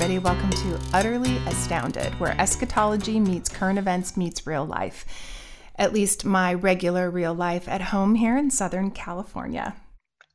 everybody. 0.00 0.20
Welcome 0.20 0.50
to 0.50 0.78
Utterly 0.96 1.38
Astounded, 1.38 2.20
where 2.20 2.40
eschatology 2.40 3.18
meets 3.18 3.48
current 3.48 3.80
events 3.80 4.16
meets 4.16 4.46
real 4.46 4.64
life. 4.64 5.04
At 5.74 5.92
least 5.92 6.24
my 6.24 6.54
regular 6.54 7.10
real 7.10 7.34
life 7.34 7.66
at 7.66 7.80
home 7.80 8.14
here 8.14 8.36
in 8.36 8.52
Southern 8.52 8.92
California. 8.92 9.74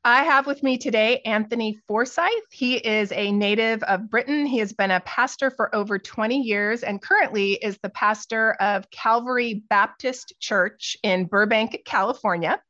I 0.03 0.25
have 0.25 0.47
with 0.47 0.63
me 0.63 0.77
today 0.77 1.21
Anthony 1.23 1.79
Forsyth. 1.87 2.51
He 2.51 2.75
is 2.75 3.13
a 3.13 3.31
native 3.31 3.81
of 3.83 4.09
Britain. 4.09 4.45
He 4.45 4.57
has 4.57 4.73
been 4.73 4.91
a 4.91 4.99
pastor 4.99 5.49
for 5.49 5.73
over 5.73 5.97
20 5.97 6.41
years 6.41 6.83
and 6.83 7.01
currently 7.01 7.53
is 7.53 7.77
the 7.81 7.89
pastor 7.89 8.57
of 8.59 8.89
Calvary 8.91 9.63
Baptist 9.69 10.33
Church 10.41 10.97
in 11.03 11.23
Burbank, 11.23 11.83
California. 11.85 12.61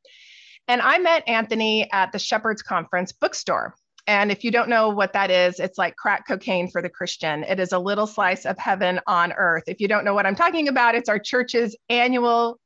And 0.68 0.80
I 0.80 0.98
met 0.98 1.28
Anthony 1.28 1.90
at 1.90 2.12
the 2.12 2.20
Shepherds 2.20 2.62
Conference 2.62 3.10
bookstore. 3.10 3.74
And 4.06 4.30
if 4.30 4.44
you 4.44 4.50
don't 4.50 4.68
know 4.68 4.90
what 4.90 5.14
that 5.14 5.30
is, 5.30 5.58
it's 5.58 5.78
like 5.78 5.96
crack 5.96 6.26
cocaine 6.26 6.68
for 6.70 6.82
the 6.82 6.90
Christian. 6.90 7.42
It 7.44 7.58
is 7.58 7.72
a 7.72 7.78
little 7.78 8.06
slice 8.06 8.44
of 8.44 8.58
heaven 8.58 9.00
on 9.06 9.32
earth. 9.32 9.64
If 9.66 9.80
you 9.80 9.88
don't 9.88 10.04
know 10.04 10.14
what 10.14 10.26
I'm 10.26 10.34
talking 10.34 10.68
about, 10.68 10.94
it's 10.94 11.08
our 11.08 11.18
church's 11.18 11.74
annual 11.88 12.58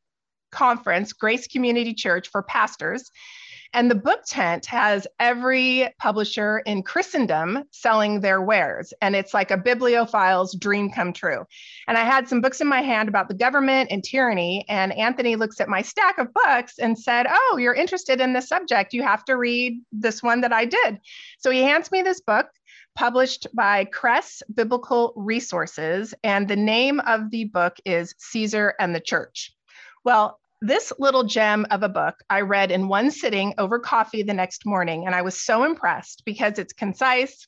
conference, 0.51 1.13
Grace 1.13 1.47
Community 1.47 1.95
Church 1.95 2.29
for 2.29 2.43
pastors. 2.43 3.11
And 3.75 3.91
the 3.91 3.95
book 3.95 4.21
tent 4.27 4.67
has 4.67 5.07
every 5.21 5.89
publisher 5.99 6.63
in 6.65 6.83
Christendom 6.83 7.65
selling 7.71 8.21
their 8.21 8.41
wares. 8.41 8.93
And 9.03 9.15
it's 9.15 9.35
like 9.35 9.51
a 9.51 9.59
bibliophile's 9.59 10.55
dream 10.55 10.91
come 10.91 11.13
true. 11.13 11.45
And 11.87 11.99
I 11.99 12.05
had 12.05 12.29
some 12.29 12.41
books 12.41 12.61
in 12.61 12.67
my 12.67 12.81
hand 12.81 13.09
about 13.09 13.29
the 13.29 13.35
government 13.35 13.91
and 13.91 14.03
tyranny. 14.03 14.65
And 14.69 14.93
Anthony 14.93 15.37
looks 15.37 15.61
at 15.61 15.69
my 15.69 15.83
stack 15.83 16.19
of 16.19 16.33
books 16.33 16.79
and 16.79 16.99
said, 16.99 17.27
Oh, 17.29 17.57
you're 17.59 17.75
interested 17.75 18.21
in 18.21 18.33
this 18.33 18.49
subject. 18.49 18.95
You 18.95 19.03
have 19.03 19.25
to 19.27 19.37
read 19.37 19.81
this 19.93 20.23
one 20.23 20.41
that 20.41 20.53
I 20.53 20.65
did. 20.65 20.99
So 21.39 21.51
he 21.51 21.63
hands 21.63 21.93
me 21.93 22.03
this 22.03 22.21
book 22.21 22.47
published 22.97 23.47
by 23.55 23.85
Kress 23.85 24.43
Biblical 24.53 25.13
Resources. 25.15 26.15
And 26.25 26.49
the 26.49 26.57
name 26.57 27.01
of 27.01 27.31
the 27.31 27.45
book 27.45 27.77
is 27.85 28.15
Caesar 28.19 28.75
and 28.81 28.95
the 28.95 29.01
Church. 29.01 29.53
Well, 30.05 30.41
this 30.61 30.93
little 30.99 31.25
gem 31.25 31.67
of 31.71 31.83
a 31.83 31.89
book 31.89 32.17
I 32.29 32.41
read 32.41 32.71
in 32.71 32.89
one 32.89 33.11
sitting 33.11 33.55
over 33.59 33.79
coffee 33.79 34.23
the 34.23 34.35
next 34.35 34.67
morning. 34.67 35.07
And 35.07 35.15
I 35.15 35.23
was 35.23 35.41
so 35.41 35.65
impressed 35.65 36.23
because 36.25 36.59
it's 36.59 36.73
concise, 36.73 37.47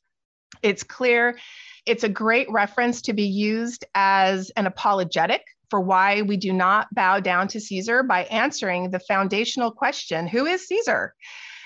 it's 0.61 0.83
clear, 0.83 1.37
it's 1.85 2.03
a 2.03 2.09
great 2.09 2.49
reference 2.51 3.01
to 3.03 3.13
be 3.13 3.25
used 3.25 3.85
as 3.95 4.51
an 4.51 4.67
apologetic 4.67 5.43
for 5.69 5.81
why 5.81 6.21
we 6.21 6.37
do 6.37 6.53
not 6.53 6.93
bow 6.93 7.19
down 7.19 7.47
to 7.47 7.59
Caesar 7.59 8.03
by 8.03 8.25
answering 8.25 8.91
the 8.91 8.99
foundational 8.99 9.71
question 9.71 10.27
who 10.27 10.45
is 10.45 10.67
Caesar? 10.67 11.15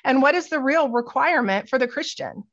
And 0.03 0.21
what 0.21 0.35
is 0.35 0.49
the 0.49 0.59
real 0.59 0.89
requirement 0.89 1.67
for 1.67 1.80
the 1.80 1.87
Christian? 1.87 2.43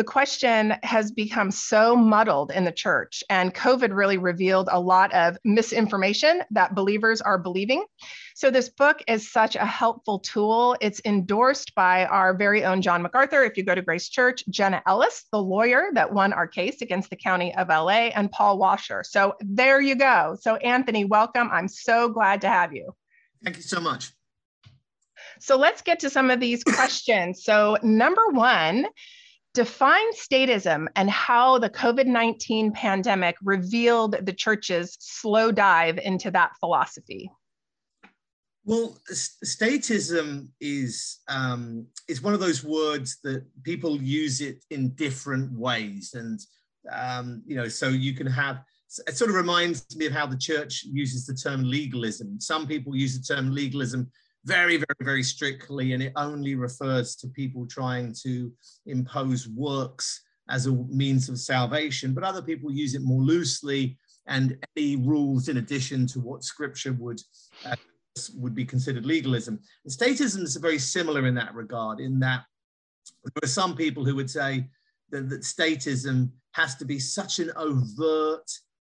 The 0.00 0.04
question 0.04 0.76
has 0.82 1.12
become 1.12 1.50
so 1.50 1.94
muddled 1.94 2.52
in 2.52 2.64
the 2.64 2.72
church, 2.72 3.22
and 3.28 3.54
COVID 3.54 3.94
really 3.94 4.16
revealed 4.16 4.70
a 4.72 4.80
lot 4.80 5.12
of 5.12 5.36
misinformation 5.44 6.42
that 6.52 6.74
believers 6.74 7.20
are 7.20 7.36
believing. 7.36 7.84
So, 8.34 8.50
this 8.50 8.70
book 8.70 9.02
is 9.06 9.30
such 9.30 9.56
a 9.56 9.66
helpful 9.66 10.18
tool. 10.18 10.74
It's 10.80 11.02
endorsed 11.04 11.74
by 11.74 12.06
our 12.06 12.32
very 12.32 12.64
own 12.64 12.80
John 12.80 13.02
MacArthur. 13.02 13.44
If 13.44 13.58
you 13.58 13.62
go 13.62 13.74
to 13.74 13.82
Grace 13.82 14.08
Church, 14.08 14.42
Jenna 14.48 14.82
Ellis, 14.86 15.26
the 15.32 15.42
lawyer 15.42 15.90
that 15.92 16.10
won 16.10 16.32
our 16.32 16.46
case 16.46 16.80
against 16.80 17.10
the 17.10 17.16
County 17.16 17.54
of 17.54 17.68
LA, 17.68 18.08
and 18.16 18.32
Paul 18.32 18.56
Washer. 18.56 19.04
So, 19.04 19.34
there 19.40 19.82
you 19.82 19.96
go. 19.96 20.34
So, 20.40 20.56
Anthony, 20.56 21.04
welcome. 21.04 21.50
I'm 21.52 21.68
so 21.68 22.08
glad 22.08 22.40
to 22.40 22.48
have 22.48 22.72
you. 22.72 22.94
Thank 23.44 23.58
you 23.58 23.62
so 23.62 23.82
much. 23.82 24.12
So, 25.40 25.58
let's 25.58 25.82
get 25.82 26.00
to 26.00 26.08
some 26.08 26.30
of 26.30 26.40
these 26.40 26.64
questions. 26.64 27.44
So, 27.44 27.76
number 27.82 28.28
one, 28.28 28.86
define 29.54 30.12
statism 30.12 30.86
and 30.96 31.10
how 31.10 31.58
the 31.58 31.70
COVID 31.70 32.06
19 32.06 32.72
pandemic 32.72 33.36
revealed 33.42 34.16
the 34.24 34.32
church's 34.32 34.96
slow 35.00 35.50
dive 35.50 35.98
into 35.98 36.30
that 36.30 36.52
philosophy. 36.60 37.30
Well, 38.64 38.98
statism 39.10 40.48
is 40.60 41.18
um, 41.28 41.86
is 42.08 42.22
one 42.22 42.34
of 42.34 42.40
those 42.40 42.62
words 42.62 43.18
that 43.24 43.44
people 43.64 44.00
use 44.00 44.40
it 44.40 44.64
in 44.70 44.90
different 44.90 45.50
ways, 45.52 46.14
and 46.14 46.38
um, 46.92 47.42
you 47.46 47.56
know, 47.56 47.68
so 47.68 47.88
you 47.88 48.14
can 48.14 48.26
have. 48.26 48.62
It 49.06 49.16
sort 49.16 49.30
of 49.30 49.36
reminds 49.36 49.96
me 49.96 50.06
of 50.06 50.12
how 50.12 50.26
the 50.26 50.36
church 50.36 50.82
uses 50.84 51.24
the 51.24 51.34
term 51.34 51.62
legalism. 51.62 52.40
Some 52.40 52.66
people 52.66 52.94
use 52.94 53.16
the 53.18 53.34
term 53.34 53.54
legalism 53.54 54.10
very, 54.44 54.76
very, 54.76 55.02
very 55.02 55.22
strictly, 55.22 55.92
and 55.92 56.02
it 56.02 56.12
only 56.16 56.54
refers 56.54 57.14
to 57.16 57.28
people 57.28 57.66
trying 57.66 58.14
to 58.22 58.52
impose 58.86 59.48
works 59.48 60.22
as 60.48 60.66
a 60.66 60.72
means 60.72 61.28
of 61.28 61.38
salvation. 61.38 62.14
But 62.14 62.24
other 62.24 62.42
people 62.42 62.72
use 62.72 62.94
it 62.94 63.02
more 63.02 63.22
loosely, 63.22 63.98
and 64.26 64.56
any 64.76 64.96
rules 64.96 65.48
in 65.48 65.58
addition 65.58 66.06
to 66.08 66.20
what 66.20 66.44
Scripture 66.44 66.92
would 66.94 67.20
uh, 67.64 67.76
would 68.34 68.54
be 68.54 68.64
considered 68.64 69.06
legalism. 69.06 69.60
And 69.84 69.92
statism 69.92 70.42
is 70.42 70.56
very 70.56 70.78
similar 70.78 71.26
in 71.26 71.34
that 71.34 71.54
regard. 71.54 72.00
In 72.00 72.18
that 72.20 72.44
there 73.24 73.44
are 73.44 73.48
some 73.48 73.76
people 73.76 74.04
who 74.04 74.16
would 74.16 74.30
say 74.30 74.68
that, 75.10 75.28
that 75.28 75.42
statism 75.42 76.30
has 76.52 76.76
to 76.76 76.84
be 76.84 76.98
such 76.98 77.38
an 77.38 77.52
overt 77.56 78.50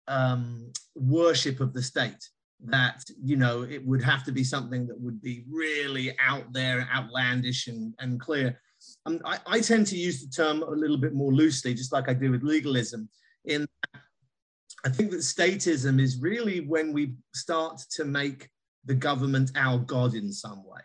um, 0.08 0.70
worship 0.94 1.60
of 1.60 1.72
the 1.72 1.82
state 1.82 2.28
that 2.64 3.04
you 3.22 3.36
know 3.36 3.62
it 3.62 3.84
would 3.86 4.02
have 4.02 4.24
to 4.24 4.32
be 4.32 4.42
something 4.42 4.86
that 4.86 5.00
would 5.00 5.20
be 5.20 5.44
really 5.48 6.16
out 6.18 6.52
there 6.52 6.88
outlandish 6.94 7.66
and, 7.66 7.94
and 7.98 8.20
clear. 8.20 8.58
Um, 9.04 9.20
I, 9.24 9.38
I, 9.46 9.60
tend 9.60 9.86
to 9.88 9.96
use 9.96 10.22
the 10.22 10.30
term 10.30 10.62
a 10.62 10.70
little 10.70 10.96
bit 10.96 11.14
more 11.14 11.32
loosely 11.32 11.74
just 11.74 11.92
like 11.92 12.08
i 12.08 12.14
do 12.14 12.30
with 12.30 12.42
legalism 12.42 13.08
in 13.46 13.66
i 14.84 14.88
think 14.88 15.10
that 15.10 15.18
statism 15.18 16.00
is 16.00 16.20
really 16.20 16.60
when 16.60 16.92
we 16.92 17.14
start 17.34 17.80
to 17.92 18.04
make 18.04 18.48
the 18.84 18.94
government 18.94 19.50
our 19.56 19.78
god 19.78 20.14
in 20.14 20.32
some 20.32 20.64
way. 20.64 20.80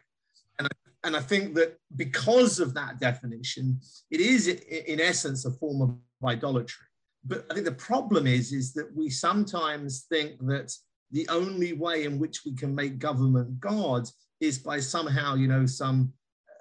And 0.58 0.68
I, 0.68 1.08
and 1.08 1.16
I 1.16 1.20
think 1.20 1.54
that 1.56 1.78
because 1.96 2.60
of 2.60 2.74
that 2.74 3.00
definition 3.00 3.80
it 4.10 4.20
is 4.20 4.48
in 4.48 5.00
essence 5.00 5.46
a 5.46 5.52
form 5.52 5.82
of 5.82 6.28
idolatry. 6.28 6.86
But 7.24 7.46
i 7.52 7.54
think 7.54 7.66
the 7.66 7.74
problem 7.74 8.26
is 8.26 8.52
is 8.52 8.74
that 8.74 8.96
we 8.96 9.10
sometimes 9.10 10.06
think 10.10 10.40
that 10.48 10.74
the 11.12 11.28
only 11.30 11.74
way 11.74 12.06
in 12.06 12.20
which 12.20 12.46
we 12.46 12.54
can 12.56 12.74
make 12.74 13.00
government 13.00 13.60
God 13.60 14.08
is 14.40 14.58
by 14.58 14.80
somehow, 14.80 15.36
you 15.36 15.48
know, 15.48 15.66
some 15.66 16.14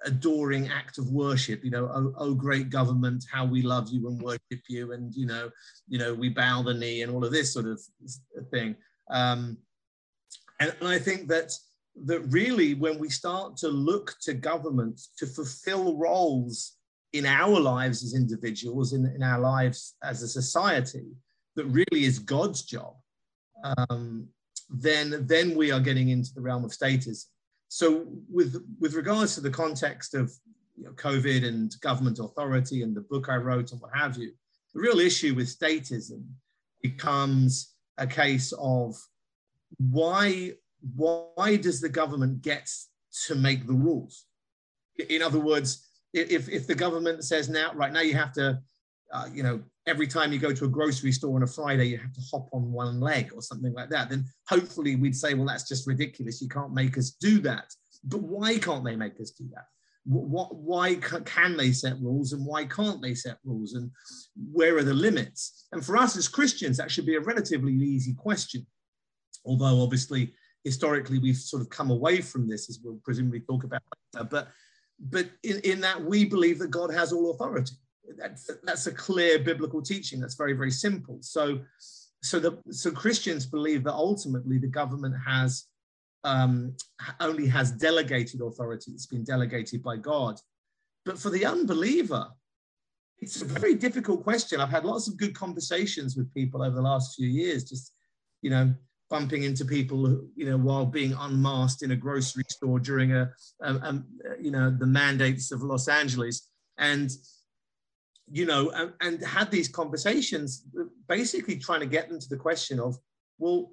adoring 0.04 0.68
act 0.68 0.96
of 0.96 1.10
worship 1.10 1.62
you 1.62 1.70
know 1.70 1.86
oh, 1.92 2.14
oh, 2.16 2.34
great 2.34 2.70
government 2.70 3.22
how 3.30 3.44
we 3.44 3.60
love 3.60 3.90
you 3.90 4.08
and 4.08 4.22
worship 4.22 4.62
you 4.66 4.92
and 4.92 5.14
you 5.14 5.26
know 5.26 5.50
you 5.88 5.98
know 5.98 6.14
we 6.14 6.30
bow 6.30 6.62
the 6.62 6.72
knee 6.72 7.02
and 7.02 7.12
all 7.12 7.22
of 7.22 7.32
this 7.32 7.52
sort 7.52 7.66
of 7.66 7.78
thing. 8.50 8.74
Um, 9.10 9.58
and, 10.58 10.74
and 10.80 10.88
i 10.88 10.98
think 10.98 11.28
that 11.28 11.52
that 12.06 12.20
really 12.32 12.72
when 12.72 12.98
we 12.98 13.10
start 13.10 13.58
to 13.58 13.68
look 13.68 14.14
to 14.22 14.32
government 14.32 15.00
to 15.18 15.26
fulfill 15.26 15.96
roles 15.96 16.76
in 17.12 17.26
our 17.26 17.58
lives 17.60 18.02
as 18.04 18.14
individuals 18.14 18.92
in, 18.92 19.04
in 19.04 19.22
our 19.22 19.40
lives 19.40 19.96
as 20.02 20.22
a 20.22 20.28
society 20.28 21.08
that 21.56 21.66
really 21.66 22.04
is 22.04 22.18
god's 22.18 22.62
job. 22.62 22.94
Um, 23.64 24.28
then 24.70 25.26
then 25.26 25.56
we 25.56 25.70
are 25.72 25.80
getting 25.80 26.10
into 26.10 26.32
the 26.34 26.40
realm 26.40 26.64
of 26.64 26.70
statism. 26.70 27.26
So 27.68 28.06
with 28.30 28.64
with 28.78 28.94
regards 28.94 29.34
to 29.34 29.40
the 29.40 29.50
context 29.50 30.14
of 30.14 30.32
you 30.76 30.84
know, 30.84 30.92
COVID 30.92 31.46
and 31.46 31.74
government 31.80 32.18
authority 32.18 32.82
and 32.82 32.96
the 32.96 33.02
book 33.02 33.28
I 33.28 33.36
wrote 33.36 33.72
and 33.72 33.80
what 33.80 33.94
have 33.94 34.16
you, 34.16 34.32
the 34.74 34.80
real 34.80 35.00
issue 35.00 35.34
with 35.34 35.46
statism 35.46 36.24
becomes 36.82 37.74
a 37.98 38.06
case 38.06 38.52
of 38.52 38.96
why 39.78 40.52
why 40.94 41.56
does 41.56 41.80
the 41.80 41.88
government 41.88 42.42
get 42.42 42.70
to 43.26 43.34
make 43.34 43.66
the 43.66 43.74
rules? 43.74 44.24
In 45.08 45.22
other 45.22 45.38
words, 45.38 45.86
if, 46.12 46.48
if 46.48 46.66
the 46.66 46.74
government 46.74 47.24
says 47.24 47.48
now, 47.48 47.72
right 47.74 47.92
now 47.92 48.00
you 48.00 48.14
have 48.14 48.32
to, 48.34 48.60
uh, 49.12 49.26
you 49.32 49.42
know, 49.42 49.60
every 49.90 50.06
time 50.06 50.32
you 50.32 50.38
go 50.38 50.52
to 50.52 50.64
a 50.64 50.68
grocery 50.68 51.10
store 51.10 51.34
on 51.36 51.42
a 51.42 51.46
Friday, 51.46 51.86
you 51.86 51.98
have 51.98 52.12
to 52.12 52.20
hop 52.30 52.48
on 52.52 52.70
one 52.72 53.00
leg 53.00 53.32
or 53.34 53.42
something 53.42 53.74
like 53.74 53.90
that, 53.90 54.08
then 54.08 54.24
hopefully 54.48 54.94
we'd 54.94 55.16
say, 55.16 55.34
well, 55.34 55.46
that's 55.46 55.68
just 55.68 55.86
ridiculous. 55.86 56.40
You 56.40 56.48
can't 56.48 56.72
make 56.72 56.96
us 56.96 57.10
do 57.10 57.40
that. 57.40 57.64
But 58.04 58.22
why 58.22 58.58
can't 58.58 58.84
they 58.84 58.94
make 58.94 59.20
us 59.20 59.32
do 59.32 59.46
that? 59.54 59.64
What, 60.04 60.54
why 60.54 60.94
can 60.94 61.56
they 61.56 61.72
set 61.72 62.00
rules 62.00 62.32
and 62.32 62.46
why 62.46 62.64
can't 62.64 63.02
they 63.02 63.14
set 63.14 63.36
rules? 63.44 63.74
And 63.74 63.90
where 64.52 64.76
are 64.78 64.84
the 64.84 64.94
limits? 64.94 65.66
And 65.72 65.84
for 65.84 65.96
us 65.96 66.16
as 66.16 66.28
Christians, 66.28 66.76
that 66.76 66.90
should 66.90 67.04
be 67.04 67.16
a 67.16 67.20
relatively 67.20 67.74
easy 67.74 68.14
question. 68.14 68.66
Although, 69.44 69.82
obviously, 69.82 70.32
historically, 70.64 71.18
we've 71.18 71.36
sort 71.36 71.62
of 71.62 71.68
come 71.68 71.90
away 71.90 72.20
from 72.20 72.48
this, 72.48 72.70
as 72.70 72.78
we'll 72.82 73.00
presumably 73.04 73.40
talk 73.40 73.64
about 73.64 73.82
later. 74.14 74.28
But, 74.30 74.48
but 75.00 75.26
in, 75.42 75.58
in 75.60 75.80
that, 75.80 76.02
we 76.02 76.24
believe 76.24 76.58
that 76.60 76.70
God 76.70 76.92
has 76.92 77.12
all 77.12 77.32
authority 77.32 77.74
that's, 78.16 78.50
that's 78.62 78.86
a 78.86 78.92
clear 78.92 79.38
biblical 79.38 79.82
teaching. 79.82 80.20
That's 80.20 80.34
very, 80.34 80.52
very 80.52 80.70
simple. 80.70 81.18
So, 81.20 81.60
so 82.22 82.38
the 82.38 82.58
so 82.70 82.90
Christians 82.90 83.46
believe 83.46 83.84
that 83.84 83.94
ultimately 83.94 84.58
the 84.58 84.66
government 84.66 85.14
has 85.26 85.66
um, 86.24 86.76
only 87.18 87.46
has 87.46 87.70
delegated 87.72 88.42
authority. 88.42 88.92
It's 88.92 89.06
been 89.06 89.24
delegated 89.24 89.82
by 89.82 89.96
God. 89.96 90.38
But 91.06 91.18
for 91.18 91.30
the 91.30 91.46
unbeliever, 91.46 92.28
it's 93.18 93.40
a 93.40 93.46
very 93.46 93.74
difficult 93.74 94.22
question. 94.22 94.60
I've 94.60 94.70
had 94.70 94.84
lots 94.84 95.08
of 95.08 95.16
good 95.16 95.34
conversations 95.34 96.16
with 96.16 96.32
people 96.34 96.62
over 96.62 96.76
the 96.76 96.82
last 96.82 97.16
few 97.16 97.28
years, 97.28 97.64
just, 97.64 97.94
you 98.42 98.50
know, 98.50 98.74
bumping 99.08 99.44
into 99.44 99.64
people, 99.64 100.22
you 100.36 100.46
know, 100.48 100.58
while 100.58 100.86
being 100.86 101.14
unmasked 101.18 101.82
in 101.82 101.90
a 101.92 101.96
grocery 101.96 102.44
store 102.48 102.78
during 102.78 103.12
a, 103.12 103.30
a, 103.62 103.74
a 103.74 104.02
you 104.40 104.50
know, 104.50 104.70
the 104.70 104.86
mandates 104.86 105.52
of 105.52 105.62
Los 105.62 105.88
Angeles. 105.88 106.48
And, 106.76 107.10
you 108.30 108.46
know, 108.46 108.70
and, 108.70 108.92
and 109.00 109.22
had 109.24 109.50
these 109.50 109.68
conversations, 109.68 110.64
basically 111.08 111.56
trying 111.56 111.80
to 111.80 111.86
get 111.86 112.08
them 112.08 112.20
to 112.20 112.28
the 112.28 112.36
question 112.36 112.78
of, 112.78 112.96
well, 113.38 113.72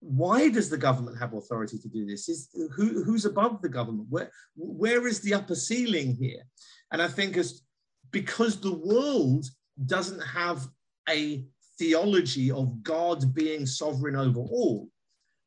why 0.00 0.48
does 0.48 0.68
the 0.68 0.78
government 0.78 1.18
have 1.18 1.34
authority 1.34 1.78
to 1.78 1.88
do 1.88 2.04
this? 2.04 2.28
Is 2.28 2.48
who, 2.74 3.04
who's 3.04 3.24
above 3.24 3.62
the 3.62 3.68
government? 3.68 4.08
Where 4.10 4.30
where 4.56 5.06
is 5.06 5.20
the 5.20 5.34
upper 5.34 5.54
ceiling 5.54 6.16
here? 6.16 6.42
And 6.90 7.00
I 7.00 7.06
think 7.06 7.36
as 7.36 7.62
because 8.10 8.60
the 8.60 8.74
world 8.74 9.46
doesn't 9.86 10.20
have 10.20 10.66
a 11.08 11.44
theology 11.78 12.50
of 12.50 12.82
God 12.82 13.32
being 13.32 13.64
sovereign 13.64 14.16
over 14.16 14.40
all, 14.40 14.88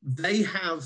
they 0.02 0.44
have 0.44 0.84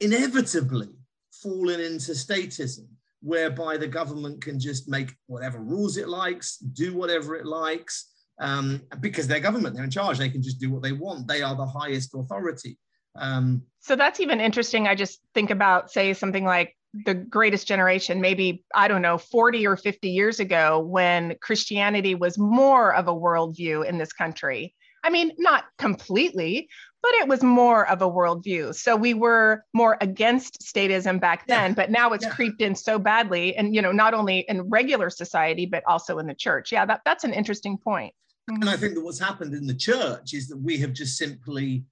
inevitably 0.00 0.88
fallen 1.30 1.80
into 1.80 2.12
statism, 2.12 2.86
whereby 3.20 3.76
the 3.76 3.88
government 3.88 4.42
can 4.42 4.58
just 4.60 4.88
make 4.88 5.12
whatever 5.26 5.58
rules 5.58 5.96
it 5.96 6.08
likes, 6.08 6.56
do 6.58 6.94
whatever 6.94 7.34
it 7.36 7.46
likes, 7.46 8.12
um, 8.40 8.82
because 9.00 9.26
they're 9.26 9.40
government, 9.40 9.74
they're 9.74 9.84
in 9.84 9.90
charge, 9.90 10.18
they 10.18 10.28
can 10.28 10.42
just 10.42 10.60
do 10.60 10.70
what 10.70 10.82
they 10.82 10.92
want. 10.92 11.26
They 11.26 11.42
are 11.42 11.56
the 11.56 11.66
highest 11.66 12.14
authority. 12.14 12.78
Um, 13.16 13.62
so 13.80 13.96
that's 13.96 14.20
even 14.20 14.40
interesting. 14.40 14.86
I 14.86 14.94
just 14.94 15.20
think 15.34 15.50
about, 15.50 15.90
say, 15.90 16.12
something 16.14 16.44
like 16.44 16.76
the 17.04 17.14
greatest 17.14 17.66
generation, 17.66 18.20
maybe, 18.20 18.64
I 18.74 18.88
don't 18.88 19.02
know, 19.02 19.18
40 19.18 19.66
or 19.66 19.76
50 19.76 20.08
years 20.08 20.40
ago, 20.40 20.80
when 20.80 21.36
Christianity 21.42 22.14
was 22.14 22.38
more 22.38 22.94
of 22.94 23.08
a 23.08 23.14
worldview 23.14 23.86
in 23.86 23.98
this 23.98 24.12
country. 24.12 24.74
I 25.04 25.10
mean, 25.10 25.32
not 25.38 25.64
completely, 25.78 26.68
but 27.02 27.12
it 27.14 27.28
was 27.28 27.42
more 27.42 27.88
of 27.88 28.02
a 28.02 28.10
worldview. 28.10 28.74
So 28.74 28.96
we 28.96 29.14
were 29.14 29.64
more 29.72 29.96
against 30.00 30.60
statism 30.60 31.20
back 31.20 31.46
then, 31.46 31.70
yeah. 31.70 31.74
but 31.74 31.90
now 31.90 32.12
it's 32.12 32.24
yeah. 32.24 32.30
creeped 32.30 32.60
in 32.60 32.74
so 32.74 32.98
badly. 32.98 33.56
And, 33.56 33.74
you 33.74 33.82
know, 33.82 33.92
not 33.92 34.14
only 34.14 34.40
in 34.48 34.62
regular 34.62 35.10
society, 35.10 35.66
but 35.66 35.84
also 35.86 36.18
in 36.18 36.26
the 36.26 36.34
church. 36.34 36.72
Yeah, 36.72 36.84
that, 36.86 37.02
that's 37.04 37.24
an 37.24 37.32
interesting 37.32 37.78
point. 37.78 38.12
And 38.48 38.68
I 38.68 38.76
think 38.76 38.94
that 38.94 39.02
what's 39.02 39.18
happened 39.18 39.54
in 39.54 39.66
the 39.66 39.74
church 39.74 40.34
is 40.34 40.48
that 40.48 40.56
we 40.56 40.78
have 40.78 40.92
just 40.92 41.18
simply, 41.18 41.84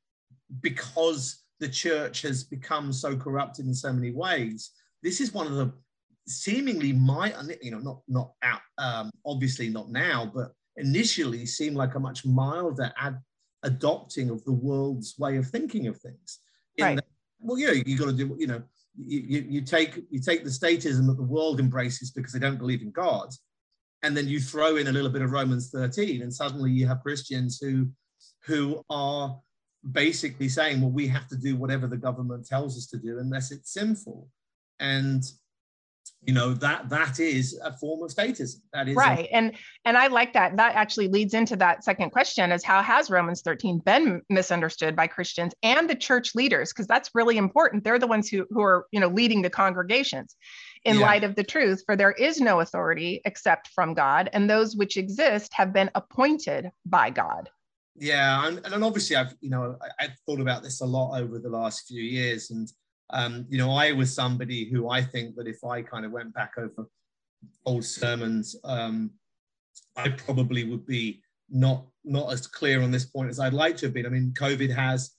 because 0.61 1.43
the 1.61 1.69
church 1.69 2.23
has 2.23 2.44
become 2.44 2.93
so 2.93 3.17
corrupted 3.17 3.67
in 3.67 3.75
so 3.75 3.93
many 3.93 4.11
ways, 4.11 4.70
this 5.02 5.20
is 5.20 5.32
one 5.32 5.47
of 5.47 5.55
the 5.55 5.73
seemingly 6.29 6.93
my 6.93 7.32
you 7.62 7.70
know 7.70 7.79
not 7.79 8.00
not 8.09 8.32
out 8.43 8.61
um, 8.79 9.11
obviously 9.25 9.69
not 9.69 9.88
now 9.91 10.29
but 10.35 10.52
initially 10.76 11.47
seemed 11.47 11.76
like 11.76 11.94
a 11.94 12.00
much 12.00 12.25
milder 12.26 12.93
ad- 12.99 13.20
adopting 13.62 14.31
of 14.31 14.44
the 14.44 14.53
world's 14.53 15.14
way 15.19 15.37
of 15.37 15.47
thinking 15.49 15.87
of 15.87 15.97
things 15.99 16.41
right. 16.81 17.00
well 17.41 17.58
yeah 17.58 17.73
you 17.87 17.99
got 17.99 18.06
to 18.06 18.12
do 18.12 18.37
you 18.38 18.47
know 18.47 18.62
you, 18.97 19.20
you, 19.20 19.47
you 19.49 19.61
take 19.61 20.03
you 20.11 20.20
take 20.20 20.44
the 20.44 20.50
statism 20.50 21.06
that 21.06 21.17
the 21.17 21.23
world 21.23 21.61
embraces 21.61 22.11
because 22.11 22.32
they 22.32 22.38
don't 22.38 22.58
believe 22.58 22.82
in 22.82 22.91
god 22.91 23.29
and 24.03 24.17
then 24.17 24.29
you 24.29 24.41
throw 24.41 24.76
in 24.76 24.88
a 24.88 24.93
little 24.93 25.11
bit 25.11 25.23
of 25.23 25.32
romans 25.32 25.70
13 25.70 26.23
and 26.23 26.32
suddenly 26.32 26.70
you 26.70 26.87
have 26.87 27.03
christians 27.03 27.58
who 27.61 27.88
who 28.44 28.82
are 28.91 29.38
basically 29.93 30.49
saying 30.49 30.81
well 30.81 30.91
we 30.91 31.06
have 31.06 31.29
to 31.29 31.37
do 31.37 31.56
whatever 31.56 31.87
the 31.87 31.97
government 31.97 32.47
tells 32.47 32.76
us 32.76 32.87
to 32.87 32.99
do 32.99 33.19
unless 33.19 33.50
it's 33.50 33.73
sinful 33.73 34.29
and 34.81 35.25
you 36.23 36.32
know 36.32 36.53
that 36.55 36.88
that 36.88 37.20
is 37.20 37.58
a 37.62 37.73
form 37.73 38.03
of 38.03 38.11
statism. 38.11 38.56
That 38.73 38.88
is 38.88 38.97
right 38.97 39.26
a- 39.26 39.35
and 39.35 39.53
and 39.85 39.97
i 39.97 40.06
like 40.06 40.32
that 40.35 40.56
that 40.56 40.75
actually 40.75 41.08
leads 41.08 41.35
into 41.35 41.56
that 41.56 41.85
second 41.85 42.11
question 42.11 42.53
is 42.53 42.64
how 42.64 42.82
has 42.82 43.11
romans 43.11 43.43
13 43.43 43.79
been 43.79 44.23
misunderstood 44.31 44.94
by 44.97 45.06
christians 45.06 45.55
and 45.62 45.88
the 45.88 45.94
church 45.94 46.35
leaders? 46.35 46.73
Because 46.73 46.87
that's 46.87 47.11
really 47.14 47.37
important. 47.37 47.85
They're 47.85 47.99
the 47.99 48.06
ones 48.06 48.29
who 48.29 48.47
who 48.50 48.62
are 48.62 48.87
you 48.93 49.00
know 49.00 49.08
leading 49.08 49.43
the 49.43 49.50
congregations 49.50 50.37
in 50.85 50.99
yeah. 50.99 51.06
light 51.06 51.25
of 51.25 51.35
the 51.35 51.44
truth 51.44 51.82
for 51.85 51.97
there 51.97 52.12
is 52.12 52.41
no 52.41 52.61
authority 52.61 53.20
except 53.25 53.69
from 53.75 53.94
god 53.94 54.31
and 54.32 54.49
those 54.49 54.76
which 54.76 54.97
exist 54.97 55.52
have 55.52 55.73
been 55.73 55.91
appointed 55.94 56.70
by 56.85 57.11
god. 57.11 57.49
Yeah 57.99 58.47
and, 58.47 58.64
and 58.67 58.85
obviously 58.85 59.17
i've 59.17 59.35
you 59.41 59.50
know 59.50 59.76
I, 59.82 60.05
i've 60.05 60.17
thought 60.26 60.41
about 60.41 60.62
this 60.62 60.81
a 60.81 60.87
lot 60.87 61.20
over 61.20 61.38
the 61.38 61.49
last 61.49 61.88
few 61.88 62.02
years 62.02 62.50
and 62.50 62.70
um, 63.11 63.47
you 63.49 63.58
know, 63.58 63.73
I 63.73 63.93
was 63.93 64.14
somebody 64.14 64.69
who 64.69 64.88
I 64.88 65.03
think 65.03 65.37
that 65.37 65.47
if 65.47 65.62
I 65.64 65.82
kind 65.82 66.05
of 66.05 66.12
went 66.12 66.35
back 66.35 66.53
over 66.58 66.88
old 67.64 67.85
sermons, 67.85 68.56
um, 68.64 69.11
I 69.97 70.08
probably 70.08 70.64
would 70.64 70.87
be 70.87 71.23
not 71.49 71.87
not 72.05 72.32
as 72.32 72.47
clear 72.47 72.82
on 72.82 72.91
this 72.91 73.05
point 73.05 73.31
as 73.31 73.38
I'd 73.38 73.55
like 73.55 73.76
to 73.79 73.87
have 73.87 73.94
been. 73.94 74.06
I 74.06 74.11
mean, 74.11 74.32
COVID 74.38 74.75
has, 74.75 75.12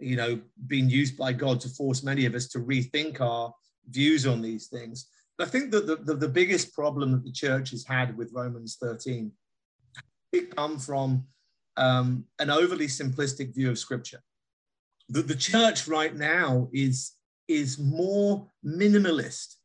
you 0.00 0.16
know, 0.16 0.40
been 0.66 0.88
used 0.88 1.16
by 1.16 1.32
God 1.32 1.60
to 1.60 1.68
force 1.68 2.02
many 2.02 2.26
of 2.26 2.34
us 2.34 2.48
to 2.48 2.58
rethink 2.58 3.20
our 3.20 3.52
views 3.90 4.26
on 4.26 4.42
these 4.42 4.68
things. 4.68 5.08
But 5.36 5.48
I 5.48 5.50
think 5.50 5.70
that 5.70 5.86
the, 5.86 5.96
the, 5.96 6.14
the 6.14 6.28
biggest 6.28 6.74
problem 6.74 7.12
that 7.12 7.24
the 7.24 7.32
church 7.32 7.70
has 7.70 7.84
had 7.84 8.16
with 8.16 8.32
Romans 8.32 8.76
13 8.80 9.30
it 10.32 10.54
come 10.54 10.78
from 10.78 11.24
um, 11.76 12.24
an 12.38 12.50
overly 12.50 12.86
simplistic 12.86 13.54
view 13.54 13.70
of 13.70 13.78
Scripture. 13.78 14.20
The, 15.08 15.22
the 15.22 15.34
church 15.34 15.88
right 15.88 16.14
now 16.14 16.68
is 16.72 17.12
is 17.48 17.78
more 17.78 18.46
minimalist 18.64 19.56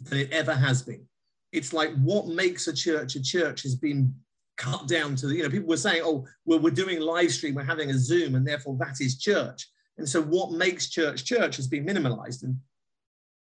than 0.00 0.20
it 0.20 0.32
ever 0.32 0.54
has 0.54 0.82
been. 0.82 1.06
It's 1.52 1.72
like 1.72 1.94
what 1.96 2.28
makes 2.28 2.66
a 2.66 2.72
church 2.72 3.16
a 3.16 3.22
church 3.22 3.62
has 3.62 3.76
been 3.76 4.14
cut 4.56 4.86
down 4.86 5.16
to 5.16 5.34
you 5.34 5.42
know, 5.42 5.50
people 5.50 5.68
were 5.68 5.76
saying, 5.76 6.02
oh, 6.04 6.26
well, 6.44 6.58
we're 6.58 6.70
doing 6.70 7.00
live 7.00 7.32
stream, 7.32 7.54
we're 7.54 7.64
having 7.64 7.90
a 7.90 7.98
Zoom, 7.98 8.34
and 8.34 8.46
therefore 8.46 8.76
that 8.78 9.00
is 9.00 9.18
church. 9.18 9.68
And 9.98 10.08
so 10.08 10.22
what 10.22 10.52
makes 10.52 10.88
church 10.88 11.24
church 11.24 11.56
has 11.56 11.68
been 11.68 11.86
minimalized. 11.86 12.42
And 12.42 12.56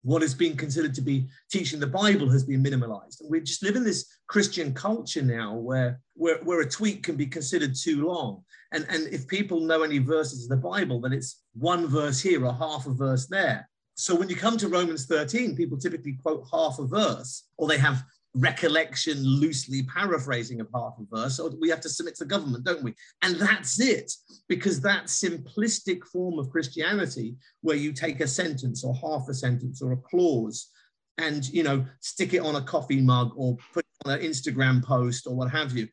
what 0.03 0.21
has 0.21 0.33
been 0.33 0.57
considered 0.57 0.93
to 0.95 1.01
be 1.01 1.27
teaching 1.51 1.79
the 1.79 1.87
Bible 1.87 2.29
has 2.29 2.43
been 2.43 2.63
minimalized. 2.63 3.21
And 3.21 3.29
we 3.29 3.41
just 3.41 3.63
live 3.63 3.75
in 3.75 3.83
this 3.83 4.05
Christian 4.27 4.73
culture 4.73 5.21
now 5.21 5.55
where, 5.55 5.99
where, 6.15 6.37
where 6.43 6.61
a 6.61 6.69
tweet 6.69 7.03
can 7.03 7.15
be 7.15 7.27
considered 7.27 7.75
too 7.75 8.05
long. 8.07 8.43
And, 8.71 8.85
and 8.89 9.07
if 9.07 9.27
people 9.27 9.59
know 9.59 9.83
any 9.83 9.99
verses 9.99 10.43
of 10.43 10.49
the 10.49 10.67
Bible, 10.67 11.01
then 11.01 11.13
it's 11.13 11.43
one 11.53 11.87
verse 11.87 12.19
here 12.19 12.45
or 12.45 12.53
half 12.53 12.87
a 12.87 12.93
verse 12.93 13.27
there. 13.27 13.69
So 13.95 14.15
when 14.15 14.29
you 14.29 14.35
come 14.35 14.57
to 14.57 14.67
Romans 14.67 15.05
13, 15.05 15.55
people 15.55 15.77
typically 15.77 16.13
quote 16.13 16.47
half 16.51 16.79
a 16.79 16.87
verse, 16.87 17.43
or 17.57 17.67
they 17.67 17.77
have 17.77 18.03
recollection, 18.33 19.17
loosely 19.23 19.83
paraphrasing 19.83 20.61
of 20.61 20.67
half 20.73 20.93
a 20.99 21.15
verse, 21.15 21.39
or 21.39 21.51
we 21.59 21.69
have 21.69 21.81
to 21.81 21.89
submit 21.89 22.15
to 22.15 22.23
the 22.23 22.29
government, 22.29 22.63
don't 22.63 22.83
we? 22.83 22.93
And 23.21 23.35
that's 23.35 23.79
it, 23.79 24.11
because 24.47 24.79
that 24.81 25.05
simplistic 25.05 26.05
form 26.05 26.39
of 26.39 26.49
Christianity, 26.49 27.35
where 27.61 27.75
you 27.75 27.91
take 27.91 28.21
a 28.21 28.27
sentence 28.27 28.83
or 28.83 28.95
half 28.95 29.27
a 29.27 29.33
sentence 29.33 29.81
or 29.81 29.93
a 29.93 29.97
clause 29.97 30.69
and 31.17 31.47
you 31.49 31.63
know 31.63 31.85
stick 31.99 32.33
it 32.33 32.39
on 32.39 32.55
a 32.55 32.61
coffee 32.61 33.01
mug 33.01 33.31
or 33.35 33.57
put 33.73 33.85
it 33.85 34.07
on 34.07 34.13
an 34.13 34.21
Instagram 34.21 34.83
post 34.83 35.27
or 35.27 35.35
what 35.35 35.51
have 35.51 35.75
you. 35.75 35.87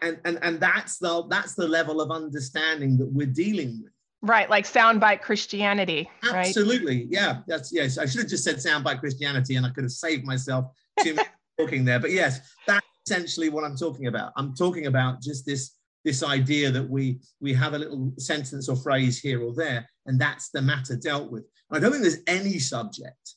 And, 0.00 0.18
and, 0.24 0.38
and 0.42 0.58
that's 0.58 0.98
the 0.98 1.26
that's 1.28 1.54
the 1.54 1.68
level 1.68 2.00
of 2.00 2.10
understanding 2.10 2.96
that 2.98 3.06
we're 3.06 3.26
dealing 3.26 3.80
with. 3.82 3.92
Right, 4.22 4.48
like 4.48 4.64
soundbite 4.64 5.20
Christianity. 5.20 6.08
Right? 6.24 6.46
Absolutely, 6.46 7.00
right? 7.00 7.06
yeah. 7.10 7.40
That's 7.46 7.72
yes. 7.72 7.98
I 7.98 8.06
should 8.06 8.20
have 8.20 8.30
just 8.30 8.44
said 8.44 8.56
soundbite 8.56 9.00
Christianity, 9.00 9.56
and 9.56 9.66
I 9.66 9.70
could 9.70 9.84
have 9.84 9.92
saved 9.92 10.24
myself 10.24 10.66
two 11.00 11.10
minutes 11.14 11.30
talking 11.58 11.84
there. 11.84 12.00
But 12.00 12.12
yes, 12.12 12.40
that's 12.66 12.86
essentially 13.06 13.48
what 13.48 13.64
I'm 13.64 13.76
talking 13.76 14.06
about. 14.06 14.32
I'm 14.36 14.54
talking 14.54 14.86
about 14.86 15.20
just 15.22 15.46
this 15.46 15.72
this 16.04 16.22
idea 16.22 16.70
that 16.70 16.88
we 16.88 17.20
we 17.40 17.52
have 17.54 17.74
a 17.74 17.78
little 17.78 18.12
sentence 18.18 18.68
or 18.68 18.76
phrase 18.76 19.18
here 19.18 19.42
or 19.42 19.54
there, 19.54 19.88
and 20.06 20.20
that's 20.20 20.50
the 20.50 20.62
matter 20.62 20.96
dealt 20.96 21.30
with. 21.30 21.44
I 21.70 21.78
don't 21.78 21.90
think 21.90 22.02
there's 22.02 22.22
any 22.26 22.58
subject. 22.58 23.34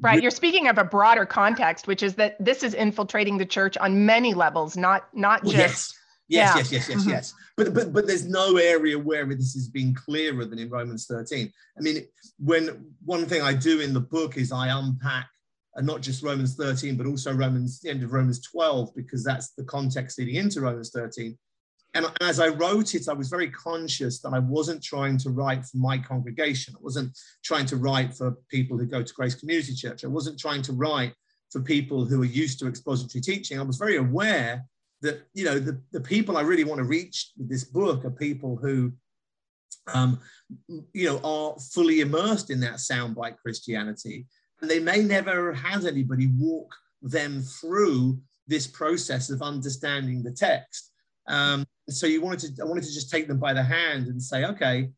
Right. 0.00 0.22
You're 0.22 0.30
speaking 0.30 0.68
of 0.68 0.78
a 0.78 0.84
broader 0.84 1.26
context, 1.26 1.86
which 1.86 2.02
is 2.02 2.14
that 2.14 2.36
this 2.42 2.62
is 2.62 2.74
infiltrating 2.74 3.36
the 3.36 3.44
church 3.44 3.76
on 3.78 4.06
many 4.06 4.34
levels, 4.34 4.76
not 4.76 5.08
not 5.14 5.42
just. 5.44 5.56
yes. 5.56 5.96
Yes, 6.28 6.50
yeah. 6.54 6.56
yes, 6.58 6.72
yes, 6.72 6.88
yes, 6.88 7.00
mm-hmm. 7.00 7.10
yes. 7.10 7.34
But 7.56 7.74
but 7.74 7.92
but 7.92 8.06
there's 8.06 8.28
no 8.28 8.56
area 8.56 8.96
where 8.96 9.26
this 9.26 9.52
has 9.54 9.68
been 9.68 9.92
clearer 9.92 10.44
than 10.44 10.60
in 10.60 10.70
Romans 10.70 11.06
13. 11.06 11.52
I 11.76 11.80
mean, 11.80 12.06
when 12.38 12.94
one 13.04 13.26
thing 13.26 13.42
I 13.42 13.52
do 13.52 13.80
in 13.80 13.92
the 13.92 14.00
book 14.00 14.36
is 14.36 14.52
I 14.52 14.68
unpack 14.68 15.26
and 15.76 15.86
not 15.86 16.00
just 16.00 16.22
Romans 16.22 16.56
13, 16.56 16.96
but 16.96 17.06
also 17.06 17.32
Romans, 17.32 17.80
the 17.80 17.90
end 17.90 18.02
of 18.02 18.12
Romans 18.12 18.42
12, 18.42 18.94
because 18.94 19.22
that's 19.22 19.52
the 19.52 19.64
context 19.64 20.18
leading 20.18 20.36
into 20.36 20.60
Romans 20.60 20.90
13. 20.90 21.36
And 21.94 22.06
as 22.20 22.38
I 22.38 22.48
wrote 22.48 22.94
it, 22.94 23.08
I 23.08 23.12
was 23.12 23.28
very 23.28 23.50
conscious 23.50 24.20
that 24.20 24.32
I 24.32 24.38
wasn't 24.38 24.82
trying 24.82 25.18
to 25.18 25.30
write 25.30 25.64
for 25.64 25.76
my 25.76 25.98
congregation. 25.98 26.74
I 26.76 26.82
wasn't 26.82 27.18
trying 27.44 27.66
to 27.66 27.76
write 27.76 28.14
for 28.14 28.36
people 28.48 28.78
who 28.78 28.86
go 28.86 29.02
to 29.02 29.14
Grace 29.14 29.34
Community 29.34 29.74
Church. 29.74 30.04
I 30.04 30.08
wasn't 30.08 30.38
trying 30.38 30.62
to 30.62 30.72
write 30.72 31.14
for 31.50 31.60
people 31.60 32.04
who 32.04 32.22
are 32.22 32.26
used 32.26 32.60
to 32.60 32.68
expository 32.68 33.20
teaching. 33.20 33.58
I 33.58 33.62
was 33.62 33.76
very 33.76 33.96
aware 33.96 34.64
that, 35.02 35.22
you 35.34 35.44
know, 35.44 35.58
the, 35.58 35.80
the 35.90 36.00
people 36.00 36.36
I 36.36 36.42
really 36.42 36.64
want 36.64 36.78
to 36.78 36.84
reach 36.84 37.32
with 37.36 37.48
this 37.48 37.64
book 37.64 38.04
are 38.04 38.10
people 38.10 38.56
who, 38.56 38.92
um, 39.92 40.20
you 40.92 41.06
know, 41.06 41.20
are 41.24 41.58
fully 41.58 42.02
immersed 42.02 42.50
in 42.50 42.60
that 42.60 42.74
soundbite 42.74 43.38
Christianity 43.38 44.26
and 44.60 44.70
they 44.70 44.80
may 44.80 45.02
never 45.02 45.52
have 45.52 45.86
anybody 45.86 46.28
walk 46.38 46.74
them 47.02 47.42
through 47.42 48.20
this 48.46 48.66
process 48.66 49.30
of 49.30 49.42
understanding 49.42 50.22
the 50.22 50.32
text. 50.32 50.92
Um, 51.28 51.64
so 51.88 52.06
you 52.06 52.20
wanted 52.20 52.56
to, 52.56 52.62
I 52.62 52.66
wanted 52.66 52.84
to 52.84 52.92
just 52.92 53.10
take 53.10 53.28
them 53.28 53.38
by 53.38 53.52
the 53.52 53.62
hand 53.62 54.08
and 54.08 54.22
say, 54.22 54.44
okay, 54.44 54.90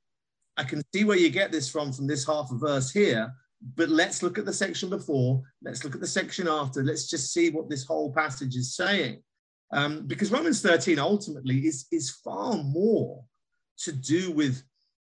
I 0.57 0.65
can 0.65 0.83
see 0.95 1.05
where 1.05 1.17
you 1.17 1.31
get 1.31 1.53
this 1.53 1.71
from, 1.71 1.93
from 1.93 2.07
this 2.07 2.27
half 2.27 2.51
a 2.51 2.57
verse 2.57 2.91
here, 2.91 3.33
but 3.77 3.89
let's 3.89 4.23
look 4.23 4.39
at 4.39 4.45
the 4.45 4.53
section 4.53 4.91
before, 4.91 5.43
let's 5.63 5.85
look 5.85 5.95
at 5.95 6.01
the 6.01 6.07
section 6.07 6.49
after, 6.49 6.83
let's 6.83 7.09
just 7.09 7.33
see 7.33 7.51
what 7.51 7.71
this 7.71 7.87
whole 7.87 8.13
passage 8.13 8.57
is 8.57 8.75
saying. 8.75 9.23
Um, 9.73 10.07
because 10.07 10.31
Romans 10.31 10.61
13 10.61 10.99
ultimately 10.99 11.67
is, 11.67 11.87
is 11.93 12.11
far 12.11 12.57
more 12.57 13.25
to 13.79 13.93
do 13.93 14.31
with 14.33 14.63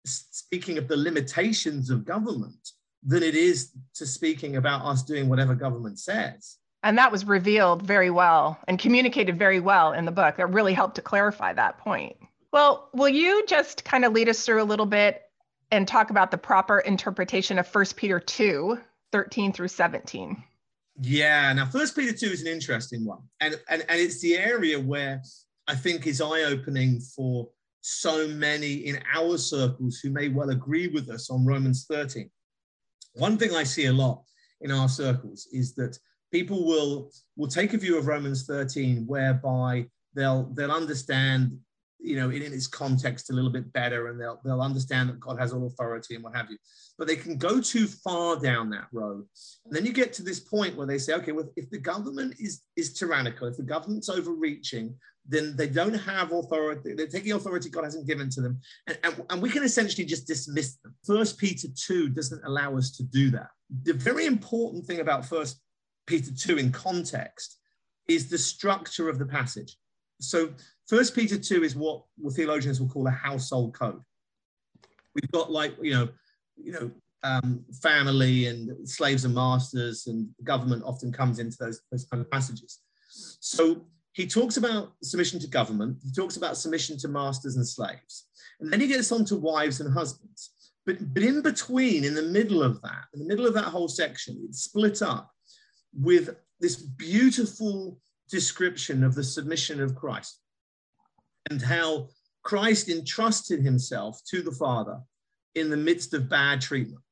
speaking 0.06 0.78
of 0.78 0.88
the 0.88 0.96
limitations 0.96 1.90
of 1.90 2.04
government 2.04 2.70
than 3.04 3.23
it 3.23 3.34
is 3.34 3.70
to 3.94 4.06
speaking 4.06 4.56
about 4.56 4.84
us 4.84 5.02
doing 5.02 5.28
whatever 5.28 5.54
government 5.54 5.99
says. 5.99 6.56
And 6.82 6.99
that 6.99 7.11
was 7.11 7.25
revealed 7.25 7.82
very 7.82 8.11
well 8.11 8.58
and 8.68 8.78
communicated 8.78 9.38
very 9.38 9.61
well 9.61 9.92
in 9.92 10.04
the 10.04 10.12
book. 10.12 10.37
That 10.37 10.50
really 10.50 10.75
helped 10.75 10.96
to 10.96 11.02
clarify 11.02 11.52
that 11.54 11.78
point. 11.78 12.16
Well, 12.52 12.88
will 12.92 13.08
you 13.08 13.44
just 13.46 13.84
kind 13.84 14.04
of 14.04 14.12
lead 14.12 14.28
us 14.28 14.44
through 14.44 14.62
a 14.62 14.64
little 14.64 14.87
bit 14.87 15.23
and 15.70 15.88
talk 15.88 16.11
about 16.11 16.30
the 16.30 16.38
proper 16.38 16.78
interpretation 16.80 17.58
of 17.58 17.66
1 17.75 17.84
Peter 17.96 18.20
2, 18.20 18.78
13 19.12 19.52
through 19.52 19.68
17? 19.68 20.42
Yeah, 21.00 21.52
now 21.52 21.66
First 21.66 21.96
Peter 21.96 22.12
2 22.12 22.26
is 22.26 22.42
an 22.42 22.49
interesting 22.49 23.04
one. 23.04 23.23
And, 23.40 23.58
and, 23.68 23.84
and 23.88 24.00
it's 24.00 24.20
the 24.20 24.37
area 24.37 24.78
where 24.78 25.23
I 25.66 25.75
think 25.75 26.06
is 26.06 26.20
eye-opening 26.20 27.00
for 27.00 27.49
so 27.80 28.28
many 28.28 28.75
in 28.75 29.00
our 29.12 29.37
circles 29.37 29.99
who 30.00 30.11
may 30.11 30.28
well 30.28 30.50
agree 30.50 30.88
with 30.88 31.11
us 31.11 31.30
on 31.30 31.44
Romans 31.44 31.87
13. 31.88 32.30
One 33.14 33.38
thing 33.38 33.54
I 33.54 33.64
see 33.64 33.87
a 33.87 33.92
lot 33.92 34.25
in 34.61 34.71
our 34.71 34.88
circles 34.88 35.49
is 35.52 35.75
that 35.75 35.99
people 36.33 36.66
will 36.66 37.11
will 37.37 37.49
take 37.49 37.75
a 37.75 37.78
view 37.78 37.97
of 37.97 38.06
Romans 38.06 38.44
13 38.44 39.06
whereby 39.06 39.87
they'll 40.14 40.44
they'll 40.54 40.71
understand 40.71 41.59
you 42.00 42.16
know 42.16 42.30
in, 42.30 42.42
in, 42.42 42.52
its 42.52 42.66
context 42.66 43.30
a 43.30 43.33
little 43.33 43.50
bit 43.50 43.73
better 43.73 44.09
and 44.09 44.21
they'll 44.21 44.40
they'll 44.44 44.61
understand 44.61 45.09
that 45.09 45.21
God 45.21 45.38
has 45.38 45.52
all 45.52 45.66
authority 45.66 46.14
and 46.16 46.25
what 46.25 46.35
have 46.35 46.50
you. 46.50 46.59
But 46.99 47.06
they 47.06 47.16
can 47.16 47.38
go 47.38 47.61
too 47.61 47.87
far 47.87 48.37
down 48.37 48.71
that 48.71 48.88
road. 48.92 49.25
And 49.64 49.75
then 49.75 49.87
you 49.87 49.92
get 49.92 50.12
to 50.14 50.23
this 50.23 50.40
point 50.40 50.76
where 50.76 50.87
they 50.87 50.99
say 50.99 51.14
okay 51.14 51.33
well 51.33 51.50
if 51.56 51.71
the 51.71 51.78
government 51.78 52.35
is 52.40 52.62
is 52.76 52.92
tyrannical 52.92 53.47
if 53.47 53.56
the 53.56 53.62
government's 53.62 54.09
overreaching 54.09 54.94
then 55.26 55.56
they 55.56 55.68
don't 55.68 55.94
have 55.94 56.32
authority. 56.32 56.94
They're 56.94 57.06
taking 57.06 57.32
authority 57.32 57.70
God 57.70 57.84
hasn't 57.84 58.06
given 58.06 58.28
to 58.30 58.40
them. 58.40 58.60
And, 58.86 58.98
and, 59.04 59.22
and, 59.30 59.42
we 59.42 59.50
can 59.50 59.64
essentially 59.64 60.04
just 60.04 60.26
dismiss 60.26 60.76
them. 60.76 60.94
First 61.06 61.38
Peter 61.38 61.68
2 61.74 62.10
doesn't 62.10 62.44
allow 62.44 62.76
us 62.76 62.90
to 62.96 63.02
do 63.02 63.30
that. 63.30 63.48
The 63.84 63.94
very 63.94 64.26
important 64.26 64.84
thing 64.84 65.00
about 65.00 65.24
First 65.24 65.60
Peter 66.06 66.30
2 66.32 66.58
in 66.58 66.72
context 66.72 67.58
is 68.06 68.28
the 68.28 68.38
structure 68.38 69.08
of 69.08 69.18
the 69.18 69.26
passage. 69.26 69.76
So 70.20 70.50
First 70.88 71.14
Peter 71.14 71.38
2 71.38 71.64
is 71.64 71.74
what 71.74 72.02
theologians 72.32 72.80
will 72.80 72.88
call 72.88 73.06
a 73.06 73.10
household 73.10 73.74
code. 73.74 74.02
We've 75.14 75.30
got 75.32 75.50
like, 75.50 75.74
you 75.80 75.94
know, 75.94 76.08
you 76.56 76.72
know, 76.72 76.90
um, 77.22 77.64
family 77.82 78.46
and 78.48 78.86
slaves 78.86 79.24
and 79.24 79.34
masters 79.34 80.06
and 80.06 80.28
government 80.44 80.82
often 80.84 81.10
comes 81.10 81.38
into 81.38 81.56
those, 81.58 81.80
those 81.90 82.04
kind 82.04 82.20
of 82.20 82.30
passages. 82.30 82.80
So 83.40 83.86
he 84.14 84.26
talks 84.28 84.56
about 84.56 84.92
submission 85.02 85.40
to 85.40 85.49
government, 85.49 85.99
he 86.02 86.12
talks 86.12 86.37
about 86.37 86.56
submission 86.56 86.97
to 86.99 87.09
masters 87.09 87.56
and 87.56 87.66
slaves, 87.66 88.28
and 88.61 88.73
then 88.73 88.80
he 88.80 88.87
gets 88.87 89.11
on 89.12 89.25
to 89.26 89.37
wives 89.37 89.80
and 89.80 89.92
husbands. 89.92 90.50
But, 90.87 91.12
but 91.12 91.23
in 91.23 91.42
between, 91.42 92.04
in 92.04 92.14
the 92.14 92.23
middle 92.23 92.62
of 92.62 92.80
that, 92.83 93.04
in 93.12 93.21
the 93.21 93.26
middle 93.26 93.47
of 93.47 93.54
that 93.54 93.64
whole 93.64 93.88
section, 93.88 94.42
it's 94.49 94.62
split 94.62 95.02
up 95.02 95.30
with 95.92 96.37
this 96.61 96.76
beautiful 96.76 97.99
description 98.30 99.02
of 99.02 99.14
the 99.14 99.25
submission 99.25 99.80
of 99.80 99.97
Christ 99.97 100.40
and 101.50 101.61
how 101.61 102.09
Christ 102.42 102.88
entrusted 102.88 103.62
himself 103.62 104.21
to 104.30 104.42
the 104.42 104.52
Father 104.52 105.00
in 105.54 105.71
the 105.71 105.76
midst 105.76 106.14
of 106.14 106.28
bad 106.28 106.61
treatment. 106.61 107.02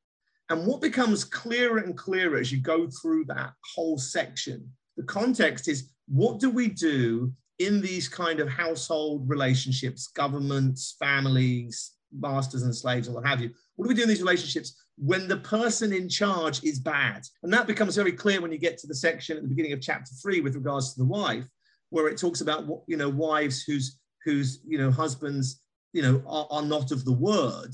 And 0.50 0.66
what 0.66 0.80
becomes 0.80 1.24
clearer 1.24 1.78
and 1.78 1.96
clearer 1.96 2.36
as 2.36 2.52
you 2.52 2.60
go 2.60 2.88
through 2.88 3.24
that 3.26 3.52
whole 3.74 3.98
section, 3.98 4.70
the 4.96 5.02
context 5.04 5.68
is 5.68 5.90
what 6.08 6.38
do 6.38 6.50
we 6.50 6.68
do 6.68 7.32
in 7.58 7.80
these 7.80 8.08
kind 8.08 8.40
of 8.40 8.48
household 8.48 9.28
relationships, 9.28 10.08
governments, 10.08 10.96
families, 10.98 11.92
masters 12.12 12.62
and 12.62 12.74
slaves, 12.74 13.06
and 13.06 13.14
what 13.14 13.26
have 13.26 13.40
you? 13.40 13.50
What 13.76 13.84
do 13.84 13.88
we 13.88 13.94
do 13.94 14.02
in 14.02 14.08
these 14.08 14.20
relationships 14.20 14.84
when 14.96 15.28
the 15.28 15.38
person 15.38 15.92
in 15.92 16.08
charge 16.08 16.62
is 16.64 16.78
bad? 16.78 17.22
And 17.42 17.52
that 17.52 17.66
becomes 17.66 17.96
very 17.96 18.12
clear 18.12 18.40
when 18.40 18.52
you 18.52 18.58
get 18.58 18.78
to 18.78 18.86
the 18.86 18.94
section 18.94 19.36
at 19.36 19.42
the 19.42 19.48
beginning 19.48 19.72
of 19.72 19.80
chapter 19.80 20.12
three 20.22 20.40
with 20.40 20.54
regards 20.54 20.92
to 20.92 21.00
the 21.00 21.06
wife, 21.06 21.44
where 21.90 22.08
it 22.08 22.18
talks 22.18 22.40
about 22.40 22.66
you 22.86 22.96
know 22.96 23.08
wives 23.08 23.62
whose 23.62 23.98
whose 24.24 24.60
you 24.66 24.78
know 24.78 24.90
husbands 24.90 25.62
you 25.92 26.02
know 26.02 26.22
are, 26.26 26.46
are 26.50 26.62
not 26.62 26.90
of 26.92 27.04
the 27.04 27.12
word. 27.12 27.70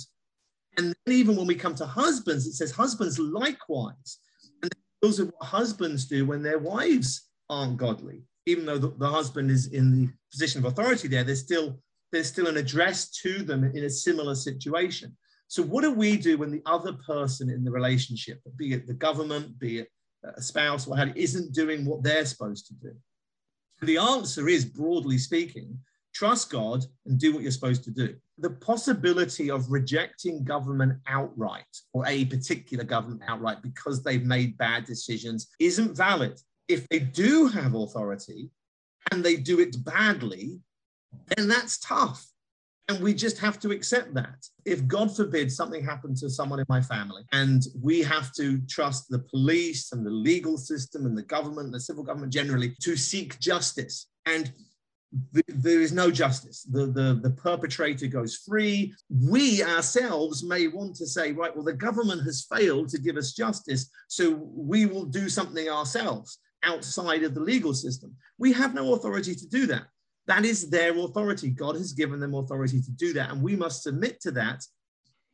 And 0.76 0.94
even 1.06 1.34
when 1.34 1.48
we 1.48 1.56
come 1.56 1.74
to 1.76 1.86
husbands, 1.86 2.46
it 2.46 2.52
says 2.52 2.70
husbands 2.70 3.18
likewise. 3.18 4.18
Those 5.02 5.20
are 5.20 5.26
what 5.26 5.46
husbands 5.46 6.06
do 6.06 6.26
when 6.26 6.42
their 6.42 6.58
wives 6.58 7.28
aren't 7.48 7.76
godly. 7.76 8.24
Even 8.46 8.66
though 8.66 8.78
the, 8.78 8.90
the 8.98 9.08
husband 9.08 9.50
is 9.50 9.66
in 9.68 9.92
the 9.92 10.12
position 10.32 10.64
of 10.64 10.72
authority 10.72 11.08
there, 11.08 11.24
there's 11.24 11.42
still 11.42 11.80
there's 12.10 12.28
still 12.28 12.46
an 12.46 12.56
address 12.56 13.10
to 13.10 13.42
them 13.42 13.64
in 13.64 13.84
a 13.84 13.90
similar 13.90 14.34
situation. 14.34 15.14
So 15.48 15.62
what 15.62 15.82
do 15.82 15.92
we 15.92 16.16
do 16.16 16.38
when 16.38 16.50
the 16.50 16.62
other 16.66 16.94
person 16.94 17.50
in 17.50 17.64
the 17.64 17.70
relationship, 17.70 18.40
be 18.56 18.72
it 18.72 18.86
the 18.86 18.94
government, 18.94 19.58
be 19.58 19.80
it 19.80 19.88
a 20.24 20.42
spouse, 20.42 20.86
or 20.86 20.98
you, 20.98 21.12
isn't 21.16 21.54
doing 21.54 21.84
what 21.84 22.02
they're 22.02 22.24
supposed 22.24 22.66
to 22.68 22.74
do? 22.74 22.92
The 23.82 23.98
answer 23.98 24.48
is, 24.48 24.64
broadly 24.64 25.18
speaking, 25.18 25.78
trust 26.14 26.50
God 26.50 26.84
and 27.06 27.18
do 27.18 27.32
what 27.32 27.42
you're 27.42 27.52
supposed 27.52 27.84
to 27.84 27.90
do. 27.90 28.14
The 28.38 28.50
possibility 28.50 29.50
of 29.50 29.70
rejecting 29.70 30.44
government 30.44 30.98
outright 31.06 31.64
or 31.92 32.06
a 32.06 32.24
particular 32.26 32.84
government 32.84 33.22
outright 33.26 33.62
because 33.62 34.02
they've 34.02 34.24
made 34.24 34.58
bad 34.58 34.84
decisions 34.84 35.48
isn't 35.58 35.96
valid 35.96 36.40
if 36.68 36.86
they 36.88 36.98
do 36.98 37.48
have 37.48 37.74
authority 37.74 38.50
and 39.10 39.24
they 39.24 39.36
do 39.36 39.58
it 39.58 39.82
badly, 39.84 40.60
then 41.34 41.48
that's 41.48 41.78
tough. 41.78 42.26
And 42.88 43.02
we 43.02 43.12
just 43.12 43.38
have 43.38 43.58
to 43.60 43.70
accept 43.70 44.14
that. 44.14 44.46
If 44.64 44.86
God 44.86 45.14
forbid 45.14 45.52
something 45.52 45.84
happened 45.84 46.16
to 46.18 46.30
someone 46.30 46.58
in 46.58 46.66
my 46.70 46.80
family 46.80 47.22
and 47.32 47.62
we 47.82 48.00
have 48.00 48.32
to 48.34 48.60
trust 48.66 49.10
the 49.10 49.18
police 49.18 49.92
and 49.92 50.06
the 50.06 50.10
legal 50.10 50.56
system 50.56 51.04
and 51.04 51.16
the 51.16 51.22
government, 51.22 51.72
the 51.72 51.80
civil 51.80 52.02
government 52.02 52.32
generally 52.32 52.74
to 52.80 52.96
seek 52.96 53.38
justice. 53.40 54.08
And 54.24 54.52
there 55.48 55.80
is 55.80 55.92
no 55.92 56.10
justice. 56.10 56.64
The, 56.64 56.86
the, 56.86 57.20
the 57.22 57.30
perpetrator 57.30 58.06
goes 58.06 58.36
free. 58.36 58.94
We 59.10 59.62
ourselves 59.62 60.44
may 60.44 60.68
want 60.68 60.96
to 60.96 61.06
say, 61.06 61.32
right, 61.32 61.54
well, 61.54 61.64
the 61.64 61.72
government 61.72 62.24
has 62.24 62.46
failed 62.52 62.88
to 62.90 62.98
give 62.98 63.16
us 63.16 63.32
justice, 63.32 63.90
so 64.08 64.48
we 64.54 64.86
will 64.86 65.06
do 65.06 65.28
something 65.28 65.68
ourselves 65.68 66.38
outside 66.62 67.22
of 67.22 67.34
the 67.34 67.40
legal 67.40 67.72
system. 67.72 68.14
We 68.38 68.52
have 68.52 68.74
no 68.74 68.94
authority 68.94 69.34
to 69.34 69.46
do 69.46 69.66
that. 69.66 69.84
That 70.26 70.44
is 70.44 70.68
their 70.68 70.96
authority. 70.98 71.50
God 71.50 71.76
has 71.76 71.92
given 71.92 72.20
them 72.20 72.34
authority 72.34 72.82
to 72.82 72.90
do 72.90 73.14
that. 73.14 73.30
And 73.30 73.42
we 73.42 73.56
must 73.56 73.82
submit 73.82 74.20
to 74.22 74.30
that 74.32 74.62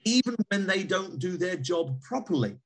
even 0.05 0.37
when 0.51 0.67
they 0.67 0.85
don't 0.85 1.19
do 1.19 1.37
their 1.37 1.57
job 1.57 2.01
properly. 2.03 2.57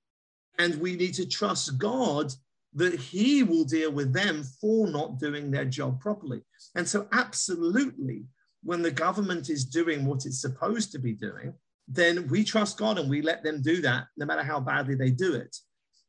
And 0.58 0.80
we 0.80 0.96
need 0.96 1.14
to 1.14 1.26
trust 1.26 1.78
God 1.78 2.32
that 2.74 2.94
He 2.94 3.42
will 3.42 3.64
deal 3.64 3.90
with 3.90 4.12
them 4.12 4.44
for 4.60 4.88
not 4.88 5.18
doing 5.18 5.50
their 5.50 5.64
job 5.64 6.00
properly. 6.00 6.42
And 6.74 6.86
so, 6.86 7.08
absolutely, 7.12 8.24
when 8.62 8.82
the 8.82 8.90
government 8.90 9.50
is 9.50 9.64
doing 9.64 10.04
what 10.04 10.26
it's 10.26 10.40
supposed 10.40 10.92
to 10.92 10.98
be 10.98 11.12
doing, 11.12 11.54
then 11.86 12.28
we 12.28 12.44
trust 12.44 12.78
God 12.78 12.98
and 12.98 13.08
we 13.08 13.22
let 13.22 13.42
them 13.42 13.62
do 13.62 13.80
that, 13.82 14.06
no 14.16 14.26
matter 14.26 14.42
how 14.42 14.60
badly 14.60 14.94
they 14.94 15.10
do 15.10 15.34
it. 15.34 15.56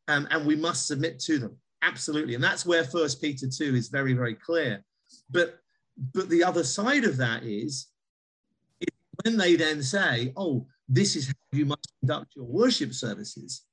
Um, 0.08 0.28
and 0.32 0.46
we 0.46 0.56
must 0.56 0.88
submit 0.88 1.20
to 1.22 1.38
them. 1.38 1.56
Absolutely. 1.82 2.36
And 2.36 2.44
that's 2.44 2.66
where 2.66 2.84
First 2.84 3.22
Peter 3.22 3.48
2 3.48 3.76
is 3.76 3.88
very, 3.88 4.14
very 4.14 4.36
clear. 4.36 4.84
But 5.30 5.60
but 6.14 6.30
the 6.30 6.44
other 6.44 6.64
side 6.64 7.04
of 7.04 7.18
that 7.18 7.44
is 7.44 7.88
when 9.24 9.38
they 9.38 9.56
then 9.56 9.84
say, 9.84 10.32
oh, 10.38 10.66
this 10.88 11.16
is 11.16 11.28
how 11.28 11.34
you 11.52 11.66
must 11.66 11.92
conduct 12.00 12.36
your 12.36 12.46
worship 12.46 12.94
services, 12.94 13.64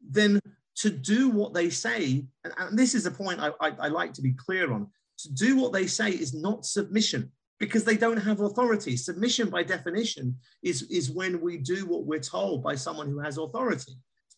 then 0.00 0.40
to 0.76 0.90
do 0.90 1.30
what 1.30 1.54
they 1.54 1.70
say, 1.70 2.24
and, 2.44 2.52
and 2.58 2.78
this 2.78 2.94
is 2.94 3.06
a 3.06 3.10
point 3.10 3.40
I, 3.40 3.50
I, 3.60 3.72
I 3.80 3.88
like 3.88 4.12
to 4.14 4.22
be 4.22 4.32
clear 4.32 4.72
on, 4.72 4.88
to 5.18 5.32
do 5.32 5.56
what 5.56 5.72
they 5.72 5.86
say 5.86 6.10
is 6.10 6.34
not 6.34 6.66
submission 6.66 7.32
because 7.58 7.84
they 7.84 7.96
don't 7.96 8.18
have 8.18 8.40
authority. 8.40 8.96
Submission, 8.96 9.48
by 9.48 9.62
definition, 9.62 10.36
is, 10.62 10.82
is 10.82 11.10
when 11.10 11.40
we 11.40 11.56
do 11.56 11.86
what 11.86 12.04
we're 12.04 12.18
told 12.18 12.62
by 12.62 12.74
someone 12.74 13.08
who 13.08 13.18
has 13.18 13.38
authority. 13.38 13.92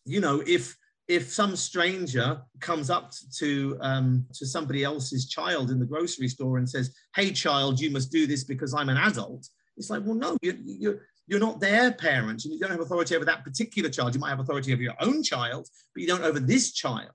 You 0.05 0.21
know, 0.21 0.41
if 0.47 0.75
if 1.09 1.33
some 1.33 1.55
stranger 1.55 2.39
comes 2.59 2.91
up 2.91 3.11
to 3.37 3.77
um, 3.81 4.25
to 4.33 4.45
somebody 4.45 4.83
else's 4.83 5.27
child 5.27 5.71
in 5.71 5.79
the 5.79 5.85
grocery 5.85 6.27
store 6.27 6.57
and 6.57 6.69
says, 6.69 6.95
"Hey, 7.15 7.31
child, 7.31 7.79
you 7.79 7.89
must 7.91 8.11
do 8.11 8.25
this 8.25 8.43
because 8.43 8.73
I'm 8.73 8.89
an 8.89 8.97
adult," 8.97 9.49
it's 9.79 9.89
like, 9.89 10.03
well, 10.05 10.15
no, 10.15 10.37
you, 10.41 10.57
you, 10.63 10.99
you're 11.29 11.39
not 11.39 11.59
their 11.59 11.93
parent, 11.93 12.43
and 12.43 12.53
you 12.53 12.59
don't 12.59 12.71
have 12.71 12.79
authority 12.79 13.15
over 13.15 13.23
that 13.25 13.43
particular 13.43 13.87
child. 13.87 14.15
You 14.15 14.19
might 14.19 14.31
have 14.31 14.39
authority 14.39 14.73
over 14.73 14.81
your 14.81 14.95
own 14.99 15.21
child, 15.21 15.67
but 15.93 16.01
you 16.01 16.07
don't 16.07 16.23
over 16.23 16.39
this 16.39 16.71
child. 16.71 17.11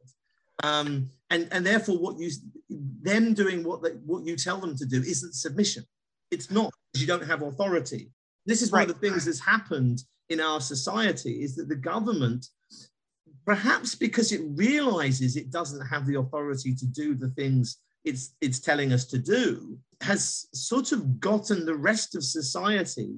Um, 0.62 1.10
and 1.30 1.48
and 1.50 1.66
therefore, 1.66 1.98
what 1.98 2.18
you 2.20 2.30
them 2.70 3.34
doing 3.34 3.64
what 3.64 3.82
they, 3.82 3.90
what 3.90 4.24
you 4.24 4.36
tell 4.36 4.58
them 4.58 4.76
to 4.76 4.86
do 4.86 5.00
isn't 5.00 5.34
submission. 5.34 5.84
It's 6.30 6.48
not 6.48 6.70
because 6.92 7.02
you 7.02 7.08
don't 7.08 7.26
have 7.26 7.42
authority. 7.42 8.12
This 8.46 8.62
is 8.62 8.70
one 8.70 8.80
right. 8.80 8.88
of 8.88 8.94
the 8.94 9.00
things 9.00 9.24
that's 9.24 9.40
happened 9.40 10.04
in 10.28 10.40
our 10.40 10.60
society 10.60 11.42
is 11.42 11.56
that 11.56 11.68
the 11.68 11.74
government, 11.74 12.46
perhaps 13.44 13.96
because 13.96 14.30
it 14.30 14.42
realizes 14.54 15.36
it 15.36 15.50
doesn't 15.50 15.86
have 15.86 16.06
the 16.06 16.18
authority 16.20 16.72
to 16.74 16.86
do 16.86 17.14
the 17.14 17.30
things 17.30 17.78
it's 18.04 18.36
it's 18.40 18.60
telling 18.60 18.92
us 18.92 19.06
to 19.06 19.18
do, 19.18 19.76
has 20.02 20.46
sort 20.52 20.92
of 20.92 21.18
gotten 21.18 21.66
the 21.66 21.74
rest 21.74 22.14
of 22.14 22.22
society 22.22 23.12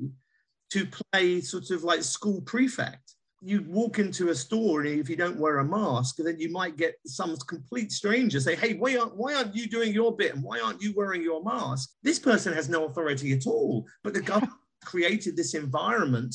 to 0.71 0.87
play 0.87 1.41
sort 1.41 1.71
of 1.71 1.85
like 1.85 2.03
school 2.03 2.41
prefect 2.43 3.17
you 3.43 3.65
walk 3.69 3.99
into 3.99 4.31
a 4.31 4.35
store 4.35 4.81
and 4.81 4.99
if 4.99 5.09
you 5.09 5.17
don't 5.17 5.39
wear 5.39 5.59
a 5.59 5.65
mask, 5.65 6.17
then 6.19 6.39
you 6.39 6.51
might 6.51 6.77
get 6.77 6.97
some 7.07 7.37
complete 7.47 7.93
stranger 7.93 8.41
say, 8.41 8.57
"Hey, 8.57 8.75
why 8.75 8.97
aren't 8.97 9.17
why 9.17 9.35
aren't 9.35 9.55
you 9.55 9.69
doing 9.69 9.93
your 9.93 10.17
bit 10.17 10.35
and 10.35 10.43
why 10.43 10.59
aren't 10.61 10.83
you 10.83 10.93
wearing 10.97 11.23
your 11.23 11.45
mask?" 11.45 11.91
This 12.03 12.19
person 12.19 12.53
has 12.55 12.69
no 12.69 12.87
authority 12.87 13.33
at 13.33 13.47
all, 13.47 13.87
but 14.03 14.15
the 14.15 14.23
government 14.23 14.59
created 14.85 15.37
this 15.37 15.55
environment 15.55 16.35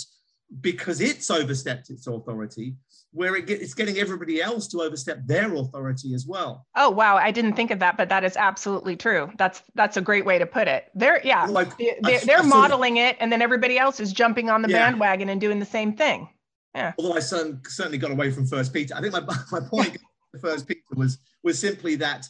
because 0.62 1.02
it's 1.02 1.32
overstepped 1.32 1.90
its 1.90 2.08
authority, 2.08 2.76
where 3.14 3.36
it 3.36 3.46
get, 3.46 3.62
it's 3.62 3.74
getting 3.74 3.98
everybody 3.98 4.42
else 4.42 4.68
to 4.70 4.82
overstep 4.82 5.26
their 5.26 5.54
authority 5.54 6.14
as 6.14 6.26
well. 6.26 6.66
Oh 6.76 6.90
wow, 6.90 7.18
I 7.18 7.32
didn't 7.32 7.54
think 7.54 7.72
of 7.72 7.80
that, 7.80 7.98
but 7.98 8.10
that 8.10 8.24
is 8.24 8.38
absolutely 8.38 8.96
true. 8.96 9.32
That's 9.38 9.62
that's 9.76 9.98
a 9.98 10.02
great 10.02 10.26
way 10.26 10.40
to 10.40 10.46
put 10.46 10.68
it. 10.68 10.86
They're 10.96 11.22
yeah, 11.24 11.46
like, 11.46 11.78
they're, 11.78 12.20
they're 12.22 12.44
modeling 12.44 12.98
it, 12.98 13.18
and 13.20 13.32
then 13.32 13.42
everybody 13.42 13.78
else 13.78 14.00
is 14.00 14.14
jumping 14.14 14.50
on 14.50 14.62
the 14.62 14.70
yeah. 14.70 14.90
bandwagon 14.90 15.30
and 15.30 15.42
doing 15.42 15.60
the 15.60 15.66
same 15.66 15.94
thing. 15.94 16.30
Yeah. 16.74 16.94
Although 16.98 17.18
I 17.18 17.20
certainly 17.20 17.98
got 17.98 18.12
away 18.12 18.32
from 18.32 18.48
First 18.48 18.74
Peter, 18.74 18.96
I 18.96 19.02
think 19.02 19.14
my, 19.14 19.22
my 19.52 19.60
point 19.60 19.98
First 20.42 20.68
Peter 20.68 20.82
was 20.96 21.18
was 21.44 21.60
simply 21.60 21.96
that 21.96 22.26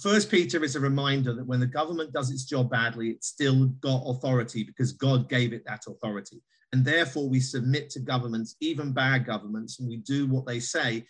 First 0.00 0.30
Peter 0.30 0.64
is 0.64 0.74
a 0.74 0.80
reminder 0.80 1.34
that 1.34 1.46
when 1.46 1.60
the 1.60 1.66
government 1.66 2.12
does 2.12 2.30
its 2.30 2.44
job 2.44 2.70
badly, 2.70 3.10
it's 3.10 3.28
still 3.28 3.66
got 3.80 4.02
authority 4.06 4.64
because 4.64 4.92
God 4.92 5.28
gave 5.28 5.52
it 5.52 5.64
that 5.66 5.84
authority, 5.86 6.42
and 6.74 6.84
therefore 6.84 7.28
we 7.28 7.38
submit 7.38 7.88
to 7.88 8.00
governments, 8.00 8.56
even 8.58 8.92
bad 8.92 9.24
governments, 9.24 9.78
and 9.78 9.88
we 9.88 9.98
do 9.98 10.26
what 10.26 10.44
they 10.44 10.58
say, 10.58 11.06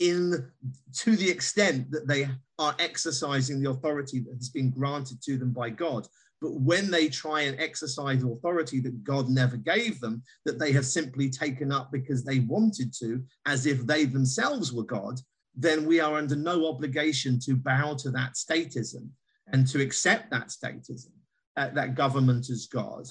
in 0.00 0.50
to 0.92 1.14
the 1.14 1.30
extent 1.30 1.88
that 1.92 2.08
they 2.08 2.28
are 2.58 2.74
exercising 2.80 3.62
the 3.62 3.70
authority 3.70 4.18
that 4.18 4.34
has 4.34 4.48
been 4.48 4.72
granted 4.72 5.22
to 5.22 5.38
them 5.38 5.52
by 5.52 5.70
God. 5.70 6.08
But 6.40 6.54
when 6.54 6.90
they 6.90 7.08
try 7.08 7.42
and 7.42 7.60
exercise 7.60 8.24
authority 8.24 8.80
that 8.80 9.04
God 9.04 9.28
never 9.28 9.56
gave 9.56 10.00
them, 10.00 10.24
that 10.46 10.58
they 10.58 10.72
have 10.72 10.84
simply 10.84 11.30
taken 11.30 11.70
up 11.70 11.92
because 11.92 12.24
they 12.24 12.40
wanted 12.40 12.92
to, 12.94 13.22
as 13.46 13.66
if 13.66 13.86
they 13.86 14.04
themselves 14.04 14.72
were 14.72 14.82
God, 14.82 15.20
then 15.54 15.86
we 15.86 16.00
are 16.00 16.16
under 16.16 16.34
no 16.34 16.66
obligation 16.66 17.38
to 17.44 17.54
bow 17.54 17.94
to 18.00 18.10
that 18.10 18.34
statism 18.34 19.10
and 19.52 19.64
to 19.68 19.80
accept 19.80 20.32
that 20.32 20.48
statism, 20.48 21.12
uh, 21.56 21.68
that 21.68 21.94
government 21.94 22.50
as 22.50 22.66
God. 22.66 23.06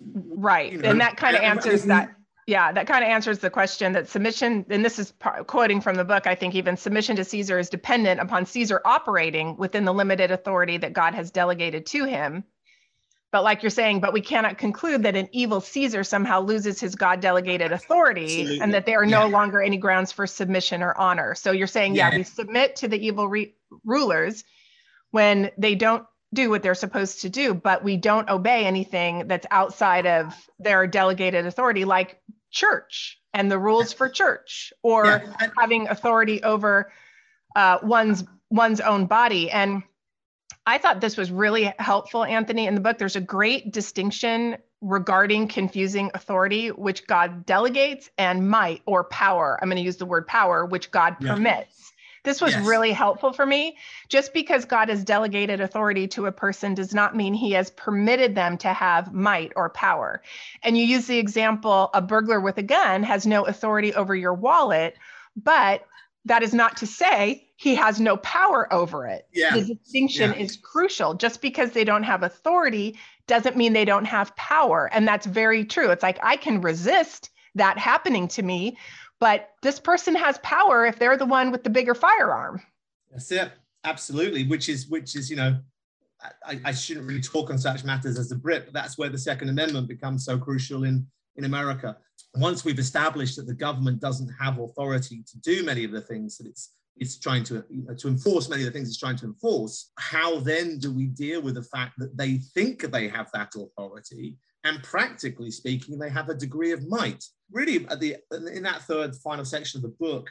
Right. 0.00 0.72
You 0.72 0.78
know, 0.78 0.90
and 0.90 1.00
that 1.00 1.16
kind 1.16 1.36
of 1.36 1.42
answers 1.42 1.84
that 1.84 2.14
yeah, 2.48 2.72
that 2.72 2.86
kind 2.86 3.04
of 3.04 3.10
answers 3.10 3.40
the 3.40 3.50
question 3.50 3.92
that 3.92 4.08
submission, 4.08 4.64
and 4.70 4.82
this 4.82 4.98
is 4.98 5.12
quoting 5.46 5.82
from 5.82 5.96
the 5.96 6.04
book, 6.04 6.26
I 6.26 6.34
think 6.34 6.54
even 6.54 6.78
submission 6.78 7.14
to 7.16 7.24
Caesar 7.24 7.58
is 7.58 7.68
dependent 7.68 8.20
upon 8.20 8.46
Caesar 8.46 8.80
operating 8.86 9.54
within 9.58 9.84
the 9.84 9.92
limited 9.92 10.30
authority 10.30 10.78
that 10.78 10.94
God 10.94 11.14
has 11.14 11.30
delegated 11.30 11.84
to 11.88 12.04
him. 12.04 12.44
But 13.30 13.44
like 13.44 13.62
you're 13.62 13.68
saying, 13.68 14.00
but 14.00 14.14
we 14.14 14.22
cannot 14.22 14.56
conclude 14.56 15.02
that 15.02 15.14
an 15.14 15.28
evil 15.30 15.60
Caesar 15.60 16.02
somehow 16.02 16.40
loses 16.40 16.80
his 16.80 16.94
God 16.94 17.20
delegated 17.20 17.70
authority 17.70 18.40
Absolutely. 18.40 18.60
and 18.60 18.72
that 18.72 18.86
there 18.86 18.98
are 18.98 19.04
yeah. 19.04 19.24
no 19.24 19.28
longer 19.28 19.60
any 19.60 19.76
grounds 19.76 20.10
for 20.10 20.26
submission 20.26 20.82
or 20.82 20.96
honor. 20.96 21.34
So 21.34 21.52
you're 21.52 21.66
saying, 21.66 21.96
yeah, 21.96 22.10
yeah 22.10 22.16
we 22.16 22.22
submit 22.22 22.76
to 22.76 22.88
the 22.88 23.06
evil 23.06 23.28
re- 23.28 23.54
rulers 23.84 24.42
when 25.10 25.50
they 25.58 25.74
don't 25.74 26.06
do 26.34 26.50
what 26.50 26.62
they're 26.62 26.74
supposed 26.74 27.22
to 27.22 27.28
do, 27.28 27.54
but 27.54 27.82
we 27.82 27.96
don't 27.96 28.28
obey 28.28 28.66
anything 28.66 29.28
that's 29.28 29.46
outside 29.50 30.06
of 30.06 30.34
their 30.58 30.86
delegated 30.86 31.46
authority, 31.46 31.84
like 31.84 32.20
church 32.50 33.18
and 33.34 33.50
the 33.50 33.58
rules 33.58 33.92
for 33.92 34.08
church 34.08 34.72
or 34.82 35.06
yeah. 35.06 35.48
having 35.58 35.88
authority 35.88 36.42
over 36.42 36.90
uh, 37.56 37.78
one's 37.82 38.24
one's 38.50 38.80
own 38.80 39.06
body 39.06 39.50
and 39.50 39.82
i 40.66 40.78
thought 40.78 41.00
this 41.00 41.16
was 41.16 41.30
really 41.30 41.72
helpful 41.78 42.24
anthony 42.24 42.66
in 42.66 42.74
the 42.74 42.80
book 42.80 42.96
there's 42.96 43.16
a 43.16 43.20
great 43.20 43.72
distinction 43.72 44.56
regarding 44.80 45.46
confusing 45.46 46.10
authority 46.14 46.68
which 46.68 47.06
god 47.06 47.44
delegates 47.44 48.08
and 48.16 48.48
might 48.48 48.80
or 48.86 49.04
power 49.04 49.58
i'm 49.60 49.68
going 49.68 49.76
to 49.76 49.82
use 49.82 49.98
the 49.98 50.06
word 50.06 50.26
power 50.26 50.64
which 50.64 50.90
god 50.90 51.16
yeah. 51.20 51.34
permits 51.34 51.87
this 52.28 52.42
was 52.42 52.52
yes. 52.52 52.66
really 52.66 52.92
helpful 52.92 53.32
for 53.32 53.46
me. 53.46 53.76
Just 54.08 54.34
because 54.34 54.64
God 54.64 54.88
has 54.88 55.02
delegated 55.02 55.60
authority 55.60 56.06
to 56.08 56.26
a 56.26 56.32
person 56.32 56.74
does 56.74 56.94
not 56.94 57.16
mean 57.16 57.32
he 57.32 57.52
has 57.52 57.70
permitted 57.70 58.34
them 58.34 58.58
to 58.58 58.72
have 58.72 59.14
might 59.14 59.52
or 59.56 59.70
power. 59.70 60.22
And 60.62 60.76
you 60.76 60.84
use 60.84 61.06
the 61.06 61.18
example 61.18 61.90
a 61.94 62.02
burglar 62.02 62.40
with 62.40 62.58
a 62.58 62.62
gun 62.62 63.02
has 63.02 63.26
no 63.26 63.46
authority 63.46 63.94
over 63.94 64.14
your 64.14 64.34
wallet, 64.34 64.96
but 65.36 65.86
that 66.26 66.42
is 66.42 66.52
not 66.52 66.76
to 66.76 66.86
say 66.86 67.48
he 67.56 67.74
has 67.74 67.98
no 67.98 68.18
power 68.18 68.72
over 68.72 69.06
it. 69.06 69.26
Yeah. 69.32 69.56
The 69.56 69.74
distinction 69.74 70.32
yeah. 70.32 70.38
is 70.38 70.56
crucial. 70.56 71.14
Just 71.14 71.40
because 71.40 71.72
they 71.72 71.84
don't 71.84 72.02
have 72.02 72.22
authority 72.22 72.98
doesn't 73.26 73.56
mean 73.56 73.72
they 73.72 73.86
don't 73.86 74.04
have 74.04 74.36
power. 74.36 74.90
And 74.92 75.08
that's 75.08 75.26
very 75.26 75.64
true. 75.64 75.90
It's 75.90 76.02
like 76.02 76.18
I 76.22 76.36
can 76.36 76.60
resist 76.60 77.30
that 77.54 77.78
happening 77.78 78.28
to 78.28 78.42
me, 78.42 78.76
but 79.20 79.50
this 79.62 79.80
person 79.80 80.14
has 80.14 80.38
power 80.38 80.86
if 80.86 80.98
they're 80.98 81.16
the 81.16 81.26
one 81.26 81.50
with 81.50 81.64
the 81.64 81.70
bigger 81.70 81.94
firearm. 81.94 82.62
That's 83.10 83.30
it. 83.32 83.52
Absolutely. 83.84 84.46
Which 84.46 84.68
is, 84.68 84.88
which 84.88 85.16
is, 85.16 85.30
you 85.30 85.36
know, 85.36 85.58
I, 86.44 86.60
I 86.64 86.72
shouldn't 86.72 87.06
really 87.06 87.20
talk 87.20 87.50
on 87.50 87.58
such 87.58 87.84
matters 87.84 88.18
as 88.18 88.32
a 88.32 88.36
Brit, 88.36 88.64
but 88.64 88.74
that's 88.74 88.98
where 88.98 89.08
the 89.08 89.18
Second 89.18 89.48
Amendment 89.48 89.88
becomes 89.88 90.24
so 90.24 90.36
crucial 90.36 90.84
in, 90.84 91.06
in 91.36 91.44
America. 91.44 91.96
Once 92.34 92.64
we've 92.64 92.78
established 92.78 93.36
that 93.36 93.46
the 93.46 93.54
government 93.54 94.00
doesn't 94.00 94.28
have 94.40 94.58
authority 94.58 95.22
to 95.26 95.38
do 95.38 95.64
many 95.64 95.84
of 95.84 95.92
the 95.92 96.00
things 96.00 96.36
that 96.38 96.46
it's 96.46 96.74
it's 97.00 97.16
trying 97.16 97.44
to 97.44 97.64
you 97.70 97.84
know, 97.84 97.94
to 97.94 98.08
enforce 98.08 98.48
many 98.48 98.62
of 98.62 98.66
the 98.66 98.72
things 98.72 98.88
it's 98.88 98.98
trying 98.98 99.16
to 99.16 99.26
enforce. 99.26 99.92
How 99.98 100.40
then 100.40 100.78
do 100.78 100.92
we 100.92 101.06
deal 101.06 101.40
with 101.40 101.54
the 101.54 101.62
fact 101.62 101.94
that 101.98 102.16
they 102.16 102.38
think 102.38 102.82
they 102.82 103.08
have 103.08 103.30
that 103.32 103.52
authority, 103.54 104.36
and 104.68 104.82
practically 104.82 105.50
speaking, 105.50 105.98
they 105.98 106.10
have 106.10 106.28
a 106.28 106.34
degree 106.34 106.72
of 106.72 106.86
might. 106.86 107.24
Really, 107.50 107.86
at 107.88 108.00
the 108.00 108.16
in 108.30 108.62
that 108.64 108.82
third 108.82 109.16
final 109.16 109.44
section 109.44 109.78
of 109.78 109.82
the 109.82 109.96
book, 109.98 110.28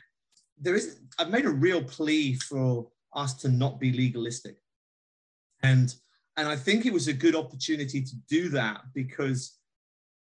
there 0.62 0.76
is 0.76 1.00
I've 1.18 1.32
made 1.32 1.46
a 1.46 1.50
real 1.50 1.84
plea 1.84 2.36
for 2.36 2.88
us 3.16 3.34
to 3.42 3.50
not 3.50 3.80
be 3.80 3.92
legalistic, 3.92 4.58
and 5.64 5.94
and 6.38 6.48
I 6.48 6.56
think 6.56 6.86
it 6.86 6.94
was 6.94 7.08
a 7.08 7.14
good 7.14 7.36
opportunity 7.36 8.02
to 8.04 8.16
do 8.30 8.50
that 8.50 8.82
because 8.94 9.58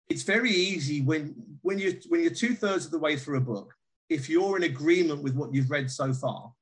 it's 0.09 0.23
very 0.23 0.51
easy 0.51 1.01
when 1.01 1.35
when 1.61 1.77
you 1.77 1.99
when 2.07 2.21
you're 2.21 2.31
two 2.31 2.55
thirds 2.55 2.85
of 2.85 2.91
the 2.91 2.99
way 2.99 3.17
through 3.17 3.37
a 3.37 3.41
book, 3.41 3.73
if 4.09 4.29
you're 4.29 4.55
in 4.55 4.63
agreement 4.63 5.21
with 5.21 5.35
what 5.35 5.53
you've 5.53 5.69
read 5.69 5.91
so 5.91 6.13
far, 6.13 6.53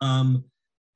um, 0.00 0.44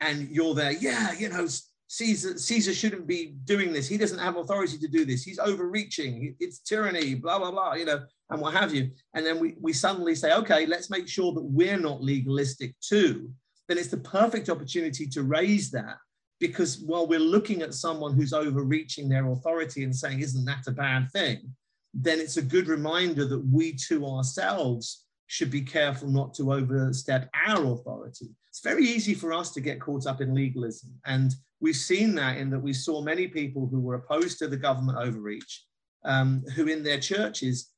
and 0.01 0.29
you're 0.31 0.55
there, 0.55 0.73
yeah, 0.73 1.12
you 1.12 1.29
know, 1.29 1.47
Caesar, 1.88 2.38
Caesar 2.38 2.75
shouldn't 2.75 3.07
be 3.07 3.35
doing 3.44 3.73
this. 3.73 3.88
He 3.88 3.97
doesn't 3.97 4.18
have 4.18 4.37
authority 4.37 4.79
to 4.79 4.88
do 4.88 5.05
this. 5.05 5.23
He's 5.23 5.38
overreaching. 5.38 6.35
It's 6.40 6.61
tyranny, 6.61 7.14
blah, 7.14 7.38
blah, 7.38 7.51
blah, 7.51 7.75
you 7.75 7.85
know, 7.85 8.05
and 8.31 8.40
what 8.40 8.55
have 8.55 8.75
you. 8.75 8.90
And 9.14 9.25
then 9.25 9.38
we, 9.38 9.55
we 9.61 9.73
suddenly 9.73 10.14
say, 10.14 10.33
okay, 10.33 10.66
let's 10.66 10.90
make 10.90 11.09
sure 11.09 11.33
that 11.33 11.44
we're 11.44 11.79
not 11.79 12.03
legalistic 12.03 12.75
too. 12.81 13.31
Then 13.68 13.79
it's 13.79 13.88
the 13.88 13.99
perfect 13.99 14.49
opportunity 14.49 15.07
to 15.09 15.23
raise 15.23 15.70
that 15.70 15.97
because 16.40 16.81
while 16.81 17.07
we're 17.07 17.18
looking 17.18 17.62
at 17.62 17.75
someone 17.75 18.14
who's 18.14 18.33
overreaching 18.33 19.09
their 19.09 19.31
authority 19.31 19.85
and 19.85 19.94
saying, 19.94 20.20
isn't 20.20 20.44
that 20.44 20.66
a 20.66 20.73
bad 20.73 21.11
thing? 21.12 21.55
Then 21.92 22.18
it's 22.18 22.38
a 22.38 22.42
good 22.42 22.66
reminder 22.66 23.25
that 23.27 23.47
we 23.47 23.73
too 23.73 24.07
ourselves 24.07 25.04
should 25.27 25.51
be 25.51 25.63
careful 25.63 26.09
not 26.09 26.35
to 26.35 26.53
overstep 26.53 27.31
our 27.47 27.65
authority. 27.73 28.31
It's 28.49 28.61
very 28.61 28.85
easy 28.85 29.15
for 29.15 29.33
us 29.33 29.51
to 29.53 29.61
get 29.61 29.81
caught 29.81 30.07
up 30.07 30.21
in 30.21 30.35
legalism. 30.35 30.91
And 31.07 31.35
we've 31.61 31.77
seen 31.77 32.15
that 32.17 32.37
in 32.39 32.51
that 32.51 32.61
we 32.61 32.73
saw 32.73 33.01
many 33.01 33.27
people 33.27 33.67
who 33.67 33.81
were 33.81 33.95
opposed 33.95 34.39
to 34.39 34.49
the 34.49 34.57
government 34.57 34.99
overreach, 34.99 35.65
um, 36.05 36.45
who 36.55 36.67
in 36.69 36.83
their 36.83 37.01
churches 37.01 37.73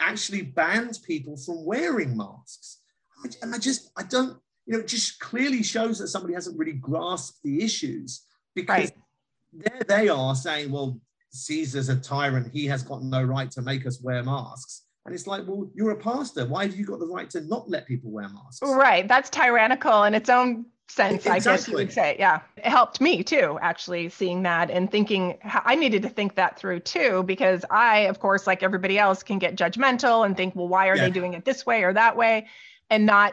actually 0.00 0.42
banned 0.42 0.98
people 1.06 1.36
from 1.36 1.64
wearing 1.64 2.16
masks. 2.16 2.80
And 3.42 3.54
I 3.54 3.58
just, 3.58 3.90
I 3.96 4.02
don't, 4.02 4.38
you 4.66 4.74
know, 4.74 4.80
it 4.80 4.88
just 4.88 5.18
clearly 5.18 5.62
shows 5.62 5.98
that 5.98 6.08
somebody 6.08 6.34
hasn't 6.34 6.58
really 6.58 6.72
grasped 6.72 7.42
the 7.42 7.64
issues 7.64 8.24
because 8.54 8.90
right. 8.90 8.94
there 9.52 9.82
they 9.88 10.08
are 10.08 10.34
saying, 10.34 10.70
well, 10.70 11.00
Caesar's 11.30 11.88
a 11.88 11.96
tyrant. 11.96 12.52
He 12.52 12.66
has 12.66 12.82
got 12.82 13.02
no 13.02 13.22
right 13.22 13.50
to 13.52 13.62
make 13.62 13.86
us 13.86 14.00
wear 14.00 14.22
masks. 14.22 14.84
And 15.08 15.14
it's 15.14 15.26
like, 15.26 15.46
well, 15.46 15.70
you're 15.74 15.92
a 15.92 15.96
pastor. 15.96 16.44
Why 16.44 16.66
have 16.66 16.76
you 16.76 16.84
got 16.84 16.98
the 16.98 17.06
right 17.06 17.30
to 17.30 17.40
not 17.40 17.66
let 17.66 17.86
people 17.86 18.10
wear 18.10 18.28
masks? 18.28 18.60
Right. 18.62 19.08
That's 19.08 19.30
tyrannical 19.30 20.04
in 20.04 20.12
its 20.12 20.28
own 20.28 20.66
sense, 20.86 21.24
exactly. 21.24 21.30
I 21.30 21.38
guess 21.38 21.68
you 21.68 21.74
would 21.76 21.90
say. 21.90 22.16
Yeah. 22.18 22.40
It 22.58 22.66
helped 22.66 23.00
me 23.00 23.22
too, 23.22 23.58
actually, 23.62 24.10
seeing 24.10 24.42
that 24.42 24.70
and 24.70 24.90
thinking 24.90 25.38
I 25.42 25.76
needed 25.76 26.02
to 26.02 26.10
think 26.10 26.34
that 26.34 26.58
through 26.58 26.80
too, 26.80 27.22
because 27.22 27.64
I, 27.70 28.00
of 28.00 28.20
course, 28.20 28.46
like 28.46 28.62
everybody 28.62 28.98
else, 28.98 29.22
can 29.22 29.38
get 29.38 29.56
judgmental 29.56 30.26
and 30.26 30.36
think, 30.36 30.54
well, 30.54 30.68
why 30.68 30.88
are 30.88 30.96
yeah. 30.96 31.04
they 31.04 31.10
doing 31.10 31.32
it 31.32 31.46
this 31.46 31.64
way 31.64 31.84
or 31.84 31.94
that 31.94 32.14
way? 32.14 32.46
And 32.90 33.06
not 33.06 33.32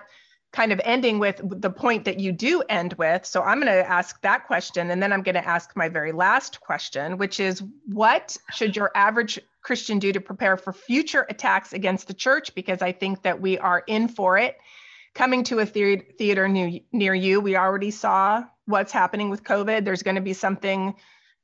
kind 0.54 0.72
of 0.72 0.80
ending 0.86 1.20
with 1.20 1.42
the 1.44 1.70
point 1.70 2.06
that 2.06 2.22
you 2.22 2.32
do 2.32 2.64
end 2.70 2.94
with. 2.94 3.26
So 3.26 3.42
I'm 3.42 3.60
going 3.60 3.68
to 3.68 3.90
ask 3.90 4.22
that 4.22 4.48
question. 4.48 4.92
And 4.92 5.04
then 5.04 5.12
I'm 5.12 5.24
going 5.24 5.36
to 5.36 5.46
ask 5.46 5.76
my 5.76 5.90
very 5.90 6.14
last 6.14 6.62
question, 6.62 7.18
which 7.18 7.42
is 7.42 7.62
what 7.88 8.38
should 8.54 8.78
your 8.78 8.92
average 8.96 9.42
Christian 9.66 9.98
do 9.98 10.14
to 10.14 10.22
prepare 10.22 10.58
for 10.58 10.72
future 10.72 11.26
attacks 11.28 11.74
against 11.74 12.08
the 12.08 12.14
church? 12.14 12.54
Because 12.54 12.84
I 12.84 12.92
think 12.92 13.24
that 13.24 13.42
we 13.42 13.58
are 13.58 13.84
in 13.88 14.08
for 14.08 14.38
it. 14.38 14.58
Coming 15.16 15.44
to 15.46 15.60
a 15.60 15.66
theater 15.66 16.48
near, 16.48 17.14
you, 17.16 17.42
we 17.42 17.58
already 17.58 17.90
saw 17.90 18.44
what's 18.66 18.92
happening 18.92 19.32
with 19.32 19.44
COVID. 19.44 19.84
There's 19.84 20.04
going 20.04 20.16
to 20.16 20.22
be 20.22 20.34
something 20.34 20.94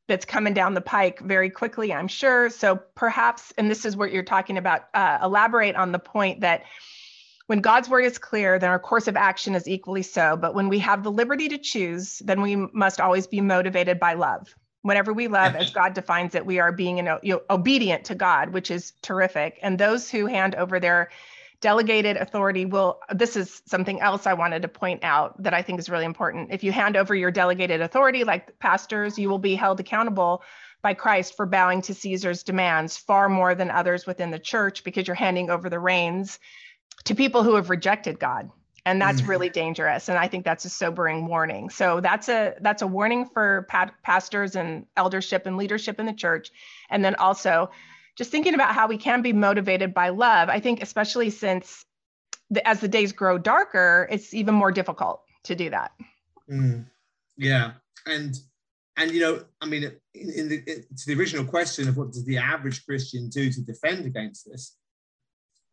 that's 0.08 0.26
coming 0.26 0.54
down 0.54 0.76
the 0.76 0.82
pike 0.82 1.20
very 1.22 1.50
quickly, 1.50 1.92
I'm 1.92 2.08
sure. 2.08 2.52
So 2.52 2.80
perhaps, 2.96 3.54
and 3.58 3.72
this 3.72 3.86
is 3.86 3.98
what 3.98 4.12
you're 4.12 4.24
talking 4.24 4.58
about, 4.58 4.82
uh, 4.94 5.18
elaborate 5.24 5.76
on 5.76 5.92
the 5.92 6.00
point 6.00 6.42
that 6.42 6.64
when 7.48 7.60
God's 7.60 7.90
word 7.90 8.06
is 8.06 8.20
clear, 8.20 8.60
then 8.60 8.70
our 8.70 8.80
course 8.80 9.08
of 9.08 9.16
action 9.16 9.56
is 9.56 9.68
equally 9.68 10.04
so. 10.04 10.38
But 10.38 10.54
when 10.54 10.70
we 10.70 10.78
have 10.80 11.04
the 11.04 11.12
liberty 11.12 11.50
to 11.50 11.58
choose, 11.58 12.20
then 12.20 12.42
we 12.42 12.56
must 12.56 13.02
always 13.02 13.26
be 13.26 13.42
motivated 13.42 14.00
by 14.00 14.14
love. 14.14 14.54
Whenever 14.84 15.13
we 15.13 15.28
love, 15.28 15.56
as 15.56 15.70
God 15.72 15.94
defines 15.94 16.34
it, 16.36 16.46
we 16.46 16.60
are 16.60 16.72
being 16.72 16.98
you 16.98 17.04
know, 17.04 17.41
obedient 17.50 18.06
to 18.06 18.15
God, 18.15 18.50
which 18.50 18.72
is 18.72 18.94
terrific. 19.02 19.60
And 19.62 19.78
those 19.78 20.10
who 20.10 20.26
hand 20.26 20.56
over 20.56 20.80
their 20.80 21.10
delegated 21.62 22.17
authority 22.17 22.65
will, 22.65 23.00
this 23.13 23.36
is 23.36 23.62
something 23.67 24.02
else 24.02 24.26
I 24.26 24.34
wanted 24.34 24.63
to 24.63 24.67
point 24.67 25.04
out 25.04 25.41
that 25.44 25.54
I 25.54 25.62
think 25.62 25.80
is 25.80 25.89
really 25.89 26.06
important. 26.06 26.52
If 26.52 26.63
you 26.63 26.72
hand 26.72 26.98
over 26.98 27.13
your 27.13 27.32
delegated 27.32 27.82
authority, 27.82 28.24
like 28.24 28.58
pastors, 28.60 29.20
you 29.20 29.30
will 29.30 29.39
be 29.39 29.56
held 29.56 29.80
accountable 29.80 30.41
by 30.82 30.96
Christ 30.96 31.36
for 31.36 31.46
bowing 31.46 31.84
to 31.84 31.94
Caesar's 31.94 32.41
demands 32.41 32.98
far 32.98 33.30
more 33.30 33.54
than 33.54 33.70
others 33.70 34.08
within 34.08 34.32
the 34.32 34.39
church 34.39 34.84
because 34.84 35.08
you're 35.08 35.15
handing 35.15 35.52
over 35.52 35.70
the 35.70 35.80
reins 35.80 36.39
to 37.04 37.13
people 37.13 37.44
who 37.44 37.54
have 37.56 37.70
rejected 37.70 38.20
God. 38.20 38.50
And 38.86 39.00
that's 39.00 39.22
mm. 39.22 39.28
really 39.28 39.50
dangerous. 39.50 40.10
And 40.10 40.17
I 40.17 40.28
think 40.28 40.44
that's 40.44 40.65
a 40.65 40.70
sobering 40.70 41.28
warning. 41.28 41.70
So 41.70 42.00
that's 42.00 42.30
a 42.30 42.56
that's 42.62 42.82
a 42.82 42.88
warning 42.88 43.26
for 43.26 43.67
pa- 43.70 43.91
pastors 44.04 44.56
and 44.56 44.86
eldership 44.98 45.46
and 45.46 45.56
leadership 45.56 46.00
in 46.00 46.08
the 46.08 46.13
church. 46.13 46.52
And 46.89 47.06
then 47.06 47.15
also 47.15 47.70
just 48.17 48.32
thinking 48.32 48.54
about 48.56 48.74
how 48.74 48.88
we 48.88 48.98
can 48.98 49.22
be 49.22 49.34
motivated 49.34 49.94
by 49.94 50.10
love. 50.10 50.50
I 50.50 50.60
think 50.60 50.82
especially 50.82 51.30
since 51.30 51.86
the, 52.50 52.67
as 52.67 52.82
the 52.82 52.88
days 52.88 53.12
grow 53.12 53.38
darker, 53.38 54.08
it's 54.12 54.34
even 54.34 54.56
more 54.56 54.72
difficult 54.72 55.22
to 55.44 55.56
do 55.56 55.70
that. 55.70 55.91
Mm. 56.50 56.86
Yeah. 57.38 57.74
And 58.06 58.36
and 58.98 59.12
you 59.12 59.22
know, 59.22 59.44
I 59.62 59.65
mean, 59.67 59.84
in, 60.13 60.30
in 60.32 60.50
the, 60.50 60.62
to 60.62 61.06
the 61.08 61.15
original 61.15 61.46
question 61.46 61.88
of 61.88 61.98
what 61.98 62.12
does 62.12 62.26
the 62.26 62.38
average 62.38 62.86
Christian 62.86 63.30
do 63.30 63.52
to 63.52 63.62
defend 63.62 64.06
against 64.06 64.50
this, 64.50 64.76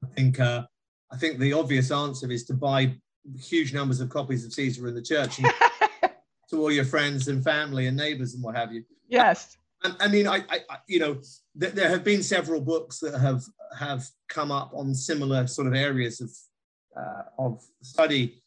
I 0.04 0.08
think 0.14 0.38
uh, 0.38 0.64
I 1.10 1.16
think 1.16 1.38
the 1.38 1.52
obvious 1.52 1.90
answer 1.90 2.30
is 2.30 2.44
to 2.44 2.54
buy 2.54 2.94
huge 3.38 3.72
numbers 3.72 4.00
of 4.00 4.08
copies 4.08 4.44
of 4.44 4.52
Caesar 4.52 4.88
in 4.88 4.94
the 4.94 5.02
church 5.02 5.36
to 6.50 6.60
all 6.60 6.70
your 6.72 6.84
friends 6.84 7.28
and 7.28 7.42
family 7.42 7.86
and 7.86 7.96
neighbors 7.96 8.34
and 8.34 8.42
what 8.42 8.56
have 8.56 8.72
you. 8.72 8.84
Yes. 9.08 9.56
I, 9.84 9.92
I 10.00 10.08
mean, 10.08 10.26
I, 10.26 10.44
I, 10.48 10.60
you 10.86 10.98
know, 10.98 11.20
th- 11.60 11.72
there 11.72 11.88
have 11.88 12.04
been 12.04 12.22
several 12.22 12.60
books 12.60 12.98
that 13.00 13.18
have 13.18 13.42
have 13.78 14.06
come 14.28 14.50
up 14.50 14.72
on 14.74 14.94
similar 14.94 15.46
sort 15.46 15.66
of 15.66 15.74
areas 15.74 16.20
of 16.20 16.30
uh, 16.96 17.22
of 17.38 17.62
study 17.82 18.42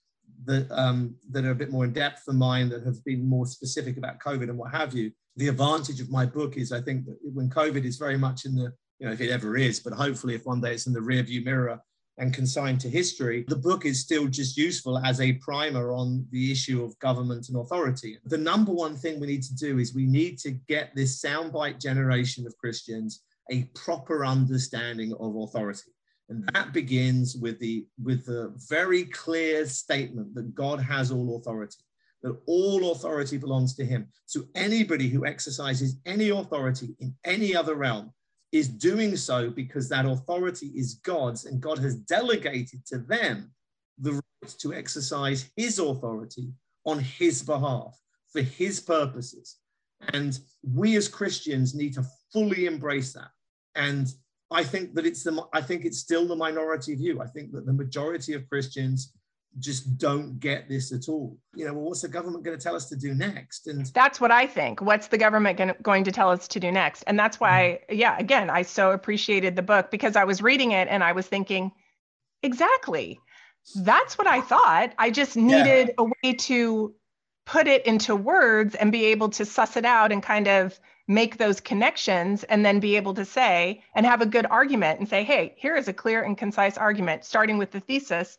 that 0.46 0.70
um, 0.72 1.16
that 1.30 1.46
are 1.46 1.52
a 1.52 1.56
bit 1.56 1.72
more 1.72 1.86
in 1.86 1.94
depth 1.94 2.26
than 2.26 2.38
mine, 2.38 2.70
that 2.70 2.84
have 2.84 3.04
been 3.06 3.28
more 3.28 3.46
specific 3.46 3.98
about 3.98 4.20
COVID 4.20 4.44
and 4.44 4.58
what 4.58 4.72
have 4.72 4.94
you. 4.94 5.12
The 5.38 5.48
advantage 5.48 6.02
of 6.02 6.12
my 6.12 6.26
book 6.26 6.58
is, 6.58 6.72
I 6.72 6.82
think, 6.82 7.06
that 7.06 7.18
when 7.24 7.50
COVID 7.50 7.86
is 7.86 7.98
very 7.98 8.18
much 8.18 8.46
in 8.46 8.56
the, 8.56 8.74
you 9.00 9.08
know, 9.08 9.14
if 9.14 9.22
it 9.22 9.30
ever 9.30 9.56
is, 9.56 9.80
but 9.80 9.94
hopefully, 9.94 10.36
if 10.36 10.46
one 10.46 10.62
day 10.62 10.74
it's 10.74 10.88
in 10.88 10.94
the 10.94 11.00
rearview 11.00 11.46
mirror, 11.46 11.80
and 12.18 12.34
consigned 12.34 12.80
to 12.82 12.90
history, 12.90 13.46
the 13.48 13.56
book 13.56 13.86
is 13.86 14.02
still 14.02 14.28
just 14.28 14.58
useful 14.58 14.98
as 15.00 15.22
a 15.22 15.34
primer 15.34 15.94
on 15.94 16.26
the 16.32 16.52
issue 16.52 16.84
of 16.84 16.98
government 17.00 17.50
and 17.50 17.58
authority. 17.58 18.18
The 18.26 18.38
number 18.38 18.72
one 18.72 18.96
thing 18.96 19.20
we 19.20 19.28
need 19.28 19.44
to 19.44 19.56
do 19.56 19.80
is 19.80 19.96
we 19.96 20.06
need 20.06 20.38
to 20.40 20.52
get 20.52 20.92
this 20.96 21.22
soundbite 21.22 21.82
generation 21.82 22.46
of 22.46 22.58
Christians 22.58 23.24
a 23.52 23.64
proper 23.76 24.26
understanding 24.26 25.14
of 25.20 25.36
authority. 25.36 25.92
And 26.30 26.48
that 26.54 26.72
begins 26.72 27.36
with 27.36 27.60
the 27.60 27.86
with 28.02 28.26
the 28.26 28.54
very 28.70 29.04
clear 29.06 29.66
statement 29.66 30.34
that 30.36 30.56
God 30.56 30.80
has 30.80 31.12
all 31.12 31.36
authority, 31.36 31.80
that 32.24 32.40
all 32.46 32.92
authority 32.92 33.38
belongs 33.38 33.76
to 33.76 33.86
him. 33.86 34.08
So 34.28 34.44
anybody 34.56 35.10
who 35.10 35.26
exercises 35.26 35.98
any 36.06 36.30
authority 36.30 36.96
in 37.00 37.14
any 37.26 37.54
other 37.54 37.76
realm 37.76 38.14
is 38.52 38.68
doing 38.68 39.16
so 39.16 39.50
because 39.50 39.88
that 39.90 40.06
authority 40.06 40.68
is 40.68 40.96
God's 40.96 41.46
and 41.46 41.62
God 41.62 41.80
has 41.80 41.96
delegated 41.96 42.86
to 42.88 42.98
them 43.00 43.52
the 44.00 44.14
right 44.14 44.58
to 44.60 44.74
exercise 44.74 45.50
his 45.56 45.80
authority 45.80 46.52
on 46.86 47.00
his 47.00 47.44
behalf 47.44 47.98
for 48.32 48.42
his 48.42 48.80
purposes. 48.80 49.58
And 50.14 50.38
we 50.64 50.96
as 50.96 51.08
Christians 51.08 51.76
need 51.76 51.94
to 51.94 52.06
fully 52.34 52.66
embrace 52.66 53.14
that. 53.14 53.30
And 53.76 54.14
I 54.50 54.64
think 54.64 54.96
that 54.96 55.06
it's 55.06 55.24
the 55.24 55.46
I 55.54 55.62
think 55.62 55.86
it's 55.86 56.00
still 56.00 56.26
the 56.28 56.36
minority 56.36 56.96
view. 56.96 57.22
I 57.22 57.28
think 57.28 57.52
that 57.54 57.66
the 57.66 57.74
majority 57.74 58.34
of 58.34 58.50
Christians 58.50 59.14
just 59.60 59.98
don't 59.98 60.40
get 60.40 60.70
this 60.70 60.92
at 60.92 61.10
all. 61.10 61.38
You 61.54 61.66
know, 61.66 61.74
well, 61.74 61.84
what's 61.84 62.02
the 62.02 62.08
government 62.08 62.44
going 62.44 62.58
to 62.58 62.64
tell 62.64 62.76
us 62.76 62.88
to 62.90 62.96
do 62.96 63.14
next? 63.14 63.68
And 63.68 63.86
that's 63.88 64.22
what 64.22 64.32
I 64.32 64.48
think. 64.48 64.82
What's 64.82 65.08
the 65.08 65.18
government 65.18 65.58
gonna, 65.58 65.76
going 65.82 66.06
to 66.06 66.12
tell 66.12 66.30
us 66.30 66.48
to 66.50 66.60
do 66.60 66.72
next? 66.72 67.04
And 67.04 67.20
that's 67.20 67.40
why, 67.40 67.80
mm-hmm. 67.84 68.00
yeah, 68.00 68.18
again, 68.18 68.50
I 68.50 68.62
so 68.62 68.92
appreciated 68.92 69.56
the 69.56 69.62
book 69.62 69.92
because 69.92 70.16
I 70.16 70.24
was 70.24 70.42
reading 70.42 70.72
it 70.72 70.88
and 70.88 71.04
I 71.04 71.12
was 71.12 71.28
thinking, 71.28 71.72
exactly. 72.42 73.20
That's 73.76 74.18
what 74.18 74.28
I 74.28 74.42
thought. 74.42 74.94
I 74.98 75.12
just 75.12 75.36
needed 75.36 75.90
yeah. 75.90 75.94
a 75.98 76.04
way 76.04 76.34
to 76.34 76.96
put 77.46 77.68
it 77.68 77.86
into 77.86 78.16
words 78.16 78.76
and 78.76 78.92
be 78.92 79.06
able 79.06 79.30
to 79.30 79.46
suss 79.46 79.76
it 79.76 79.86
out 79.86 80.12
and 80.12 80.24
kind 80.24 80.48
of 80.48 80.80
make 81.08 81.38
those 81.38 81.60
connections 81.60 82.44
and 82.46 82.66
then 82.66 82.80
be 82.80 82.96
able 82.96 83.14
to 83.16 83.26
say 83.26 83.84
and 83.94 84.06
have 84.06 84.22
a 84.22 84.26
good 84.26 84.46
argument 84.46 85.00
and 85.00 85.10
say, 85.10 85.24
hey, 85.24 85.54
here 85.58 85.76
is 85.76 85.90
a 85.90 85.94
clear 85.94 86.24
and 86.24 86.38
concise 86.38 86.78
argument, 86.78 87.26
starting 87.26 87.58
with 87.58 87.72
the 87.72 87.82
thesis 87.82 88.38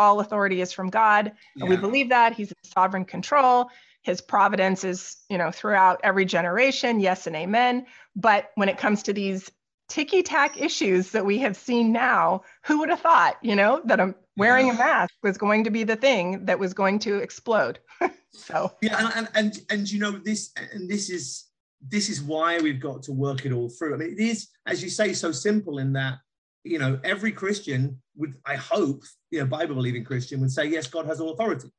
all 0.00 0.20
authority 0.20 0.62
is 0.62 0.72
from 0.72 0.88
God. 0.88 1.32
Yeah. 1.54 1.64
And 1.64 1.70
we 1.70 1.76
believe 1.76 2.08
that 2.08 2.32
he's 2.32 2.50
in 2.50 2.56
sovereign 2.64 3.04
control. 3.04 3.70
His 4.02 4.22
providence 4.22 4.82
is, 4.82 5.18
you 5.28 5.36
know, 5.36 5.50
throughout 5.50 6.00
every 6.02 6.24
generation. 6.24 7.00
Yes 7.00 7.26
and 7.26 7.36
amen. 7.36 7.86
But 8.16 8.50
when 8.54 8.70
it 8.70 8.78
comes 8.78 9.02
to 9.04 9.12
these 9.12 9.50
ticky 9.88 10.22
tack 10.22 10.58
issues 10.58 11.10
that 11.10 11.26
we 11.26 11.38
have 11.38 11.56
seen 11.56 11.92
now, 11.92 12.42
who 12.64 12.78
would 12.78 12.88
have 12.88 13.00
thought, 13.00 13.36
you 13.42 13.54
know, 13.54 13.82
that 13.84 14.00
I'm 14.00 14.14
wearing 14.38 14.68
yeah. 14.68 14.74
a 14.74 14.78
mask 14.78 15.14
was 15.22 15.36
going 15.36 15.64
to 15.64 15.70
be 15.70 15.84
the 15.84 15.96
thing 15.96 16.46
that 16.46 16.58
was 16.58 16.72
going 16.72 16.98
to 17.00 17.18
explode. 17.18 17.78
so 18.32 18.72
yeah, 18.80 19.10
and, 19.14 19.28
and 19.34 19.60
and 19.68 19.90
you 19.90 19.98
know 20.00 20.12
this 20.12 20.52
and 20.72 20.88
this 20.88 21.10
is 21.10 21.50
this 21.86 22.08
is 22.08 22.22
why 22.22 22.58
we've 22.58 22.80
got 22.80 23.02
to 23.02 23.12
work 23.12 23.44
it 23.44 23.52
all 23.52 23.68
through. 23.68 23.94
I 23.94 23.98
mean, 23.98 24.12
it 24.12 24.18
is, 24.18 24.48
as 24.66 24.82
you 24.82 24.88
say, 24.88 25.12
so 25.12 25.32
simple 25.32 25.78
in 25.78 25.92
that 25.94 26.18
you 26.64 26.78
know, 26.78 27.00
every 27.04 27.32
Christian 27.32 28.00
would, 28.16 28.34
I 28.44 28.56
hope, 28.56 29.04
you 29.30 29.40
know, 29.40 29.46
Bible 29.46 29.74
believing 29.74 30.04
Christian 30.04 30.40
would 30.40 30.52
say, 30.52 30.66
yes, 30.66 30.86
God 30.86 31.06
has 31.06 31.20
all 31.20 31.32
authority. 31.32 31.70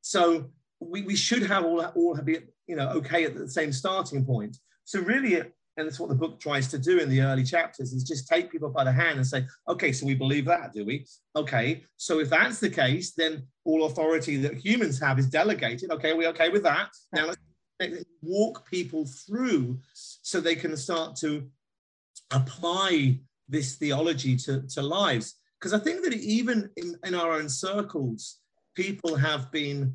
So 0.00 0.50
we, 0.80 1.02
we 1.02 1.16
should 1.16 1.42
have 1.42 1.64
all, 1.64 1.84
all 1.84 2.16
be, 2.22 2.38
you 2.66 2.76
know, 2.76 2.88
okay 2.90 3.24
at 3.24 3.34
the 3.34 3.48
same 3.48 3.72
starting 3.72 4.24
point. 4.24 4.56
So 4.84 5.00
really, 5.00 5.36
and 5.36 5.86
that's 5.86 6.00
what 6.00 6.08
the 6.08 6.14
book 6.14 6.40
tries 6.40 6.68
to 6.68 6.78
do 6.78 6.98
in 6.98 7.08
the 7.08 7.22
early 7.22 7.44
chapters 7.44 7.92
is 7.92 8.04
just 8.04 8.28
take 8.28 8.50
people 8.50 8.70
by 8.70 8.84
the 8.84 8.92
hand 8.92 9.16
and 9.16 9.26
say, 9.26 9.46
okay, 9.68 9.92
so 9.92 10.06
we 10.06 10.14
believe 10.14 10.44
that, 10.46 10.72
do 10.72 10.84
we? 10.84 11.06
Okay, 11.36 11.84
so 11.96 12.18
if 12.18 12.28
that's 12.28 12.58
the 12.60 12.70
case, 12.70 13.12
then 13.12 13.46
all 13.64 13.84
authority 13.84 14.36
that 14.38 14.54
humans 14.54 14.98
have 15.00 15.18
is 15.18 15.28
delegated. 15.28 15.90
Okay, 15.90 16.12
we 16.12 16.26
okay 16.28 16.48
with 16.48 16.62
that? 16.64 16.88
Now 17.12 17.26
let's 17.78 18.04
walk 18.20 18.68
people 18.68 19.06
through 19.06 19.78
so 19.94 20.40
they 20.40 20.54
can 20.54 20.76
start 20.76 21.16
to 21.16 21.48
apply 22.30 23.20
this 23.50 23.76
theology 23.76 24.36
to, 24.36 24.62
to 24.68 24.82
lives. 24.82 25.34
Because 25.58 25.74
I 25.74 25.78
think 25.78 26.02
that 26.04 26.14
even 26.14 26.70
in, 26.76 26.96
in 27.04 27.14
our 27.14 27.32
own 27.32 27.48
circles, 27.48 28.38
people 28.74 29.14
have 29.16 29.50
been, 29.52 29.94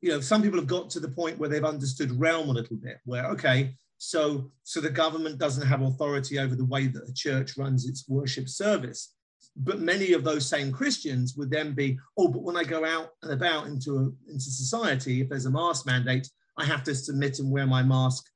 you 0.00 0.10
know, 0.10 0.20
some 0.20 0.42
people 0.42 0.58
have 0.58 0.68
got 0.68 0.90
to 0.90 1.00
the 1.00 1.08
point 1.08 1.38
where 1.38 1.48
they've 1.48 1.64
understood 1.64 2.12
realm 2.12 2.48
a 2.48 2.52
little 2.52 2.76
bit, 2.76 2.98
where, 3.04 3.26
okay, 3.26 3.74
so, 3.98 4.50
so 4.62 4.80
the 4.80 4.90
government 4.90 5.38
doesn't 5.38 5.66
have 5.66 5.82
authority 5.82 6.38
over 6.38 6.54
the 6.54 6.64
way 6.64 6.86
that 6.86 7.06
the 7.06 7.12
church 7.12 7.56
runs 7.56 7.88
its 7.88 8.08
worship 8.08 8.48
service. 8.48 9.14
But 9.56 9.80
many 9.80 10.12
of 10.12 10.24
those 10.24 10.48
same 10.48 10.72
Christians 10.72 11.36
would 11.36 11.50
then 11.50 11.74
be, 11.74 11.98
oh, 12.18 12.28
but 12.28 12.42
when 12.42 12.56
I 12.56 12.64
go 12.64 12.84
out 12.84 13.10
and 13.22 13.32
about 13.32 13.66
into, 13.66 13.96
a, 13.98 14.30
into 14.30 14.44
society, 14.44 15.20
if 15.20 15.28
there's 15.28 15.46
a 15.46 15.50
mask 15.50 15.86
mandate, 15.86 16.28
I 16.58 16.64
have 16.64 16.84
to 16.84 16.94
submit 16.94 17.38
and 17.38 17.50
wear 17.50 17.66
my 17.66 17.82
mask 17.82 18.26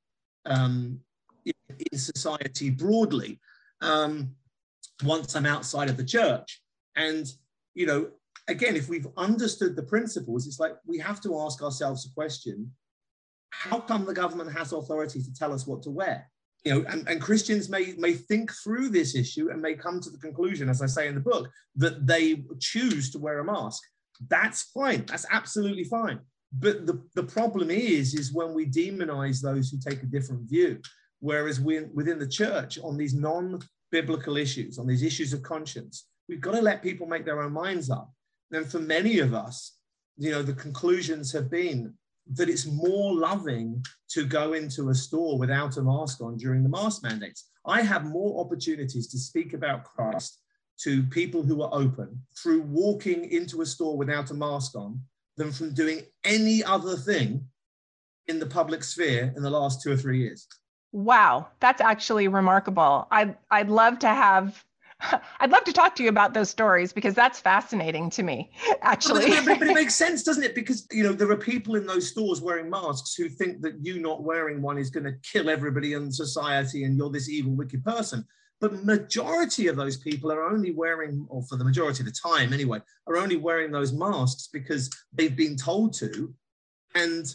um, 0.45 0.99
in 1.45 1.97
society 1.97 2.69
broadly. 2.69 3.39
Um, 3.81 4.35
once 5.03 5.35
I'm 5.35 5.45
outside 5.45 5.89
of 5.89 5.97
the 5.97 6.03
church. 6.03 6.61
And, 6.95 7.25
you 7.73 7.85
know, 7.85 8.09
again, 8.47 8.75
if 8.75 8.89
we've 8.89 9.07
understood 9.17 9.75
the 9.75 9.83
principles, 9.83 10.47
it's 10.47 10.59
like 10.59 10.73
we 10.85 10.97
have 10.99 11.21
to 11.21 11.39
ask 11.39 11.61
ourselves 11.61 12.05
a 12.05 12.13
question 12.13 12.71
how 13.51 13.79
come 13.79 14.05
the 14.05 14.13
government 14.13 14.55
has 14.55 14.73
authority 14.73 15.21
to 15.21 15.33
tell 15.33 15.53
us 15.53 15.65
what 15.65 15.81
to 15.83 15.89
wear? 15.89 16.29
You 16.65 16.73
know, 16.73 16.85
and, 16.89 17.07
and 17.07 17.21
Christians 17.21 17.69
may, 17.69 17.93
may 17.97 18.13
think 18.13 18.51
through 18.63 18.89
this 18.89 19.15
issue 19.15 19.49
and 19.49 19.61
may 19.61 19.75
come 19.75 20.01
to 20.01 20.09
the 20.09 20.17
conclusion, 20.17 20.69
as 20.69 20.81
I 20.81 20.87
say 20.87 21.07
in 21.07 21.15
the 21.15 21.21
book, 21.21 21.49
that 21.75 22.05
they 22.05 22.43
choose 22.59 23.11
to 23.11 23.19
wear 23.19 23.39
a 23.39 23.45
mask. 23.45 23.81
That's 24.27 24.63
fine. 24.73 25.05
That's 25.05 25.25
absolutely 25.31 25.85
fine. 25.85 26.19
But 26.51 26.85
the, 26.85 27.01
the 27.15 27.23
problem 27.23 27.71
is, 27.71 28.13
is 28.13 28.33
when 28.33 28.53
we 28.53 28.65
demonize 28.65 29.41
those 29.41 29.69
who 29.69 29.77
take 29.79 30.03
a 30.03 30.07
different 30.07 30.49
view. 30.49 30.79
Whereas 31.19 31.59
we, 31.59 31.81
within 31.93 32.19
the 32.19 32.27
church, 32.27 32.79
on 32.79 32.97
these 32.97 33.13
non-biblical 33.91 34.37
issues, 34.37 34.77
on 34.77 34.87
these 34.87 35.03
issues 35.03 35.33
of 35.33 35.43
conscience, 35.43 36.07
we've 36.27 36.41
got 36.41 36.53
to 36.53 36.61
let 36.61 36.83
people 36.83 37.07
make 37.07 37.25
their 37.25 37.41
own 37.41 37.53
minds 37.53 37.89
up. 37.89 38.11
And 38.51 38.69
for 38.69 38.79
many 38.79 39.19
of 39.19 39.33
us, 39.33 39.77
you 40.17 40.31
know, 40.31 40.41
the 40.41 40.53
conclusions 40.53 41.31
have 41.31 41.49
been 41.49 41.93
that 42.33 42.49
it's 42.49 42.65
more 42.65 43.13
loving 43.13 43.83
to 44.09 44.25
go 44.25 44.53
into 44.53 44.89
a 44.89 44.95
store 44.95 45.37
without 45.37 45.77
a 45.77 45.81
mask 45.81 46.21
on 46.21 46.37
during 46.37 46.63
the 46.63 46.69
mask 46.69 47.03
mandates. 47.03 47.49
I 47.65 47.81
have 47.81 48.05
more 48.05 48.43
opportunities 48.43 49.07
to 49.09 49.17
speak 49.17 49.53
about 49.53 49.83
Christ 49.83 50.39
to 50.81 51.03
people 51.03 51.41
who 51.41 51.61
are 51.61 51.73
open 51.73 52.21
through 52.37 52.61
walking 52.61 53.31
into 53.31 53.61
a 53.61 53.65
store 53.65 53.97
without 53.97 54.31
a 54.31 54.33
mask 54.33 54.75
on 54.75 55.01
than 55.37 55.51
from 55.51 55.73
doing 55.73 56.01
any 56.23 56.63
other 56.63 56.95
thing 56.95 57.45
in 58.27 58.39
the 58.39 58.45
public 58.45 58.83
sphere 58.83 59.33
in 59.35 59.41
the 59.41 59.49
last 59.49 59.81
two 59.81 59.91
or 59.91 59.97
three 59.97 60.19
years. 60.19 60.47
Wow, 60.91 61.47
that's 61.59 61.81
actually 61.81 62.27
remarkable. 62.27 63.07
I'd, 63.11 63.37
I'd 63.51 63.69
love 63.69 63.99
to 63.99 64.07
have 64.07 64.63
I'd 65.39 65.51
love 65.51 65.63
to 65.63 65.73
talk 65.73 65.95
to 65.95 66.03
you 66.03 66.09
about 66.09 66.33
those 66.33 66.49
stories 66.49 66.91
because 66.91 67.13
that's 67.13 67.39
fascinating 67.39 68.09
to 68.11 68.23
me, 68.23 68.51
actually. 68.81 69.29
But, 69.45 69.61
it 69.61 69.73
makes 69.73 69.95
sense, 69.95 70.23
doesn't 70.23 70.43
it? 70.43 70.55
Because 70.55 70.87
you 70.91 71.03
know 71.03 71.13
there 71.13 71.31
are 71.31 71.37
people 71.37 71.75
in 71.75 71.85
those 71.85 72.09
stores 72.09 72.41
wearing 72.41 72.69
masks 72.69 73.15
who 73.15 73.29
think 73.29 73.61
that 73.61 73.75
you 73.85 74.01
not 74.01 74.23
wearing 74.23 74.61
one 74.61 74.77
is 74.77 74.89
going 74.89 75.05
to 75.05 75.15
kill 75.23 75.49
everybody 75.49 75.93
in 75.93 76.11
society, 76.11 76.83
and 76.83 76.97
you're 76.97 77.09
this 77.09 77.29
evil, 77.29 77.53
wicked 77.53 77.83
person. 77.83 78.25
But 78.61 78.83
majority 78.83 79.67
of 79.67 79.77
those 79.77 79.95
people 79.95 80.33
are 80.33 80.43
only 80.43 80.71
wearing, 80.71 81.25
or 81.29 81.43
for 81.43 81.55
the 81.55 81.63
majority 81.63 82.01
of 82.01 82.07
the 82.07 82.11
time 82.11 82.51
anyway, 82.51 82.81
are 83.07 83.15
only 83.15 83.37
wearing 83.37 83.71
those 83.71 83.93
masks 83.93 84.49
because 84.51 84.89
they've 85.13 85.35
been 85.35 85.55
told 85.55 85.93
to, 85.93 86.33
and 86.93 87.33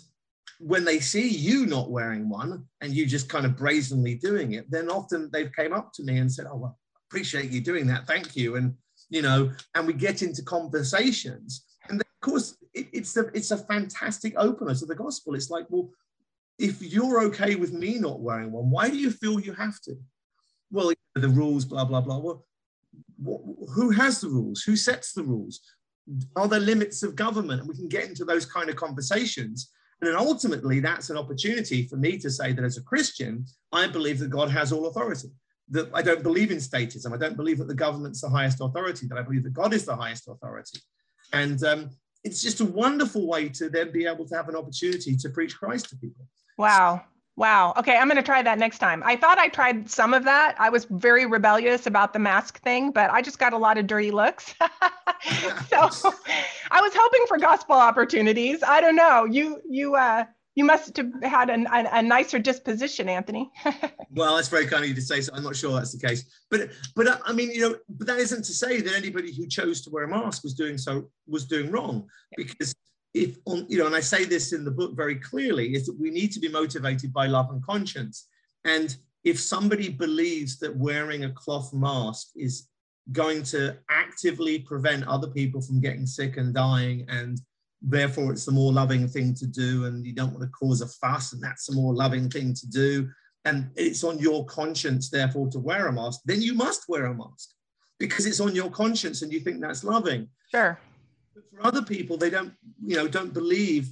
when 0.66 0.84
they 0.84 0.98
see 0.98 1.28
you 1.28 1.66
not 1.66 1.90
wearing 1.90 2.28
one 2.28 2.64
and 2.80 2.94
you 2.94 3.06
just 3.06 3.28
kind 3.28 3.44
of 3.44 3.56
brazenly 3.56 4.14
doing 4.14 4.52
it, 4.52 4.70
then 4.70 4.88
often 4.88 5.28
they've 5.32 5.52
came 5.52 5.72
up 5.72 5.92
to 5.94 6.02
me 6.02 6.18
and 6.18 6.30
said, 6.30 6.46
"Oh 6.50 6.56
well." 6.56 6.78
appreciate 7.14 7.50
you 7.50 7.60
doing 7.60 7.86
that. 7.86 8.08
Thank 8.08 8.34
you. 8.34 8.56
And, 8.56 8.74
you 9.08 9.22
know, 9.22 9.52
and 9.76 9.86
we 9.86 9.92
get 9.92 10.22
into 10.22 10.42
conversations. 10.42 11.64
And 11.88 12.00
of 12.00 12.06
course, 12.20 12.56
it, 12.72 12.88
it's, 12.92 13.16
a, 13.16 13.26
it's 13.34 13.52
a 13.52 13.56
fantastic 13.56 14.34
opener 14.36 14.74
to 14.74 14.86
the 14.86 14.96
gospel. 14.96 15.36
It's 15.36 15.48
like, 15.48 15.66
well, 15.68 15.90
if 16.58 16.82
you're 16.82 17.22
okay 17.24 17.54
with 17.54 17.72
me 17.72 17.98
not 17.98 18.20
wearing 18.20 18.50
one, 18.50 18.68
why 18.68 18.88
do 18.90 18.96
you 18.96 19.12
feel 19.12 19.38
you 19.38 19.52
have 19.54 19.80
to? 19.82 19.94
Well, 20.72 20.92
the 21.14 21.28
rules, 21.28 21.64
blah, 21.64 21.84
blah, 21.84 22.00
blah. 22.00 22.18
Well, 22.18 22.44
who 23.74 23.90
has 23.90 24.20
the 24.20 24.28
rules? 24.28 24.62
Who 24.62 24.74
sets 24.74 25.12
the 25.12 25.22
rules? 25.22 25.60
Are 26.34 26.48
there 26.48 26.60
limits 26.60 27.04
of 27.04 27.14
government? 27.14 27.60
And 27.60 27.68
we 27.68 27.76
can 27.76 27.88
get 27.88 28.08
into 28.08 28.24
those 28.24 28.44
kind 28.44 28.68
of 28.68 28.74
conversations. 28.74 29.70
And 30.04 30.12
then 30.12 30.20
ultimately, 30.20 30.80
that's 30.80 31.08
an 31.08 31.16
opportunity 31.16 31.86
for 31.86 31.96
me 31.96 32.18
to 32.18 32.28
say 32.28 32.52
that 32.52 32.62
as 32.62 32.76
a 32.76 32.82
Christian, 32.82 33.46
I 33.72 33.86
believe 33.86 34.18
that 34.18 34.28
God 34.28 34.50
has 34.50 34.70
all 34.70 34.86
authority 34.86 35.28
that 35.70 35.88
I 35.94 36.02
don't 36.02 36.22
believe 36.22 36.50
in 36.50 36.58
statism. 36.58 37.14
I 37.14 37.16
don't 37.16 37.38
believe 37.38 37.56
that 37.56 37.68
the 37.68 37.74
government's 37.74 38.20
the 38.20 38.28
highest 38.28 38.60
authority, 38.60 39.06
that 39.06 39.16
I 39.16 39.22
believe 39.22 39.44
that 39.44 39.54
God 39.54 39.72
is 39.72 39.86
the 39.86 39.96
highest 39.96 40.28
authority. 40.28 40.78
And 41.32 41.64
um, 41.64 41.88
it's 42.22 42.42
just 42.42 42.60
a 42.60 42.66
wonderful 42.66 43.26
way 43.26 43.48
to 43.48 43.70
then 43.70 43.92
be 43.92 44.04
able 44.04 44.28
to 44.28 44.36
have 44.36 44.50
an 44.50 44.56
opportunity 44.56 45.16
to 45.16 45.30
preach 45.30 45.56
Christ 45.56 45.88
to 45.88 45.96
people. 45.96 46.26
Wow. 46.58 47.04
Wow. 47.36 47.74
Okay, 47.76 47.96
I'm 47.96 48.06
going 48.06 48.16
to 48.16 48.22
try 48.22 48.42
that 48.42 48.58
next 48.58 48.78
time. 48.78 49.02
I 49.04 49.16
thought 49.16 49.38
I 49.38 49.48
tried 49.48 49.90
some 49.90 50.14
of 50.14 50.24
that. 50.24 50.54
I 50.58 50.70
was 50.70 50.84
very 50.84 51.26
rebellious 51.26 51.86
about 51.86 52.12
the 52.12 52.20
mask 52.20 52.60
thing, 52.62 52.92
but 52.92 53.10
I 53.10 53.22
just 53.22 53.40
got 53.40 53.52
a 53.52 53.58
lot 53.58 53.76
of 53.76 53.88
dirty 53.88 54.12
looks. 54.12 54.54
so 54.60 54.60
I 56.70 56.80
was 56.80 56.92
hoping 56.94 57.24
for 57.26 57.38
gospel 57.38 57.74
opportunities. 57.74 58.62
I 58.62 58.80
don't 58.80 58.94
know. 58.94 59.24
You 59.24 59.60
you 59.68 59.96
uh 59.96 60.24
you 60.54 60.64
must 60.64 60.96
have 60.96 61.10
had 61.22 61.50
a, 61.50 61.54
a, 61.54 61.98
a 61.98 62.02
nicer 62.02 62.38
disposition, 62.38 63.08
Anthony. 63.08 63.50
well, 64.10 64.36
that's 64.36 64.48
very 64.48 64.66
kind 64.66 64.84
of 64.84 64.88
you 64.88 64.94
to 64.94 65.02
say. 65.02 65.20
So 65.20 65.32
I'm 65.34 65.42
not 65.42 65.56
sure 65.56 65.72
that's 65.72 65.92
the 65.92 66.06
case, 66.06 66.24
but 66.50 66.70
but 66.94 67.08
uh, 67.08 67.18
I 67.24 67.32
mean, 67.32 67.50
you 67.50 67.60
know, 67.60 67.76
but 67.88 68.06
that 68.06 68.18
isn't 68.18 68.44
to 68.44 68.52
say 68.52 68.80
that 68.80 68.94
anybody 68.94 69.34
who 69.34 69.48
chose 69.48 69.80
to 69.82 69.90
wear 69.90 70.04
a 70.04 70.08
mask 70.08 70.44
was 70.44 70.54
doing 70.54 70.78
so 70.78 71.10
was 71.26 71.46
doing 71.46 71.72
wrong, 71.72 72.06
because 72.36 72.74
if 73.14 73.36
on 73.46 73.64
you 73.68 73.78
know, 73.78 73.86
and 73.86 73.94
I 73.94 74.00
say 74.00 74.24
this 74.24 74.52
in 74.52 74.64
the 74.64 74.70
book 74.70 74.94
very 74.94 75.16
clearly, 75.16 75.74
is 75.74 75.86
that 75.86 75.98
we 75.98 76.10
need 76.10 76.32
to 76.32 76.40
be 76.40 76.48
motivated 76.48 77.12
by 77.12 77.26
love 77.26 77.50
and 77.50 77.64
conscience, 77.64 78.28
and 78.64 78.96
if 79.22 79.40
somebody 79.40 79.88
believes 79.88 80.58
that 80.58 80.76
wearing 80.76 81.24
a 81.24 81.32
cloth 81.32 81.72
mask 81.72 82.28
is 82.36 82.68
going 83.12 83.42
to 83.42 83.76
actively 83.90 84.58
prevent 84.58 85.06
other 85.06 85.28
people 85.28 85.60
from 85.60 85.80
getting 85.80 86.06
sick 86.06 86.36
and 86.36 86.54
dying 86.54 87.04
and 87.08 87.40
therefore 87.82 88.32
it's 88.32 88.46
the 88.46 88.52
more 88.52 88.72
loving 88.72 89.06
thing 89.06 89.34
to 89.34 89.46
do 89.46 89.84
and 89.84 90.06
you 90.06 90.14
don't 90.14 90.32
want 90.32 90.42
to 90.42 90.48
cause 90.48 90.80
a 90.80 90.86
fuss 90.86 91.34
and 91.34 91.42
that's 91.42 91.66
the 91.66 91.74
more 91.74 91.94
loving 91.94 92.30
thing 92.30 92.54
to 92.54 92.66
do 92.68 93.06
and 93.44 93.70
it's 93.76 94.04
on 94.04 94.18
your 94.18 94.42
conscience 94.46 95.10
therefore 95.10 95.48
to 95.48 95.58
wear 95.58 95.88
a 95.88 95.92
mask 95.92 96.20
then 96.24 96.40
you 96.40 96.54
must 96.54 96.88
wear 96.88 97.06
a 97.06 97.14
mask 97.14 97.50
because 97.98 98.24
it's 98.24 98.40
on 98.40 98.54
your 98.54 98.70
conscience 98.70 99.20
and 99.22 99.32
you 99.32 99.40
think 99.40 99.60
that's 99.60 99.84
loving. 99.84 100.28
Sure 100.50 100.78
but 101.34 101.44
for 101.50 101.66
other 101.66 101.82
people 101.82 102.16
they 102.16 102.30
don't 102.30 102.52
you 102.84 102.96
know 102.96 103.08
don't 103.08 103.34
believe 103.34 103.88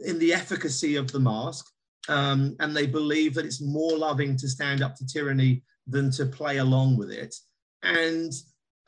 in 0.00 0.18
the 0.18 0.32
efficacy 0.32 0.96
of 0.96 1.10
the 1.12 1.20
mask 1.20 1.66
um, 2.08 2.54
and 2.60 2.76
they 2.76 2.86
believe 2.86 3.34
that 3.34 3.44
it's 3.44 3.60
more 3.60 3.96
loving 3.96 4.36
to 4.36 4.48
stand 4.48 4.82
up 4.82 4.94
to 4.94 5.06
tyranny 5.06 5.62
than 5.86 6.10
to 6.10 6.26
play 6.26 6.58
along 6.58 6.96
with 6.96 7.10
it 7.10 7.34
and 7.82 8.32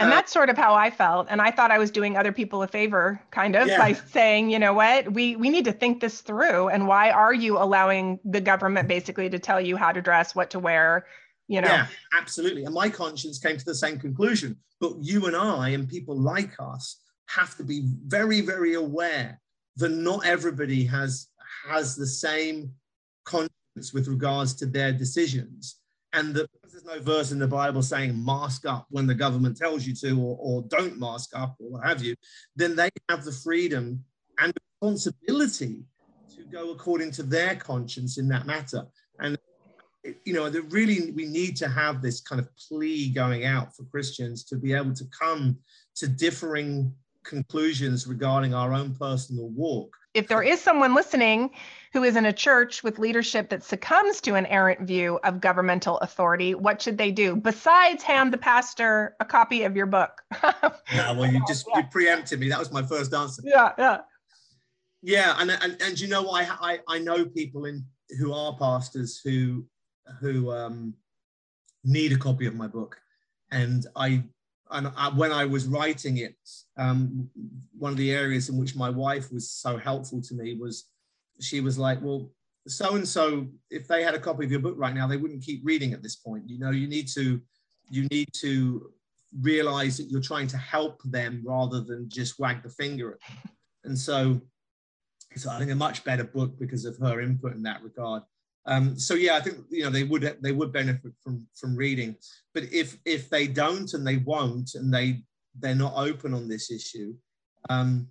and 0.01 0.13
uh, 0.13 0.15
that's 0.15 0.33
sort 0.33 0.49
of 0.49 0.57
how 0.57 0.75
I 0.75 0.91
felt. 0.91 1.27
And 1.29 1.41
I 1.41 1.51
thought 1.51 1.71
I 1.71 1.79
was 1.79 1.91
doing 1.91 2.17
other 2.17 2.31
people 2.31 2.63
a 2.63 2.69
favor, 2.69 3.21
kind 3.33 3.57
of, 3.57 3.67
yeah. 3.67 3.79
by 3.79 3.93
saying, 3.95 4.51
you 4.51 4.59
know 4.59 4.73
what, 4.73 5.13
we 5.13 5.35
we 5.35 5.51
need 5.51 5.65
to 5.65 5.73
think 5.73 6.01
this 6.01 6.21
through. 6.21 6.69
And 6.69 6.87
why 6.87 7.11
are 7.11 7.35
you 7.35 7.59
allowing 7.59 8.21
the 8.25 8.41
government 8.41 8.87
basically 8.87 9.29
to 9.31 9.39
tell 9.39 9.61
you 9.61 9.77
how 9.77 9.91
to 9.91 10.01
dress, 10.01 10.35
what 10.37 10.51
to 10.51 10.61
wear? 10.61 11.07
You 11.49 11.63
know? 11.63 11.69
Yeah, 11.69 11.87
absolutely. 12.13 12.65
And 12.65 12.75
my 12.75 12.89
conscience 12.89 13.39
came 13.39 13.57
to 13.57 13.65
the 13.65 13.75
same 13.75 13.99
conclusion. 13.99 14.57
But 14.81 14.93
you 15.01 15.27
and 15.27 15.35
I 15.35 15.71
and 15.71 15.89
people 15.89 16.17
like 16.17 16.53
us 16.61 16.99
have 17.29 17.57
to 17.57 17.65
be 17.65 17.83
very, 18.07 18.41
very 18.41 18.75
aware 18.75 19.41
that 19.77 19.91
not 19.91 20.27
everybody 20.27 20.85
has 20.85 21.29
has 21.67 21.97
the 21.97 22.07
same 22.07 22.73
conscience 23.25 23.93
with 23.93 24.09
regards 24.09 24.55
to 24.55 24.67
their 24.67 24.93
decisions 24.93 25.81
and 26.13 26.35
that 26.35 26.49
there's 26.71 26.85
no 26.85 27.01
verse 27.01 27.33
in 27.33 27.39
the 27.39 27.47
Bible 27.47 27.83
saying 27.83 28.25
mask 28.25 28.67
up 28.67 28.87
when 28.91 29.07
the 29.07 29.15
government 29.15 29.57
tells 29.57 29.87
you 29.87 29.95
to, 29.95 30.21
or, 30.21 30.37
or 30.41 30.63
don't 30.69 30.99
mask 30.99 31.31
up, 31.35 31.57
or 31.61 31.71
what 31.71 31.87
have 31.87 32.03
you, 32.03 32.15
then 32.57 32.75
they 32.77 32.89
have 33.09 33.25
the 33.25 33.33
freedom 33.33 34.03
and 34.39 34.53
responsibility 34.81 35.85
to 36.35 36.45
go 36.45 36.71
according 36.71 37.11
to 37.11 37.23
their 37.23 37.57
conscience 37.57 38.19
in 38.19 38.29
that 38.29 38.47
matter. 38.47 38.87
And 39.21 39.39
you 40.25 40.33
know, 40.33 40.49
that 40.49 40.63
really 40.63 41.11
we 41.11 41.27
need 41.27 41.57
to 41.57 41.69
have 41.69 42.01
this 42.01 42.21
kind 42.21 42.41
of 42.41 42.49
plea 42.57 43.11
going 43.11 43.45
out 43.45 43.75
for 43.75 43.85
Christians 43.85 44.45
to 44.45 44.57
be 44.57 44.73
able 44.73 44.95
to 44.95 45.05
come 45.07 45.59
to 45.97 46.09
differing 46.09 46.95
conclusions 47.29 48.07
regarding 48.09 48.55
our 48.55 48.73
own 48.73 48.95
personal 48.95 49.49
walk. 49.51 49.95
If 50.15 50.27
there 50.27 50.43
is 50.43 50.61
someone 50.61 50.95
listening 50.95 51.51
who 51.93 52.03
is 52.03 52.17
in 52.17 52.27
a 52.27 52.33
church 52.33 52.83
with 52.83 52.99
leadership 52.99 53.51
that 53.51 53.63
succumbs 53.63 54.21
to 54.23 54.35
an 54.35 54.47
errant 54.47 54.81
view 54.81 55.21
of 55.23 55.41
governmental 55.41 55.99
authority, 55.99 56.55
what 56.55 56.83
should 56.83 56.99
they 56.99 57.13
do 57.13 57.37
besides 57.37 58.03
hand 58.03 58.33
the 58.33 58.39
pastor 58.39 59.15
a 59.21 59.25
copy 59.25 59.63
of 59.63 59.77
your 59.77 59.87
book? 59.87 60.23
yeah, 60.93 61.13
well, 61.13 61.31
you 61.31 61.41
just 61.47 61.67
you 61.77 61.83
preempted 61.91 62.41
me. 62.41 62.49
That 62.49 62.59
was 62.59 62.73
my 62.73 62.83
first 62.83 63.15
answer. 63.15 63.43
Yeah, 63.45 63.73
yeah. 63.79 63.99
Yeah, 65.03 65.37
and 65.39 65.51
and, 65.51 65.81
and 65.81 66.01
you 66.01 66.09
know, 66.09 66.29
I, 66.31 66.49
I 66.61 66.79
I 66.89 66.99
know 66.99 67.25
people 67.25 67.67
in 67.67 67.85
who 68.19 68.33
are 68.33 68.57
pastors 68.57 69.21
who 69.23 69.65
who 70.21 70.51
um, 70.51 70.95
need 71.85 72.13
a 72.13 72.19
copy 72.19 72.47
of 72.47 72.57
my 72.57 72.67
book, 72.67 72.99
and 73.53 73.87
I 73.95 74.25
and 74.71 74.93
I, 74.97 75.09
when 75.11 75.33
I 75.33 75.45
was 75.45 75.67
writing 75.67 76.19
it, 76.19 76.37
um, 76.77 77.29
one 77.77 77.93
of 77.93 77.99
the 77.99 78.13
areas 78.13 78.49
in 78.49 78.59
which 78.59 78.77
my 78.77 78.91
wife 78.91 79.33
was 79.33 79.51
so 79.51 79.77
helpful 79.77 80.21
to 80.23 80.35
me 80.35 80.55
was 80.55 80.91
she 81.41 81.61
was 81.61 81.79
like, 81.79 82.01
well, 82.03 82.31
so 82.67 82.97
and 82.97 83.07
so, 83.09 83.47
if 83.71 83.89
they 83.89 84.03
had 84.03 84.15
a 84.15 84.19
copy 84.19 84.45
of 84.45 84.51
your 84.51 84.61
book 84.61 84.75
right 84.77 84.95
now, 84.95 85.07
they 85.07 85.17
wouldn't 85.17 85.45
keep 85.45 85.63
reading 85.65 85.93
at 85.93 86.03
this 86.03 86.17
point. 86.17 86.49
You 86.49 86.59
know, 86.59 86.71
you 86.71 86.87
need 86.87 87.09
to, 87.15 87.41
you 87.91 88.07
need 88.11 88.29
to 88.41 88.93
realize 89.41 89.97
that 89.97 90.11
you're 90.11 90.21
trying 90.21 90.49
to 90.49 90.59
help 90.59 91.03
them 91.05 91.43
rather 91.47 91.81
than 91.81 92.09
just 92.09 92.39
wag 92.39 92.63
the 92.63 92.69
finger 92.69 93.13
at 93.13 93.21
them. 93.21 93.53
And 93.85 93.99
so, 93.99 94.41
so 95.37 95.51
I 95.51 95.59
think 95.59 95.71
a 95.71 95.75
much 95.75 96.05
better 96.05 96.25
book 96.25 96.59
because 96.59 96.85
of 96.85 96.99
her 96.99 97.21
input 97.21 97.55
in 97.55 97.63
that 97.63 97.83
regard. 97.83 98.23
Um, 98.69 98.99
so 98.99 99.15
yeah, 99.15 99.35
I 99.37 99.41
think 99.41 99.57
you 99.71 99.83
know 99.83 99.91
they 99.91 100.05
would 100.05 100.37
they 100.43 100.53
would 100.53 100.73
benefit 100.73 101.13
from 101.25 101.47
from 101.59 101.75
reading, 101.75 102.15
but 102.53 102.65
if 102.71 102.99
if 103.07 103.31
they 103.31 103.47
don't 103.47 103.93
and 103.95 104.07
they 104.07 104.19
won't 104.19 104.75
and 104.75 104.93
they 104.93 105.23
they're 105.59 105.75
not 105.75 105.95
open 105.97 106.35
on 106.35 106.49
this 106.49 106.71
issue, 106.71 107.15
um, 107.71 108.09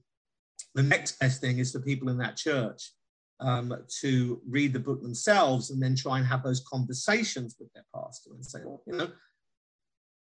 the 0.74 0.84
next 0.84 1.20
best 1.20 1.42
thing 1.42 1.60
is 1.60 1.72
for 1.72 1.80
people 1.80 2.10
in 2.10 2.18
that 2.18 2.38
church 2.38 2.92
um, 3.40 3.74
to 4.02 4.42
read 4.50 4.74
the 4.74 4.80
book 4.80 5.02
themselves 5.02 5.70
and 5.70 5.82
then 5.82 5.96
try 5.96 6.18
and 6.18 6.28
have 6.28 6.44
those 6.44 6.66
conversations 6.68 7.56
with 7.60 7.72
their 7.74 7.86
pastor 7.96 8.32
and 8.34 8.44
say, 8.44 8.60
well, 8.66 8.82
you 8.88 8.94
know, 8.98 9.10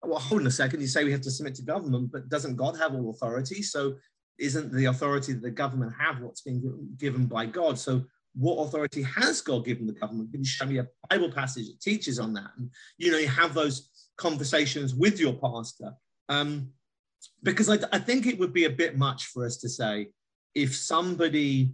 well, 0.02 0.18
hold 0.18 0.42
on 0.42 0.46
a 0.48 0.50
second, 0.50 0.80
you 0.80 0.88
say 0.88 1.04
we 1.04 1.12
have 1.12 1.20
to 1.22 1.30
submit 1.30 1.54
to 1.54 1.62
government, 1.62 2.10
but 2.12 2.28
doesn't 2.28 2.56
God 2.56 2.76
have 2.76 2.94
all 2.94 3.10
authority? 3.10 3.62
So 3.62 3.94
isn't 4.38 4.72
the 4.72 4.86
authority 4.86 5.32
that 5.32 5.42
the 5.42 5.50
government 5.50 5.92
have 5.98 6.20
what's 6.20 6.40
been 6.40 6.96
given 6.98 7.26
by 7.26 7.46
God. 7.46 7.78
So 7.78 8.04
what 8.34 8.56
authority 8.56 9.02
has 9.02 9.40
God 9.40 9.64
given 9.64 9.86
the 9.86 9.92
government? 9.92 10.32
Can 10.32 10.40
you 10.40 10.46
show 10.46 10.66
me 10.66 10.78
a 10.78 10.88
Bible 11.08 11.30
passage 11.30 11.66
that 11.66 11.80
teaches 11.80 12.18
on 12.18 12.32
that? 12.34 12.50
And 12.58 12.70
you 12.98 13.12
know, 13.12 13.18
you 13.18 13.28
have 13.28 13.54
those 13.54 13.90
conversations 14.16 14.94
with 14.94 15.20
your 15.20 15.34
pastor. 15.34 15.92
Um, 16.28 16.70
because 17.42 17.68
I, 17.68 17.78
I 17.92 17.98
think 17.98 18.26
it 18.26 18.38
would 18.38 18.52
be 18.52 18.64
a 18.64 18.70
bit 18.70 18.98
much 18.98 19.26
for 19.26 19.46
us 19.46 19.56
to 19.58 19.68
say 19.68 20.08
if 20.54 20.74
somebody 20.74 21.72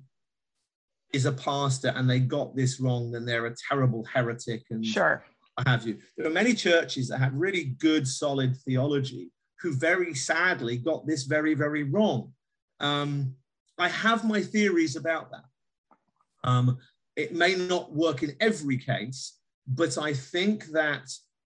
is 1.12 1.26
a 1.26 1.32
pastor 1.32 1.92
and 1.96 2.08
they 2.08 2.20
got 2.20 2.54
this 2.54 2.80
wrong, 2.80 3.10
then 3.10 3.24
they're 3.24 3.46
a 3.46 3.54
terrible 3.68 4.04
heretic 4.04 4.64
and 4.70 4.84
sure. 4.84 5.24
I 5.56 5.68
have 5.68 5.86
you. 5.86 5.98
There 6.16 6.26
are 6.26 6.30
many 6.30 6.54
churches 6.54 7.08
that 7.08 7.18
have 7.18 7.34
really 7.34 7.76
good, 7.78 8.06
solid 8.06 8.56
theology 8.58 9.30
who 9.60 9.74
very 9.74 10.14
sadly 10.14 10.78
got 10.78 11.06
this 11.06 11.24
very, 11.24 11.54
very 11.54 11.82
wrong. 11.82 12.32
Um, 12.78 13.34
I 13.78 13.88
have 13.88 14.24
my 14.24 14.40
theories 14.40 14.96
about 14.96 15.30
that. 15.32 15.44
Um, 16.44 16.78
it 17.16 17.34
may 17.34 17.54
not 17.54 17.92
work 17.92 18.22
in 18.22 18.34
every 18.40 18.78
case, 18.78 19.38
but 19.66 19.98
I 19.98 20.12
think 20.12 20.66
that 20.66 21.10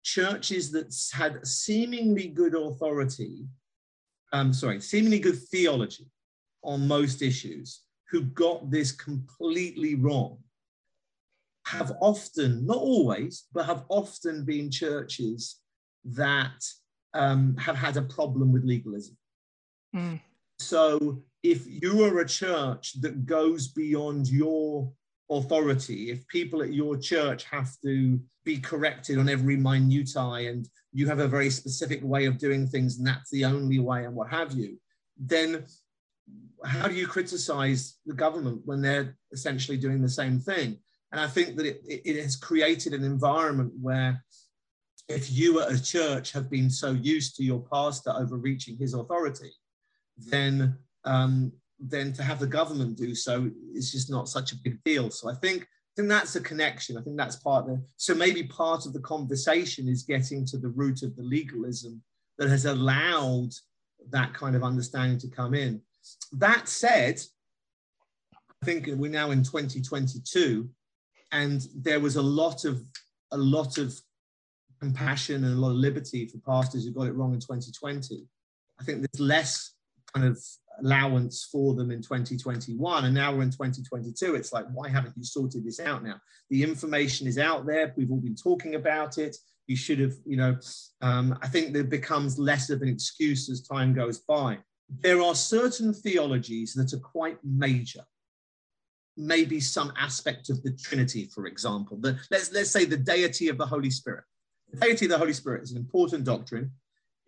churches 0.02 0.70
that 0.72 0.94
had 1.12 1.46
seemingly 1.46 2.28
good 2.28 2.54
authority, 2.54 3.46
um, 4.32 4.52
sorry, 4.52 4.80
seemingly 4.80 5.20
good 5.20 5.38
theology 5.50 6.10
on 6.64 6.86
most 6.86 7.22
issues, 7.22 7.82
who 8.10 8.22
got 8.22 8.70
this 8.70 8.92
completely 8.92 9.94
wrong, 9.94 10.38
have 11.66 11.92
often, 12.00 12.66
not 12.66 12.76
always, 12.76 13.46
but 13.52 13.66
have 13.66 13.84
often 13.88 14.44
been 14.44 14.70
churches 14.70 15.60
that 16.04 16.64
um, 17.14 17.56
have 17.56 17.76
had 17.76 17.96
a 17.96 18.02
problem 18.02 18.52
with 18.52 18.64
legalism. 18.64 19.16
Mm. 19.94 20.20
So 20.58 21.22
if 21.42 21.66
you 21.66 22.05
are 22.05 22.20
a 22.20 22.28
church 22.28 23.00
that 23.00 23.26
goes 23.26 23.68
beyond 23.68 24.28
your 24.28 24.92
authority, 25.31 26.11
if 26.11 26.26
people 26.28 26.62
at 26.62 26.72
your 26.72 26.96
church 26.96 27.44
have 27.44 27.70
to 27.85 28.20
be 28.44 28.59
corrected 28.59 29.18
on 29.18 29.28
every 29.28 29.57
minutiae 29.57 30.50
and 30.50 30.68
you 30.92 31.07
have 31.09 31.18
a 31.18 31.28
very 31.28 31.50
specific 31.50 32.00
way 32.02 32.26
of 32.26 32.38
doing 32.38 32.66
things 32.66 32.98
and 32.98 33.07
that's 33.07 33.31
the 33.31 33.44
only 33.44 33.78
way 33.78 34.05
and 34.05 34.14
what 34.14 34.31
have 34.31 34.52
you, 34.52 34.78
then 35.18 35.64
how 36.64 36.87
do 36.87 36.94
you 36.94 37.07
criticize 37.07 37.98
the 38.07 38.14
government 38.14 38.61
when 38.64 38.81
they're 38.81 39.16
essentially 39.33 39.76
doing 39.76 40.00
the 40.00 40.09
same 40.09 40.38
thing? 40.38 40.78
And 41.11 41.20
I 41.20 41.26
think 41.26 41.57
that 41.57 41.66
it, 41.66 41.83
it 41.87 42.22
has 42.22 42.37
created 42.37 42.94
an 42.94 43.05
environment 43.05 43.72
where 43.81 44.22
if 45.09 45.31
you 45.31 45.61
at 45.61 45.72
a 45.72 45.83
church 45.83 46.33
have 46.33 46.48
been 46.48 46.70
so 46.70 46.92
used 46.92 47.37
to 47.37 47.44
your 47.44 47.64
pastor 47.70 48.12
overreaching 48.16 48.76
his 48.78 48.94
authority, 48.94 49.50
then 50.16 50.78
um, 51.04 51.52
then 51.78 52.12
to 52.12 52.22
have 52.22 52.38
the 52.38 52.46
government 52.46 52.96
do 52.96 53.14
so 53.14 53.50
is 53.74 53.90
just 53.90 54.10
not 54.10 54.28
such 54.28 54.52
a 54.52 54.56
big 54.56 54.82
deal. 54.84 55.10
So 55.10 55.28
I 55.28 55.34
think 55.34 55.62
I 55.62 55.92
think 55.96 56.08
that's 56.08 56.36
a 56.36 56.40
connection. 56.40 56.96
I 56.96 57.02
think 57.02 57.16
that's 57.16 57.36
part 57.36 57.64
of 57.64 57.70
the 57.70 57.82
so 57.96 58.14
maybe 58.14 58.44
part 58.44 58.86
of 58.86 58.92
the 58.92 59.00
conversation 59.00 59.88
is 59.88 60.04
getting 60.04 60.46
to 60.46 60.58
the 60.58 60.68
root 60.68 61.02
of 61.02 61.14
the 61.16 61.22
legalism 61.22 62.02
that 62.38 62.48
has 62.48 62.64
allowed 62.64 63.50
that 64.10 64.32
kind 64.32 64.56
of 64.56 64.64
understanding 64.64 65.18
to 65.18 65.28
come 65.28 65.54
in. 65.54 65.80
That 66.32 66.68
said, 66.68 67.20
I 68.34 68.64
think 68.64 68.86
we're 68.86 69.10
now 69.10 69.32
in 69.32 69.42
2022, 69.42 70.68
and 71.32 71.66
there 71.76 72.00
was 72.00 72.16
a 72.16 72.22
lot 72.22 72.64
of 72.64 72.82
a 73.32 73.36
lot 73.36 73.78
of 73.78 73.94
compassion 74.80 75.44
and 75.44 75.54
a 75.54 75.60
lot 75.60 75.70
of 75.70 75.76
liberty 75.76 76.26
for 76.26 76.38
pastors 76.38 76.84
who 76.84 76.92
got 76.92 77.06
it 77.06 77.14
wrong 77.14 77.34
in 77.34 77.40
2020. 77.40 78.26
I 78.80 78.84
think 78.84 78.98
there's 78.98 79.20
less 79.20 79.74
kind 80.14 80.26
of 80.26 80.42
allowance 80.80 81.48
for 81.50 81.74
them 81.74 81.90
in 81.90 82.02
2021 82.02 83.04
and 83.04 83.14
now 83.14 83.35
we're 83.35 83.42
in 83.42 83.50
2022 83.50 84.35
it's 84.35 84.52
like 84.52 84.66
why 84.72 84.88
haven't 84.88 85.14
you 85.16 85.24
sorted 85.24 85.64
this 85.64 85.80
out 85.80 86.02
now? 86.02 86.16
The 86.50 86.62
information 86.62 87.26
is 87.26 87.38
out 87.38 87.66
there 87.66 87.92
we've 87.96 88.11
all 88.11 88.20
been 88.20 88.37
talking 88.37 88.74
about 88.74 89.18
it 89.18 89.37
you 89.66 89.76
should 89.76 89.98
have 90.00 90.14
you 90.24 90.37
know 90.37 90.56
um, 91.00 91.38
i 91.42 91.48
think 91.48 91.72
there 91.72 91.85
becomes 91.85 92.38
less 92.38 92.70
of 92.70 92.82
an 92.82 92.88
excuse 92.88 93.48
as 93.50 93.61
time 93.62 93.92
goes 93.94 94.18
by. 94.20 94.58
There 95.00 95.22
are 95.22 95.35
certain 95.35 95.94
theologies 95.94 96.74
that 96.74 96.92
are 96.92 97.00
quite 97.00 97.38
major. 97.42 98.04
Maybe 99.16 99.58
some 99.58 99.90
aspect 99.98 100.50
of 100.50 100.62
the 100.62 100.72
trinity 100.72 101.30
for 101.35 101.46
example 101.46 101.98
the, 101.98 102.18
let's, 102.30 102.52
let's 102.52 102.70
say 102.70 102.85
the 102.85 102.96
deity 102.96 103.48
of 103.48 103.58
the 103.58 103.66
holy 103.66 103.90
spirit. 103.90 104.24
The 104.70 104.80
deity 104.80 105.04
of 105.04 105.11
the 105.11 105.18
holy 105.18 105.35
spirit 105.35 105.62
is 105.62 105.72
an 105.72 105.78
important 105.78 106.24
doctrine 106.24 106.72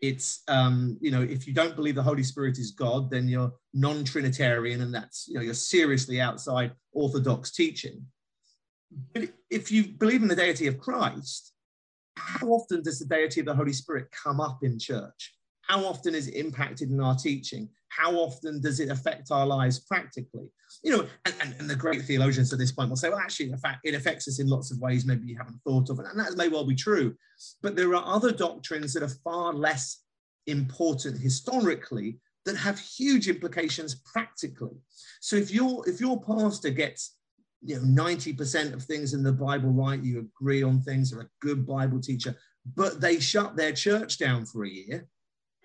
it's 0.08 0.42
um, 0.48 0.98
you 1.00 1.10
know 1.10 1.22
if 1.22 1.46
you 1.46 1.54
don't 1.54 1.76
believe 1.76 1.94
the 1.94 2.02
holy 2.02 2.22
spirit 2.22 2.58
is 2.58 2.70
god 2.70 3.10
then 3.10 3.28
you're 3.28 3.52
non-trinitarian 3.72 4.80
and 4.82 4.94
that's 4.94 5.26
you 5.28 5.34
know 5.34 5.40
you're 5.40 5.54
seriously 5.54 6.20
outside 6.20 6.72
orthodox 6.92 7.50
teaching. 7.52 8.06
But 9.12 9.30
if 9.50 9.72
you 9.72 9.88
believe 9.88 10.22
in 10.22 10.28
the 10.28 10.36
deity 10.36 10.66
of 10.66 10.78
christ 10.78 11.52
how 12.16 12.48
often 12.48 12.82
does 12.82 12.98
the 12.98 13.06
deity 13.06 13.40
of 13.40 13.46
the 13.46 13.54
holy 13.54 13.72
spirit 13.72 14.08
come 14.10 14.40
up 14.40 14.62
in 14.62 14.78
church 14.78 15.34
how 15.66 15.85
often 15.85 16.14
is 16.14 16.29
it 16.29 16.35
impacted 16.35 16.90
in 16.90 17.00
our 17.00 17.14
teaching? 17.14 17.68
How 17.88 18.12
often 18.14 18.61
does 18.61 18.81
it 18.81 18.90
affect 18.90 19.31
our 19.31 19.46
lives 19.46 19.81
practically? 19.81 20.46
You 20.83 20.96
know 20.96 21.07
and, 21.24 21.35
and, 21.40 21.55
and 21.59 21.70
the 21.70 21.77
great 21.77 22.03
theologians 22.03 22.53
at 22.53 22.59
this 22.59 22.72
point 22.72 22.90
will 22.90 22.96
say 22.96 23.09
well 23.09 23.18
actually 23.18 23.50
in 23.50 23.57
fact 23.59 23.81
it 23.85 23.94
affects 23.94 24.27
us 24.29 24.40
in 24.40 24.48
lots 24.48 24.70
of 24.70 24.81
ways 24.81 25.07
maybe 25.07 25.27
you 25.27 25.37
haven't 25.37 25.61
thought 25.64 25.88
of 25.88 26.00
it 26.00 26.07
and 26.11 26.18
that 26.18 26.37
may 26.37 26.48
well 26.48 26.66
be 26.66 26.74
true. 26.74 27.14
But 27.62 27.77
there 27.77 27.94
are 27.94 28.05
other 28.05 28.33
doctrines 28.33 28.92
that 28.94 29.03
are 29.03 29.20
far 29.22 29.53
less 29.53 30.03
important 30.46 31.18
historically 31.18 32.18
that 32.44 32.57
have 32.57 32.79
huge 32.79 33.29
implications 33.29 34.03
practically. 34.05 34.77
So 35.20 35.37
if 35.37 35.50
your 35.50 35.88
if 35.88 36.00
your 36.00 36.20
pastor 36.20 36.70
gets 36.70 37.16
you 37.64 37.77
know 37.77 38.03
90% 38.03 38.74
of 38.74 38.83
things 38.83 39.14
in 39.14 39.22
the 39.22 39.33
bible 39.33 39.70
right 39.70 40.03
you 40.03 40.18
agree 40.18 40.62
on 40.62 40.81
things 40.81 41.12
are 41.12 41.22
a 41.22 41.31
good 41.40 41.66
bible 41.66 41.98
teacher 41.98 42.37
but 42.77 43.00
they 43.00 43.18
shut 43.18 43.57
their 43.57 43.72
church 43.72 44.18
down 44.18 44.44
for 44.44 44.64
a 44.64 44.68
year 44.68 45.09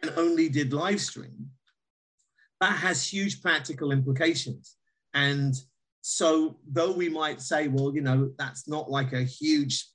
and 0.01 0.13
only 0.17 0.49
did 0.49 0.73
live 0.73 1.01
stream 1.01 1.49
that 2.59 2.77
has 2.77 3.07
huge 3.07 3.41
practical 3.41 3.91
implications. 3.91 4.75
And 5.13 5.55
so, 6.01 6.57
though 6.67 6.91
we 6.91 7.09
might 7.09 7.41
say, 7.41 7.67
well, 7.67 7.93
you 7.93 8.01
know, 8.01 8.31
that's 8.37 8.67
not 8.67 8.89
like 8.89 9.13
a 9.13 9.23
huge 9.23 9.85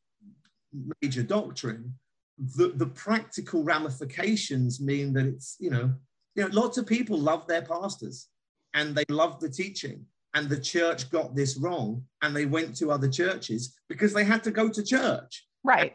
major 1.03 1.23
doctrine, 1.23 1.95
the, 2.39 2.73
the 2.75 2.87
practical 2.87 3.63
ramifications 3.63 4.81
mean 4.81 5.13
that 5.15 5.27
it's, 5.27 5.57
you 5.61 5.71
know, 5.71 5.93
you 6.35 6.43
know, 6.43 6.51
lots 6.53 6.79
of 6.79 6.87
people 6.87 7.17
love 7.19 7.47
their 7.47 7.63
pastors 7.63 8.29
and 8.75 8.95
they 8.95 9.05
love 9.09 9.41
the 9.41 9.49
teaching. 9.49 10.05
And 10.37 10.49
the 10.49 10.59
church 10.59 11.11
got 11.11 11.37
this 11.37 11.57
wrong 11.57 12.05
and 12.23 12.35
they 12.35 12.45
went 12.45 12.75
to 12.77 12.91
other 12.91 13.09
churches 13.09 13.79
because 13.89 14.13
they 14.13 14.25
had 14.25 14.43
to 14.45 14.51
go 14.51 14.69
to 14.69 14.83
church. 14.83 15.47
Right. 15.63 15.95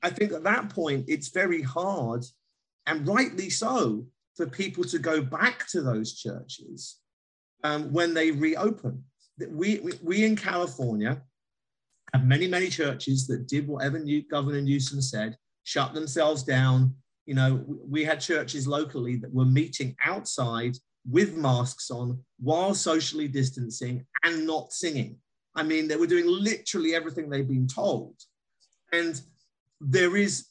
I 0.00 0.10
think 0.10 0.30
at 0.30 0.44
that 0.44 0.68
point, 0.68 1.06
it's 1.08 1.30
very 1.30 1.60
hard, 1.60 2.24
and 2.88 3.06
rightly 3.06 3.50
so, 3.50 4.06
for 4.34 4.46
people 4.46 4.84
to 4.84 4.98
go 4.98 5.20
back 5.20 5.66
to 5.68 5.82
those 5.82 6.14
churches 6.14 6.98
um, 7.64 7.92
when 7.92 8.14
they 8.14 8.30
reopen. 8.30 9.04
We, 9.50 9.80
we, 9.80 9.92
we 10.02 10.24
in 10.24 10.36
California 10.36 11.22
have 12.14 12.24
many, 12.24 12.46
many 12.46 12.68
churches 12.68 13.26
that 13.26 13.48
did 13.48 13.68
whatever 13.68 13.98
New, 13.98 14.22
Governor 14.22 14.60
Newsom 14.60 15.02
said, 15.02 15.36
shut 15.64 15.92
themselves 15.92 16.42
down. 16.42 16.94
You 17.26 17.34
know, 17.34 17.64
we 17.66 18.04
had 18.04 18.20
churches 18.20 18.66
locally 18.66 19.16
that 19.16 19.34
were 19.34 19.44
meeting 19.44 19.94
outside 20.04 20.76
with 21.08 21.36
masks 21.36 21.90
on 21.90 22.18
while 22.38 22.74
socially 22.74 23.28
distancing 23.28 24.06
and 24.24 24.46
not 24.46 24.72
singing. 24.72 25.16
I 25.54 25.62
mean, 25.62 25.88
they 25.88 25.96
were 25.96 26.06
doing 26.06 26.26
literally 26.26 26.94
everything 26.94 27.28
they've 27.28 27.46
been 27.46 27.66
told. 27.66 28.14
And 28.92 29.20
there 29.80 30.16
is 30.16 30.46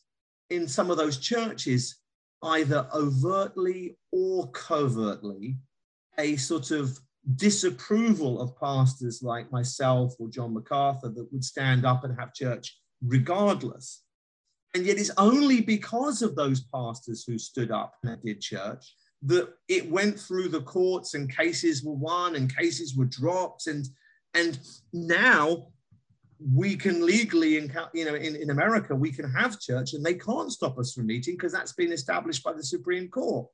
in 0.50 0.68
some 0.68 0.92
of 0.92 0.98
those 0.98 1.18
churches 1.18 1.97
either 2.44 2.88
overtly 2.94 3.98
or 4.12 4.50
covertly 4.52 5.58
a 6.20 6.36
sort 6.36 6.72
of 6.72 7.00
disapproval 7.36 8.40
of 8.40 8.58
pastors 8.58 9.22
like 9.22 9.52
myself 9.52 10.14
or 10.20 10.30
John 10.30 10.54
MacArthur 10.54 11.10
that 11.10 11.28
would 11.32 11.44
stand 11.44 11.86
up 11.86 12.04
and 12.04 12.18
have 12.18 12.34
church 12.34 12.78
regardless. 13.06 14.04
And 14.76 14.86
yet 14.86 14.98
it's 14.98 15.12
only 15.18 15.62
because 15.62 16.22
of 16.22 16.36
those 16.36 16.62
pastors 16.74 17.24
who 17.26 17.38
stood 17.38 17.72
up 17.72 17.96
and 18.04 18.22
did 18.24 18.42
church 18.42 18.94
that 19.24 19.50
it 19.68 19.90
went 19.90 20.20
through 20.20 20.50
the 20.50 20.62
courts 20.62 21.16
and 21.16 21.36
cases 21.36 21.84
were 21.84 21.96
won 21.96 22.36
and 22.36 22.56
cases 22.56 22.96
were 22.96 23.06
dropped. 23.06 23.68
And, 23.68 23.88
and 24.34 24.60
now 24.94 25.68
we 26.40 26.76
can 26.76 27.06
legally, 27.06 27.58
in, 27.58 27.72
you 27.94 28.06
know, 28.06 28.16
in, 28.16 28.36
in 28.36 28.50
America, 28.50 28.96
we 28.96 29.12
can 29.12 29.30
have 29.32 29.60
church 29.60 29.94
and 29.94 30.06
they 30.06 30.14
can't 30.14 30.52
stop 30.52 30.78
us 30.78 30.94
from 30.94 31.08
meeting 31.08 31.36
because 31.36 31.52
that's 31.52 31.74
been 31.74 31.92
established 31.92 32.44
by 32.44 32.54
the 32.54 32.64
Supreme 32.64 33.08
Court. 33.08 33.48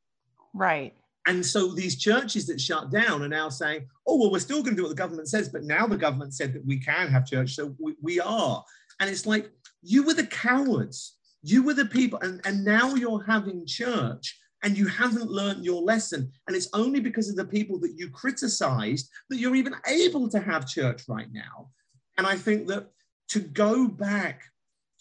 Right. 0.54 0.94
And 1.26 1.46
so 1.46 1.74
these 1.74 1.98
churches 1.98 2.46
that 2.48 2.60
shut 2.60 2.92
down 2.92 3.24
are 3.24 3.30
now 3.30 3.48
saying, 3.48 3.88
oh, 4.06 4.18
well, 4.18 4.32
we're 4.32 4.40
still 4.40 4.62
going 4.62 4.76
to 4.76 4.82
do 4.82 4.84
what 4.84 4.90
the 4.90 4.96
government 4.96 5.30
says, 5.30 5.48
but 5.48 5.64
now 5.64 5.88
the 5.88 5.98
government 5.98 6.34
said 6.34 6.54
that 6.54 6.66
we 6.66 6.78
can 6.78 7.08
have 7.08 7.26
church, 7.26 7.56
so 7.56 7.74
we, 7.80 7.96
we 8.02 8.20
are. 8.20 8.64
And 9.00 9.10
it's 9.10 9.26
like, 9.26 9.50
you 9.82 10.04
were 10.04 10.14
the 10.14 10.28
cowards. 10.28 11.18
You 11.42 11.64
were 11.64 11.74
the 11.74 11.86
people, 11.86 12.20
and, 12.22 12.42
and 12.46 12.64
now 12.64 12.96
you're 12.96 13.24
having 13.24 13.66
church, 13.66 14.38
and 14.64 14.78
you 14.78 14.88
haven't 14.88 15.30
learned 15.30 15.66
your 15.66 15.82
lesson. 15.82 16.32
And 16.48 16.56
it's 16.56 16.70
only 16.74 17.02
because 17.02 17.30
of 17.30 17.36
the 17.36 17.46
people 17.46 17.80
that 17.80 17.96
you 17.98 18.10
criticized 18.10 19.10
that 19.30 19.38
you're 19.38 19.56
even 19.56 19.76
able 19.88 20.30
to 20.30 20.40
have 20.40 20.68
church 20.68 21.04
right 21.08 21.28
now. 21.34 21.70
And 22.18 22.28
I 22.28 22.36
think 22.36 22.68
that 22.68 22.90
to 23.30 23.40
go 23.40 23.88
back 23.88 24.44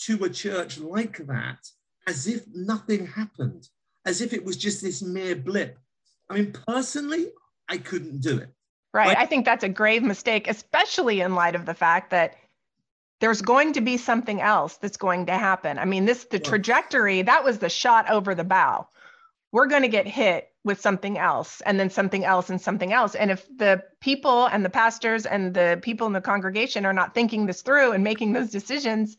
to 0.01 0.25
a 0.25 0.31
church 0.31 0.79
like 0.79 1.19
that 1.27 1.69
as 2.07 2.27
if 2.27 2.45
nothing 2.55 3.07
happened, 3.07 3.69
as 4.05 4.21
if 4.21 4.33
it 4.33 4.45
was 4.45 4.57
just 4.57 4.83
this 4.83 5.03
mere 5.03 5.37
blip. 5.37 5.79
I 6.29 6.35
mean, 6.35 6.53
personally, 6.67 7.29
I 7.69 7.79
couldn't 7.79 8.21
do 8.21 8.39
it. 8.39 8.49
Right. 8.95 9.17
I 9.17 9.27
think 9.27 9.45
that's 9.45 9.65
a 9.65 9.69
grave 9.69 10.03
mistake, 10.03 10.49
especially 10.49 11.21
in 11.21 11.35
light 11.35 11.55
of 11.55 11.65
the 11.65 11.75
fact 11.75 12.11
that 12.11 12.37
there's 13.21 13.41
going 13.41 13.73
to 13.75 13.81
be 13.81 13.97
something 13.97 14.41
else 14.41 14.77
that's 14.77 14.97
going 14.97 15.27
to 15.27 15.33
happen. 15.33 15.79
I 15.79 15.85
mean, 15.85 16.05
this 16.05 16.25
the 16.25 16.39
trajectory, 16.39 17.23
that 17.23 17.45
was 17.45 17.59
the 17.59 17.69
shot 17.69 18.11
over 18.11 18.35
the 18.35 18.45
bow. 18.45 18.89
We're 19.53 19.69
going 19.69 19.83
to 19.83 19.89
get 19.89 20.07
hit 20.07 20.52
with 20.65 20.81
something 20.81 21.19
else 21.19 21.61
and 21.63 21.79
then 21.79 21.91
something 21.91 22.25
else 22.25 22.49
and 22.49 22.61
something 22.61 22.93
else. 22.93 23.15
And 23.15 23.31
if 23.31 23.47
the 23.57 23.83
people 24.01 24.47
and 24.47 24.65
the 24.65 24.71
pastors 24.71 25.27
and 25.27 25.55
the 25.55 25.81
people 25.83 26.07
in 26.07 26.13
the 26.13 26.21
congregation 26.21 26.87
are 26.87 26.93
not 26.93 27.15
thinking 27.15 27.47
this 27.47 27.63
through 27.63 27.93
and 27.93 28.05
making 28.05 28.33
those 28.33 28.51
decisions, 28.51 29.17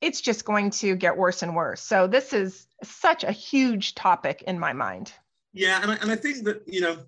it's 0.00 0.20
just 0.20 0.44
going 0.44 0.70
to 0.70 0.94
get 0.94 1.16
worse 1.16 1.42
and 1.42 1.56
worse. 1.56 1.80
So 1.80 2.06
this 2.06 2.32
is 2.32 2.66
such 2.82 3.24
a 3.24 3.32
huge 3.32 3.94
topic 3.94 4.42
in 4.46 4.58
my 4.58 4.72
mind. 4.72 5.12
Yeah, 5.52 5.80
and 5.82 5.92
I, 5.92 5.94
and 5.96 6.10
I 6.10 6.16
think 6.16 6.44
that 6.44 6.62
you 6.66 6.82
know, 6.82 6.98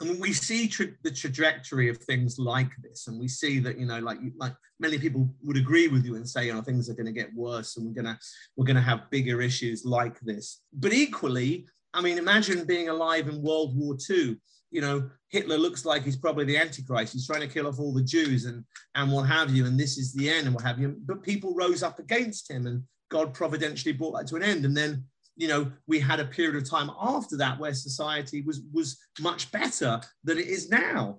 I 0.00 0.04
mean, 0.04 0.18
we 0.18 0.32
see 0.32 0.66
tra- 0.66 0.88
the 1.02 1.12
trajectory 1.12 1.88
of 1.88 1.98
things 1.98 2.38
like 2.38 2.70
this, 2.82 3.06
and 3.06 3.20
we 3.20 3.28
see 3.28 3.60
that 3.60 3.78
you 3.78 3.86
know, 3.86 4.00
like 4.00 4.18
like 4.36 4.54
many 4.80 4.98
people 4.98 5.30
would 5.44 5.56
agree 5.56 5.86
with 5.86 6.04
you 6.04 6.16
and 6.16 6.28
say, 6.28 6.46
you 6.46 6.54
know, 6.54 6.60
things 6.60 6.90
are 6.90 6.94
going 6.94 7.06
to 7.06 7.12
get 7.12 7.32
worse, 7.34 7.76
and 7.76 7.86
we're 7.86 8.02
gonna 8.02 8.18
we're 8.56 8.66
gonna 8.66 8.80
have 8.80 9.08
bigger 9.10 9.40
issues 9.40 9.84
like 9.84 10.18
this. 10.20 10.60
But 10.72 10.92
equally, 10.92 11.66
I 11.96 12.02
mean, 12.02 12.18
imagine 12.18 12.64
being 12.66 12.88
alive 12.88 13.28
in 13.28 13.42
World 13.42 13.76
War 13.76 13.96
II 14.08 14.36
you 14.70 14.80
know, 14.80 15.08
Hitler 15.28 15.56
looks 15.56 15.84
like 15.84 16.04
he's 16.04 16.16
probably 16.16 16.44
the 16.44 16.56
Antichrist. 16.56 17.12
He's 17.12 17.26
trying 17.26 17.40
to 17.40 17.48
kill 17.48 17.66
off 17.66 17.78
all 17.78 17.94
the 17.94 18.02
Jews 18.02 18.44
and 18.44 18.64
and 18.94 19.10
what 19.10 19.24
have 19.24 19.50
you, 19.50 19.66
and 19.66 19.78
this 19.78 19.98
is 19.98 20.12
the 20.12 20.28
end 20.28 20.46
and 20.46 20.54
what 20.54 20.64
have 20.64 20.78
you. 20.78 20.96
But 21.06 21.22
people 21.22 21.54
rose 21.54 21.82
up 21.82 21.98
against 21.98 22.50
him, 22.50 22.66
and 22.66 22.82
God 23.10 23.32
providentially 23.32 23.92
brought 23.92 24.18
that 24.18 24.26
to 24.28 24.36
an 24.36 24.42
end. 24.42 24.64
And 24.64 24.76
then, 24.76 25.04
you 25.36 25.48
know, 25.48 25.70
we 25.86 26.00
had 26.00 26.20
a 26.20 26.26
period 26.26 26.56
of 26.56 26.68
time 26.68 26.90
after 27.00 27.36
that 27.38 27.58
where 27.58 27.74
society 27.74 28.42
was 28.42 28.60
was 28.72 28.98
much 29.20 29.50
better 29.52 30.00
than 30.24 30.38
it 30.38 30.46
is 30.46 30.68
now. 30.68 31.18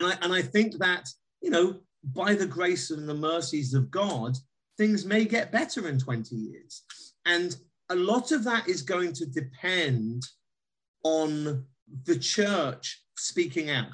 And 0.00 0.12
I, 0.12 0.18
and 0.22 0.32
I 0.32 0.42
think 0.42 0.78
that, 0.78 1.08
you 1.42 1.50
know, 1.50 1.80
by 2.02 2.34
the 2.34 2.46
grace 2.46 2.90
and 2.90 3.08
the 3.08 3.14
mercies 3.14 3.74
of 3.74 3.90
God, 3.90 4.36
things 4.78 5.04
may 5.04 5.26
get 5.26 5.52
better 5.52 5.86
in 5.86 5.98
20 5.98 6.34
years. 6.34 6.82
And 7.26 7.54
a 7.90 7.96
lot 7.96 8.32
of 8.32 8.44
that 8.44 8.68
is 8.68 8.82
going 8.82 9.12
to 9.14 9.26
depend 9.26 10.24
on 11.04 11.64
the 12.04 12.18
church 12.18 13.02
speaking 13.16 13.70
out. 13.70 13.90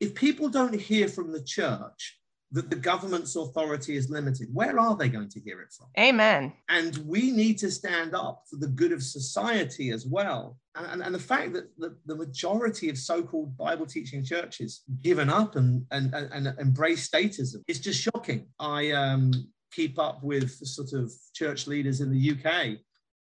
If 0.00 0.14
people 0.14 0.48
don't 0.48 0.74
hear 0.74 1.08
from 1.08 1.32
the 1.32 1.42
church 1.42 2.18
that 2.52 2.70
the 2.70 2.76
government's 2.76 3.36
authority 3.36 3.96
is 3.96 4.08
limited, 4.08 4.48
where 4.52 4.78
are 4.78 4.96
they 4.96 5.08
going 5.08 5.28
to 5.28 5.40
hear 5.40 5.60
it 5.60 5.72
from? 5.72 5.88
Amen. 5.98 6.52
And 6.68 6.96
we 6.98 7.30
need 7.30 7.58
to 7.58 7.70
stand 7.70 8.14
up 8.14 8.44
for 8.48 8.56
the 8.56 8.68
good 8.68 8.92
of 8.92 9.02
society 9.02 9.90
as 9.90 10.06
well. 10.06 10.56
And, 10.74 10.86
and, 10.86 11.02
and 11.02 11.14
the 11.14 11.18
fact 11.18 11.52
that 11.54 11.68
the, 11.78 11.96
the 12.06 12.14
majority 12.14 12.88
of 12.88 12.96
so 12.96 13.22
called 13.22 13.56
Bible 13.56 13.86
teaching 13.86 14.24
churches 14.24 14.82
given 15.02 15.28
up 15.28 15.56
and, 15.56 15.84
and, 15.90 16.14
and, 16.14 16.46
and 16.46 16.58
embrace 16.58 17.08
statism 17.08 17.62
is 17.66 17.80
just 17.80 18.00
shocking. 18.00 18.46
I 18.58 18.92
um, 18.92 19.32
keep 19.72 19.98
up 19.98 20.22
with 20.22 20.50
sort 20.66 20.92
of 20.94 21.12
church 21.34 21.66
leaders 21.66 22.00
in 22.00 22.10
the 22.10 22.30
UK. 22.30 22.78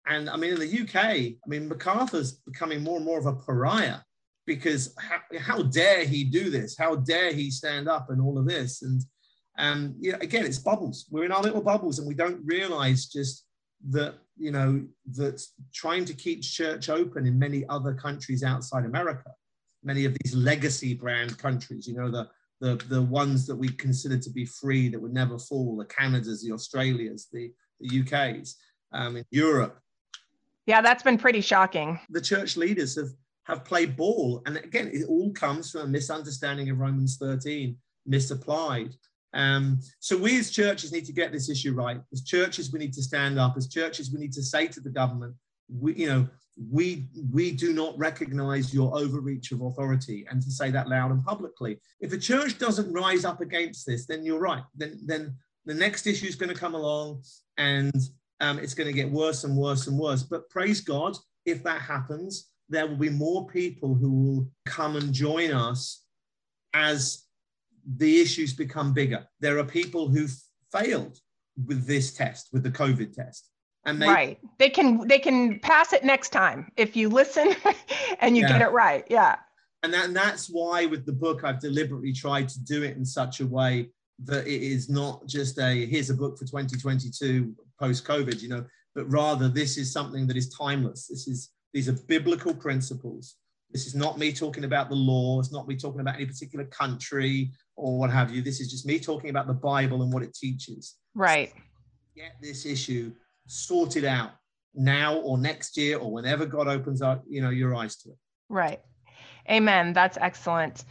And 0.07 0.29
I 0.29 0.37
mean, 0.37 0.53
in 0.53 0.59
the 0.59 0.81
UK, 0.81 0.95
I 0.95 1.47
mean, 1.47 1.67
MacArthur's 1.67 2.33
becoming 2.33 2.83
more 2.83 2.97
and 2.97 3.05
more 3.05 3.19
of 3.19 3.25
a 3.25 3.33
pariah 3.33 3.99
because 4.45 4.95
how, 4.99 5.19
how, 5.39 5.61
dare 5.61 6.05
he 6.05 6.23
do 6.23 6.49
this? 6.49 6.75
How 6.77 6.95
dare 6.95 7.31
he 7.31 7.51
stand 7.51 7.87
up 7.87 8.09
and 8.09 8.21
all 8.21 8.37
of 8.37 8.47
this? 8.47 8.81
And 8.81 9.01
um, 9.57 9.95
yeah, 9.99 10.17
again, 10.21 10.45
it's 10.45 10.57
bubbles. 10.57 11.05
We're 11.09 11.25
in 11.25 11.31
our 11.31 11.43
little 11.43 11.61
bubbles, 11.61 11.99
and 11.99 12.07
we 12.07 12.15
don't 12.15 12.41
realize 12.43 13.05
just 13.05 13.45
that 13.89 14.15
you 14.37 14.51
know 14.51 14.83
that 15.13 15.43
trying 15.73 16.05
to 16.05 16.13
keep 16.13 16.41
church 16.41 16.89
open 16.89 17.25
in 17.25 17.37
many 17.37 17.65
other 17.67 17.93
countries 17.93 18.43
outside 18.43 18.85
America, 18.85 19.29
many 19.83 20.05
of 20.05 20.15
these 20.23 20.35
legacy 20.35 20.93
brand 20.93 21.37
countries, 21.37 21.87
you 21.87 21.95
know 21.95 22.09
the 22.09 22.27
the 22.59 22.83
the 22.89 23.01
ones 23.01 23.45
that 23.47 23.55
we 23.55 23.67
consider 23.69 24.17
to 24.17 24.29
be 24.29 24.45
free 24.45 24.89
that 24.89 25.01
would 25.01 25.13
never 25.13 25.37
fall, 25.37 25.77
the 25.77 25.85
Canadas, 25.85 26.43
the 26.43 26.53
Australias, 26.53 27.27
the 27.31 27.51
the 27.79 28.03
UKs, 28.03 28.55
um, 28.93 29.17
in 29.17 29.25
Europe. 29.31 29.79
Yeah, 30.71 30.79
that's 30.79 31.03
been 31.03 31.17
pretty 31.17 31.41
shocking. 31.41 31.99
The 32.11 32.21
church 32.21 32.55
leaders 32.55 32.95
have 32.95 33.09
have 33.43 33.65
played 33.65 33.97
ball. 33.97 34.41
And 34.45 34.55
again, 34.55 34.89
it 34.93 35.05
all 35.05 35.33
comes 35.33 35.69
from 35.69 35.81
a 35.81 35.87
misunderstanding 35.87 36.69
of 36.69 36.79
Romans 36.79 37.17
13, 37.17 37.75
misapplied. 38.05 38.95
Um, 39.33 39.81
so 39.99 40.15
we 40.15 40.39
as 40.39 40.49
churches 40.49 40.93
need 40.93 41.03
to 41.07 41.11
get 41.11 41.33
this 41.33 41.49
issue 41.49 41.73
right. 41.73 41.99
As 42.13 42.23
churches, 42.23 42.71
we 42.71 42.79
need 42.79 42.93
to 42.93 43.03
stand 43.03 43.37
up. 43.37 43.57
As 43.57 43.67
churches, 43.67 44.13
we 44.13 44.19
need 44.21 44.31
to 44.31 44.41
say 44.41 44.65
to 44.67 44.79
the 44.79 44.89
government, 44.89 45.35
we, 45.67 45.93
you 45.93 46.07
know, 46.07 46.29
we 46.71 47.09
we 47.33 47.51
do 47.51 47.73
not 47.73 47.97
recognize 47.97 48.73
your 48.73 48.97
overreach 48.97 49.51
of 49.51 49.59
authority, 49.59 50.25
and 50.31 50.41
to 50.41 50.51
say 50.51 50.71
that 50.71 50.87
loud 50.87 51.11
and 51.11 51.25
publicly. 51.25 51.81
If 51.99 52.13
a 52.13 52.17
church 52.17 52.57
doesn't 52.57 52.93
rise 52.93 53.25
up 53.25 53.41
against 53.41 53.85
this, 53.85 54.05
then 54.05 54.23
you're 54.23 54.39
right. 54.39 54.63
Then 54.73 55.01
then 55.05 55.35
the 55.65 55.73
next 55.73 56.07
issue 56.07 56.27
is 56.27 56.35
going 56.35 56.53
to 56.53 56.63
come 56.63 56.75
along, 56.75 57.23
and 57.57 57.93
um, 58.41 58.59
it's 58.59 58.73
going 58.73 58.87
to 58.87 58.93
get 58.93 59.09
worse 59.09 59.43
and 59.43 59.55
worse 59.55 59.87
and 59.87 59.97
worse. 59.97 60.23
But 60.23 60.49
praise 60.49 60.81
God, 60.81 61.15
if 61.45 61.63
that 61.63 61.81
happens, 61.81 62.49
there 62.67 62.87
will 62.87 62.97
be 62.97 63.09
more 63.09 63.47
people 63.47 63.93
who 63.93 64.11
will 64.11 64.51
come 64.65 64.95
and 64.95 65.13
join 65.13 65.51
us 65.51 66.03
as 66.73 67.25
the 67.97 68.19
issues 68.19 68.53
become 68.53 68.93
bigger. 68.93 69.25
There 69.39 69.59
are 69.59 69.63
people 69.63 70.07
who've 70.09 70.35
failed 70.71 71.17
with 71.67 71.85
this 71.85 72.13
test, 72.13 72.49
with 72.51 72.63
the 72.63 72.71
COVID 72.71 73.13
test. 73.13 73.47
And 73.85 74.01
they, 74.01 74.07
right. 74.07 74.39
They 74.59 74.69
can 74.69 75.07
they 75.07 75.17
can 75.17 75.59
pass 75.59 75.91
it 75.91 76.03
next 76.03 76.29
time 76.29 76.71
if 76.77 76.95
you 76.95 77.09
listen 77.09 77.55
and 78.19 78.37
you 78.37 78.43
yeah. 78.43 78.49
get 78.49 78.61
it 78.61 78.71
right. 78.71 79.03
Yeah. 79.09 79.37
And, 79.83 79.91
that, 79.93 80.05
and 80.05 80.15
that's 80.15 80.47
why 80.47 80.85
with 80.85 81.05
the 81.05 81.13
book 81.13 81.43
I've 81.43 81.59
deliberately 81.59 82.13
tried 82.13 82.47
to 82.49 82.63
do 82.63 82.83
it 82.83 82.95
in 82.95 83.03
such 83.03 83.39
a 83.39 83.47
way 83.47 83.89
that 84.25 84.45
it 84.45 84.61
is 84.61 84.87
not 84.87 85.25
just 85.25 85.57
a 85.57 85.87
here's 85.87 86.11
a 86.11 86.13
book 86.13 86.37
for 86.37 86.45
2022 86.45 87.55
post 87.81 88.05
COVID, 88.05 88.41
you 88.41 88.49
know, 88.49 88.63
but 88.95 89.09
rather 89.11 89.49
this 89.49 89.77
is 89.77 89.91
something 89.91 90.27
that 90.27 90.37
is 90.37 90.49
timeless. 90.49 91.07
This 91.07 91.27
is 91.27 91.49
these 91.73 91.89
are 91.89 91.93
biblical 92.07 92.53
principles. 92.53 93.35
This 93.71 93.87
is 93.87 93.95
not 93.95 94.17
me 94.17 94.33
talking 94.33 94.65
about 94.65 94.89
the 94.89 94.95
law. 94.95 95.39
It's 95.39 95.53
not 95.53 95.67
me 95.67 95.75
talking 95.77 96.01
about 96.01 96.15
any 96.15 96.25
particular 96.25 96.65
country 96.65 97.51
or 97.77 97.97
what 97.97 98.11
have 98.11 98.29
you. 98.29 98.41
This 98.41 98.59
is 98.59 98.69
just 98.69 98.85
me 98.85 98.99
talking 98.99 99.29
about 99.29 99.47
the 99.47 99.53
Bible 99.53 100.01
and 100.03 100.11
what 100.11 100.23
it 100.23 100.33
teaches. 100.33 100.95
Right. 101.15 101.53
Get 102.15 102.33
this 102.41 102.65
issue 102.65 103.13
sorted 103.47 104.03
out 104.03 104.31
now 104.75 105.17
or 105.17 105.37
next 105.37 105.77
year 105.77 105.97
or 105.97 106.11
whenever 106.11 106.45
God 106.45 106.67
opens 106.67 107.01
up, 107.01 107.23
you 107.27 107.41
know, 107.41 107.49
your 107.49 107.73
eyes 107.75 107.95
to 107.97 108.09
it. 108.09 108.17
Right. 108.49 108.81
Amen. 109.49 109.93
That's 109.93 110.17
excellent. 110.19 110.83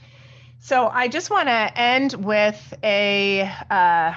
So 0.58 0.88
I 0.88 1.08
just 1.08 1.30
want 1.30 1.48
to 1.48 1.78
end 1.78 2.14
with 2.14 2.74
a 2.82 3.50
uh, 3.70 4.14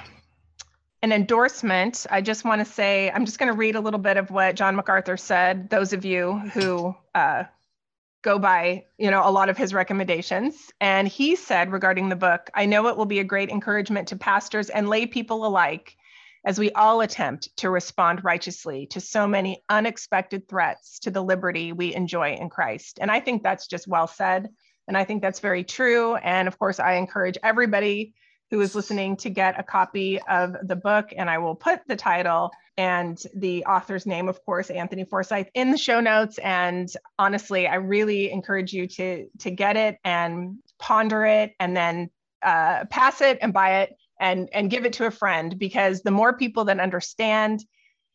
an 1.04 1.12
endorsement, 1.12 2.06
I 2.08 2.22
just 2.22 2.46
want 2.46 2.66
to 2.66 2.72
say, 2.72 3.10
I'm 3.10 3.26
just 3.26 3.38
going 3.38 3.52
to 3.52 3.56
read 3.56 3.76
a 3.76 3.80
little 3.80 4.00
bit 4.00 4.16
of 4.16 4.30
what 4.30 4.56
John 4.56 4.74
MacArthur 4.74 5.18
said. 5.18 5.68
Those 5.68 5.92
of 5.92 6.06
you 6.06 6.38
who 6.38 6.96
uh, 7.14 7.44
go 8.22 8.38
by, 8.38 8.86
you 8.96 9.10
know, 9.10 9.20
a 9.22 9.30
lot 9.30 9.50
of 9.50 9.58
his 9.58 9.74
recommendations. 9.74 10.72
And 10.80 11.06
he 11.06 11.36
said 11.36 11.70
regarding 11.70 12.08
the 12.08 12.16
book, 12.16 12.48
I 12.54 12.64
know 12.64 12.88
it 12.88 12.96
will 12.96 13.04
be 13.04 13.18
a 13.18 13.24
great 13.24 13.50
encouragement 13.50 14.08
to 14.08 14.16
pastors 14.16 14.70
and 14.70 14.88
lay 14.88 15.04
people 15.04 15.44
alike 15.44 15.94
as 16.46 16.58
we 16.58 16.72
all 16.72 17.02
attempt 17.02 17.54
to 17.58 17.68
respond 17.68 18.24
righteously 18.24 18.86
to 18.86 19.00
so 19.00 19.26
many 19.26 19.62
unexpected 19.68 20.48
threats 20.48 21.00
to 21.00 21.10
the 21.10 21.22
liberty 21.22 21.72
we 21.72 21.94
enjoy 21.94 22.32
in 22.32 22.48
Christ. 22.48 22.98
And 22.98 23.10
I 23.10 23.20
think 23.20 23.42
that's 23.42 23.66
just 23.66 23.86
well 23.86 24.06
said. 24.06 24.48
And 24.88 24.96
I 24.96 25.04
think 25.04 25.20
that's 25.20 25.40
very 25.40 25.64
true. 25.64 26.14
And 26.14 26.48
of 26.48 26.58
course, 26.58 26.80
I 26.80 26.94
encourage 26.94 27.36
everybody 27.42 28.14
who 28.54 28.60
is 28.60 28.76
listening 28.76 29.16
to 29.16 29.28
get 29.28 29.58
a 29.58 29.64
copy 29.64 30.20
of 30.28 30.54
the 30.62 30.76
book. 30.76 31.12
And 31.16 31.28
I 31.28 31.38
will 31.38 31.56
put 31.56 31.80
the 31.88 31.96
title 31.96 32.52
and 32.76 33.20
the 33.34 33.64
author's 33.64 34.06
name, 34.06 34.28
of 34.28 34.44
course, 34.44 34.70
Anthony 34.70 35.04
Forsyth, 35.04 35.48
in 35.54 35.72
the 35.72 35.76
show 35.76 35.98
notes. 35.98 36.38
And 36.38 36.88
honestly, 37.18 37.66
I 37.66 37.76
really 37.76 38.30
encourage 38.30 38.72
you 38.72 38.86
to, 38.86 39.26
to 39.40 39.50
get 39.50 39.76
it 39.76 39.98
and 40.04 40.58
ponder 40.78 41.26
it 41.26 41.52
and 41.58 41.76
then 41.76 42.10
uh, 42.42 42.84
pass 42.90 43.20
it 43.20 43.38
and 43.42 43.52
buy 43.52 43.80
it 43.80 43.96
and, 44.20 44.48
and 44.52 44.70
give 44.70 44.84
it 44.84 44.92
to 44.94 45.06
a 45.06 45.10
friend 45.10 45.58
because 45.58 46.02
the 46.02 46.12
more 46.12 46.38
people 46.38 46.66
that 46.66 46.78
understand 46.78 47.64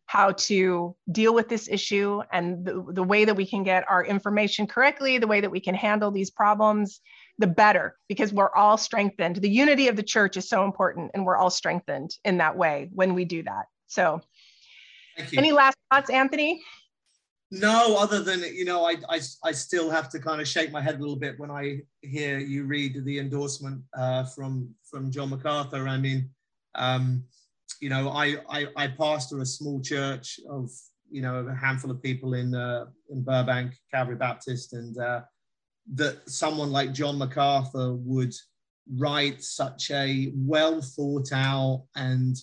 how 0.06 0.32
to 0.32 0.96
deal 1.12 1.34
with 1.34 1.50
this 1.50 1.68
issue 1.68 2.22
and 2.32 2.66
the, 2.66 2.86
the 2.94 3.04
way 3.04 3.26
that 3.26 3.36
we 3.36 3.46
can 3.46 3.64
get 3.64 3.84
our 3.90 4.06
information 4.06 4.68
correctly, 4.68 5.18
the 5.18 5.28
way 5.28 5.42
that 5.42 5.52
we 5.52 5.60
can 5.60 5.76
handle 5.76 6.12
these 6.12 6.32
problems, 6.32 7.02
the 7.40 7.48
better 7.48 7.96
because 8.08 8.32
we're 8.32 8.54
all 8.54 8.78
strengthened. 8.78 9.38
The 9.38 9.50
unity 9.50 9.88
of 9.88 9.96
the 9.96 10.04
church 10.04 10.38
is 10.38 10.48
so 10.48 10.66
important, 10.66 11.12
and 11.14 11.26
we're 11.26 11.38
all 11.38 11.50
strengthened 11.50 12.12
in 12.26 12.38
that 12.38 12.56
way 12.56 12.90
when 12.94 13.16
we 13.16 13.26
do 13.26 13.42
that. 13.44 13.66
So, 13.88 14.22
any 15.36 15.52
last 15.52 15.78
thoughts, 15.92 16.10
Anthony? 16.10 16.62
No, 17.52 17.98
other 17.98 18.22
than 18.22 18.42
you 18.42 18.66
know, 18.66 18.86
I, 18.86 18.98
I 19.10 19.22
I 19.44 19.52
still 19.54 19.90
have 19.90 20.10
to 20.10 20.20
kind 20.20 20.40
of 20.40 20.48
shake 20.48 20.72
my 20.72 20.82
head 20.82 20.96
a 20.96 21.00
little 21.00 21.16
bit 21.16 21.40
when 21.40 21.50
I 21.50 21.80
hear 22.02 22.38
you 22.38 22.66
read 22.66 23.04
the 23.04 23.20
endorsement 23.20 23.82
uh, 23.98 24.26
from 24.26 24.76
from 24.84 25.10
John 25.10 25.30
MacArthur. 25.30 25.88
I 25.88 25.98
mean, 25.98 26.30
um, 26.76 27.24
you 27.82 27.90
know, 27.90 28.10
I, 28.10 28.38
I 28.50 28.68
I 28.76 28.88
pastor 28.88 29.40
a 29.40 29.46
small 29.46 29.82
church 29.82 30.40
of 30.50 30.70
you 31.10 31.22
know 31.22 31.48
a 31.48 31.56
handful 31.56 31.90
of 31.90 32.04
people 32.04 32.34
in 32.34 32.54
uh, 32.54 32.86
in 33.10 33.24
Burbank 33.24 33.74
Calvary 33.92 34.18
Baptist, 34.18 34.74
and 34.74 34.96
uh, 35.00 35.22
that 35.96 36.30
someone 36.30 36.72
like 36.72 36.94
John 36.94 37.18
MacArthur 37.18 37.94
would 37.94 38.34
write 38.98 39.44
such 39.44 39.92
a 39.92 40.32
well 40.36 40.82
thought 40.82 41.32
out 41.32 41.86
and 41.96 42.36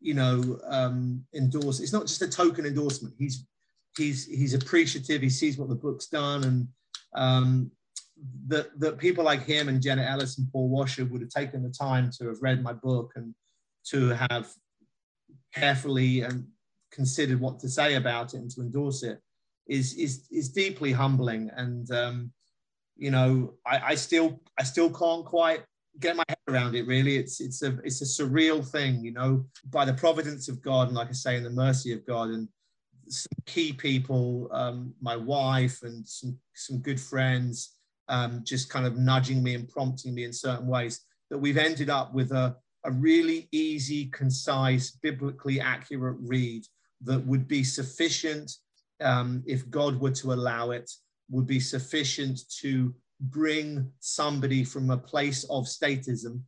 you 0.00 0.14
know 0.14 0.58
um, 0.64 1.24
endorse. 1.34 1.80
It's 1.80 1.92
not 1.92 2.06
just 2.06 2.22
a 2.22 2.28
token 2.28 2.66
endorsement. 2.66 3.14
He's 3.18 3.46
he's 3.96 4.26
he's 4.26 4.54
appreciative. 4.54 5.22
He 5.22 5.30
sees 5.30 5.58
what 5.58 5.68
the 5.68 5.74
book's 5.74 6.06
done, 6.06 6.44
and 6.44 6.68
um, 7.14 7.70
that 8.48 8.78
that 8.80 8.98
people 8.98 9.24
like 9.24 9.44
him 9.44 9.68
and 9.68 9.82
Jenna 9.82 10.02
Ellis 10.02 10.38
and 10.38 10.50
Paul 10.52 10.68
Washer 10.68 11.04
would 11.04 11.20
have 11.20 11.30
taken 11.30 11.62
the 11.62 11.70
time 11.70 12.10
to 12.18 12.28
have 12.28 12.42
read 12.42 12.62
my 12.62 12.72
book 12.72 13.12
and 13.16 13.34
to 13.88 14.08
have 14.08 14.48
carefully 15.54 16.22
and 16.22 16.46
considered 16.90 17.40
what 17.40 17.58
to 17.60 17.68
say 17.68 17.94
about 17.94 18.34
it 18.34 18.38
and 18.38 18.50
to 18.50 18.60
endorse 18.60 19.02
it 19.02 19.20
is 19.68 19.94
is 19.94 20.26
is 20.30 20.50
deeply 20.50 20.92
humbling. 20.92 21.50
And 21.56 21.90
um, 21.90 22.32
you 22.96 23.10
know, 23.10 23.54
I, 23.66 23.78
I 23.78 23.94
still 23.94 24.40
I 24.58 24.62
still 24.62 24.90
can't 24.90 25.24
quite 25.24 25.62
get 25.98 26.16
my 26.16 26.24
head 26.28 26.38
around 26.48 26.74
it 26.74 26.86
really. 26.86 27.16
It's 27.16 27.40
it's 27.40 27.62
a 27.62 27.78
it's 27.84 28.02
a 28.02 28.04
surreal 28.04 28.66
thing 28.66 29.04
you 29.04 29.12
know. 29.12 29.44
By 29.70 29.84
the 29.84 29.94
providence 29.94 30.48
of 30.48 30.62
god 30.62 30.88
and 30.88 30.96
like 30.96 31.08
i 31.08 31.12
say 31.12 31.36
in 31.36 31.42
the 31.42 31.50
mercy 31.50 31.92
of 31.92 32.06
god 32.06 32.30
and 32.30 32.48
some 33.08 33.42
key 33.46 33.72
people, 33.72 34.48
um, 34.52 34.94
my 35.00 35.16
wife 35.16 35.82
and 35.82 36.06
some, 36.06 36.38
some 36.54 36.78
good 36.78 37.00
friends, 37.00 37.76
um, 38.08 38.42
just 38.44 38.70
kind 38.70 38.86
of 38.86 38.96
nudging 38.96 39.42
me 39.42 39.54
and 39.54 39.68
prompting 39.68 40.14
me 40.14 40.24
in 40.24 40.32
certain 40.32 40.66
ways, 40.66 41.00
that 41.30 41.38
we've 41.38 41.56
ended 41.56 41.90
up 41.90 42.14
with 42.14 42.32
a, 42.32 42.56
a 42.84 42.90
really 42.90 43.48
easy, 43.52 44.06
concise, 44.06 44.92
biblically 45.02 45.60
accurate 45.60 46.16
read 46.20 46.64
that 47.02 47.24
would 47.26 47.46
be 47.48 47.64
sufficient 47.64 48.52
um, 49.00 49.42
if 49.46 49.68
God 49.70 50.00
were 50.00 50.12
to 50.12 50.32
allow 50.32 50.70
it, 50.70 50.90
would 51.30 51.46
be 51.46 51.60
sufficient 51.60 52.40
to 52.60 52.94
bring 53.20 53.90
somebody 54.00 54.64
from 54.64 54.90
a 54.90 54.98
place 54.98 55.44
of 55.44 55.64
statism, 55.64 56.40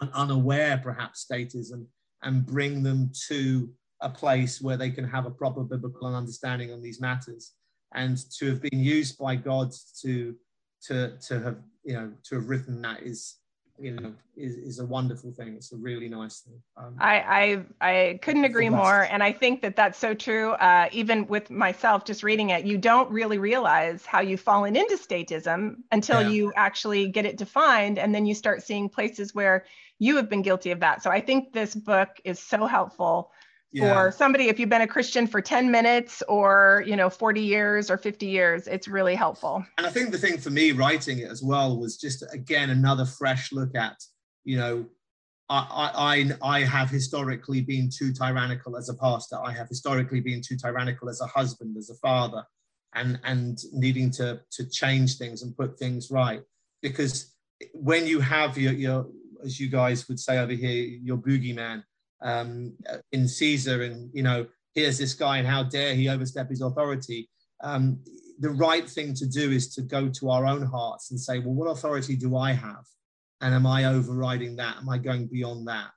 an 0.00 0.10
unaware 0.14 0.78
perhaps 0.78 1.26
statism, 1.30 1.86
and 2.22 2.46
bring 2.46 2.82
them 2.82 3.10
to 3.28 3.70
a 4.02 4.08
place 4.08 4.60
where 4.60 4.76
they 4.76 4.90
can 4.90 5.04
have 5.04 5.26
a 5.26 5.30
proper 5.30 5.62
biblical 5.62 6.14
understanding 6.14 6.72
on 6.72 6.82
these 6.82 7.00
matters. 7.00 7.52
And 7.92 8.18
to 8.38 8.46
have 8.46 8.62
been 8.62 8.80
used 8.80 9.18
by 9.18 9.36
god 9.36 9.72
to 10.02 10.36
to 10.86 11.16
to 11.28 11.40
have 11.40 11.58
you 11.82 11.94
know 11.94 12.12
to 12.24 12.34
have 12.36 12.48
written 12.48 12.80
that 12.82 13.02
is 13.02 13.39
you 13.80 13.92
know 13.92 14.12
is, 14.36 14.56
is 14.56 14.78
a 14.78 14.84
wonderful 14.84 15.32
thing. 15.32 15.54
It's 15.54 15.72
a 15.72 15.76
really 15.76 16.08
nice 16.08 16.40
thing. 16.40 16.60
Um, 16.76 16.96
I, 16.98 17.64
I 17.80 17.88
i 17.88 18.18
couldn't 18.22 18.44
agree 18.44 18.68
more. 18.68 19.02
and 19.10 19.22
i 19.22 19.32
think 19.32 19.62
that 19.62 19.76
that's 19.76 19.98
so 19.98 20.14
true 20.14 20.52
uh, 20.52 20.88
even 20.92 21.26
with 21.26 21.50
myself 21.50 22.04
just 22.04 22.22
reading 22.22 22.50
it. 22.50 22.64
You 22.64 22.78
don't 22.78 23.10
really 23.10 23.38
realize 23.38 24.04
how 24.04 24.20
you've 24.20 24.40
fallen 24.40 24.76
into 24.76 24.96
statism 24.96 25.76
until 25.92 26.22
yeah. 26.22 26.28
you 26.28 26.52
actually 26.56 27.08
get 27.08 27.24
it 27.24 27.36
defined 27.36 27.98
and 27.98 28.14
then 28.14 28.26
you 28.26 28.34
start 28.34 28.62
seeing 28.62 28.88
places 28.88 29.34
where 29.34 29.64
you 29.98 30.16
have 30.16 30.28
been 30.28 30.42
guilty 30.42 30.70
of 30.70 30.80
that. 30.80 31.02
So 31.02 31.10
i 31.10 31.20
think 31.20 31.52
this 31.52 31.74
book 31.74 32.08
is 32.24 32.38
so 32.38 32.66
helpful 32.66 33.32
yeah. 33.72 33.94
for 33.94 34.10
somebody 34.10 34.48
if 34.48 34.58
you've 34.58 34.68
been 34.68 34.82
a 34.82 34.86
christian 34.86 35.26
for 35.26 35.40
10 35.40 35.70
minutes 35.70 36.22
or 36.28 36.82
you 36.86 36.96
know 36.96 37.08
40 37.08 37.40
years 37.40 37.90
or 37.90 37.98
50 37.98 38.26
years 38.26 38.66
it's 38.66 38.88
really 38.88 39.14
helpful 39.14 39.64
and 39.78 39.86
i 39.86 39.90
think 39.90 40.10
the 40.10 40.18
thing 40.18 40.38
for 40.38 40.50
me 40.50 40.72
writing 40.72 41.20
it 41.20 41.30
as 41.30 41.42
well 41.42 41.78
was 41.78 41.96
just 41.96 42.24
again 42.32 42.70
another 42.70 43.04
fresh 43.04 43.52
look 43.52 43.74
at 43.74 43.96
you 44.44 44.56
know 44.56 44.86
I, 45.50 46.30
I, 46.42 46.58
I 46.58 46.60
have 46.60 46.90
historically 46.90 47.60
been 47.60 47.90
too 47.90 48.12
tyrannical 48.12 48.76
as 48.76 48.88
a 48.88 48.94
pastor. 48.94 49.36
I 49.44 49.50
have 49.50 49.68
historically 49.68 50.20
been 50.20 50.40
too 50.40 50.56
tyrannical 50.56 51.08
as 51.08 51.20
a 51.20 51.26
husband, 51.26 51.76
as 51.76 51.90
a 51.90 51.96
father, 51.96 52.44
and, 52.94 53.18
and 53.24 53.58
needing 53.72 54.12
to, 54.12 54.40
to 54.52 54.70
change 54.70 55.18
things 55.18 55.42
and 55.42 55.56
put 55.56 55.76
things 55.76 56.08
right. 56.08 56.42
Because 56.82 57.34
when 57.72 58.06
you 58.06 58.20
have 58.20 58.56
your, 58.56 58.72
your, 58.72 59.06
as 59.44 59.58
you 59.58 59.68
guys 59.68 60.08
would 60.08 60.20
say 60.20 60.38
over 60.38 60.52
here, 60.52 60.98
your 61.02 61.16
boogeyman, 61.16 61.82
um, 62.22 62.74
in 63.12 63.26
Caesar, 63.26 63.82
and 63.82 64.10
you 64.12 64.22
know, 64.22 64.46
here's 64.74 64.98
this 64.98 65.14
guy, 65.14 65.38
and 65.38 65.46
how 65.46 65.62
dare 65.62 65.94
he 65.94 66.08
overstep 66.08 66.48
his 66.48 66.60
authority? 66.60 67.28
Um, 67.62 68.00
the 68.38 68.50
right 68.50 68.88
thing 68.88 69.14
to 69.14 69.26
do 69.26 69.50
is 69.50 69.72
to 69.74 69.82
go 69.82 70.08
to 70.08 70.30
our 70.30 70.46
own 70.46 70.62
hearts 70.62 71.10
and 71.10 71.20
say, 71.20 71.38
well, 71.38 71.54
what 71.54 71.70
authority 71.70 72.16
do 72.16 72.36
I 72.36 72.52
have? 72.52 72.84
And 73.42 73.54
am 73.54 73.66
I 73.66 73.84
overriding 73.84 74.56
that? 74.56 74.78
Am 74.78 74.88
I 74.88 74.98
going 74.98 75.26
beyond 75.26 75.68
that? 75.68 75.92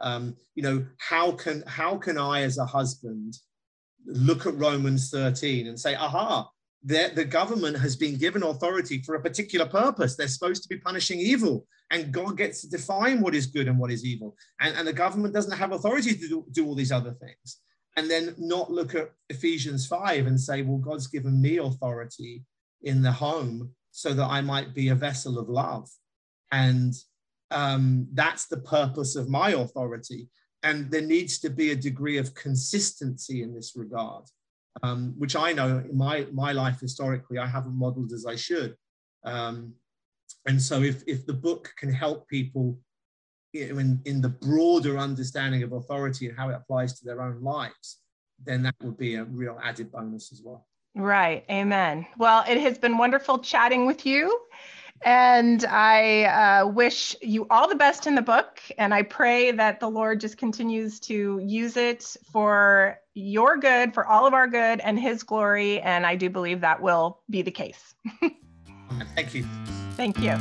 Um, 0.00 0.36
you 0.54 0.62
know, 0.62 0.86
how 0.98 1.32
can 1.32 1.64
how 1.66 1.96
can 1.96 2.18
I, 2.18 2.42
as 2.42 2.58
a 2.58 2.64
husband, 2.64 3.36
look 4.06 4.46
at 4.46 4.54
Romans 4.54 5.10
13 5.10 5.66
and 5.66 5.78
say, 5.78 5.94
aha, 5.96 6.48
the, 6.84 7.10
the 7.14 7.24
government 7.24 7.76
has 7.78 7.96
been 7.96 8.16
given 8.16 8.42
authority 8.42 9.02
for 9.02 9.16
a 9.16 9.22
particular 9.22 9.66
purpose. 9.66 10.14
They're 10.14 10.28
supposed 10.28 10.62
to 10.62 10.68
be 10.68 10.78
punishing 10.78 11.18
evil, 11.18 11.66
and 11.90 12.12
God 12.12 12.36
gets 12.36 12.60
to 12.60 12.70
define 12.70 13.20
what 13.20 13.34
is 13.34 13.46
good 13.46 13.68
and 13.68 13.78
what 13.78 13.90
is 13.90 14.04
evil. 14.04 14.36
And, 14.60 14.76
and 14.76 14.86
the 14.86 14.92
government 14.92 15.34
doesn't 15.34 15.56
have 15.56 15.72
authority 15.72 16.14
to 16.14 16.28
do, 16.28 16.46
do 16.52 16.66
all 16.66 16.74
these 16.74 16.92
other 16.92 17.12
things. 17.12 17.60
And 17.96 18.08
then 18.08 18.34
not 18.38 18.70
look 18.70 18.94
at 18.94 19.10
Ephesians 19.28 19.86
5 19.86 20.28
and 20.28 20.40
say, 20.40 20.62
well, 20.62 20.78
God's 20.78 21.08
given 21.08 21.40
me 21.42 21.56
authority 21.56 22.44
in 22.82 23.02
the 23.02 23.10
home 23.10 23.72
so 23.90 24.14
that 24.14 24.26
I 24.26 24.40
might 24.40 24.72
be 24.72 24.90
a 24.90 24.94
vessel 24.94 25.36
of 25.36 25.48
love. 25.48 25.88
And 26.52 26.94
um, 27.50 28.06
that's 28.12 28.46
the 28.46 28.58
purpose 28.58 29.16
of 29.16 29.28
my 29.28 29.50
authority. 29.50 30.28
And 30.62 30.90
there 30.92 31.02
needs 31.02 31.40
to 31.40 31.50
be 31.50 31.72
a 31.72 31.76
degree 31.76 32.18
of 32.18 32.34
consistency 32.34 33.42
in 33.42 33.52
this 33.52 33.74
regard 33.74 34.26
um, 34.82 35.14
which 35.18 35.36
I 35.36 35.52
know 35.52 35.78
in 35.78 35.96
my, 35.96 36.26
my 36.32 36.52
life 36.52 36.80
historically, 36.80 37.38
I 37.38 37.46
haven't 37.46 37.78
modeled 37.78 38.12
as 38.12 38.26
I 38.26 38.36
should. 38.36 38.76
Um, 39.24 39.74
and 40.46 40.60
so 40.60 40.82
if, 40.82 41.02
if 41.06 41.26
the 41.26 41.32
book 41.32 41.72
can 41.76 41.92
help 41.92 42.28
people 42.28 42.78
in, 43.54 44.00
in 44.04 44.20
the 44.20 44.28
broader 44.28 44.98
understanding 44.98 45.62
of 45.62 45.72
authority 45.72 46.28
and 46.28 46.36
how 46.36 46.50
it 46.50 46.54
applies 46.54 46.98
to 46.98 47.04
their 47.04 47.20
own 47.22 47.42
lives, 47.42 47.98
then 48.44 48.62
that 48.62 48.74
would 48.82 48.98
be 48.98 49.16
a 49.16 49.24
real 49.24 49.58
added 49.62 49.90
bonus 49.90 50.32
as 50.32 50.42
well. 50.44 50.66
Right. 50.94 51.44
Amen. 51.50 52.06
Well, 52.18 52.44
it 52.48 52.58
has 52.60 52.78
been 52.78 52.98
wonderful 52.98 53.38
chatting 53.38 53.86
with 53.86 54.06
you. 54.06 54.40
And 55.02 55.64
I 55.64 56.24
uh, 56.24 56.66
wish 56.66 57.14
you 57.22 57.46
all 57.50 57.68
the 57.68 57.74
best 57.74 58.06
in 58.06 58.14
the 58.14 58.22
book. 58.22 58.60
And 58.78 58.92
I 58.92 59.02
pray 59.02 59.52
that 59.52 59.80
the 59.80 59.88
Lord 59.88 60.20
just 60.20 60.36
continues 60.38 60.98
to 61.00 61.40
use 61.44 61.76
it 61.76 62.16
for 62.32 62.98
your 63.14 63.56
good, 63.56 63.94
for 63.94 64.06
all 64.06 64.26
of 64.26 64.34
our 64.34 64.48
good, 64.48 64.80
and 64.80 64.98
His 64.98 65.22
glory. 65.22 65.80
And 65.80 66.06
I 66.06 66.16
do 66.16 66.30
believe 66.30 66.60
that 66.62 66.82
will 66.82 67.20
be 67.30 67.42
the 67.42 67.50
case. 67.50 67.94
Thank 69.14 69.34
you. 69.34 69.44
Thank 69.96 70.18
you. 70.18 70.36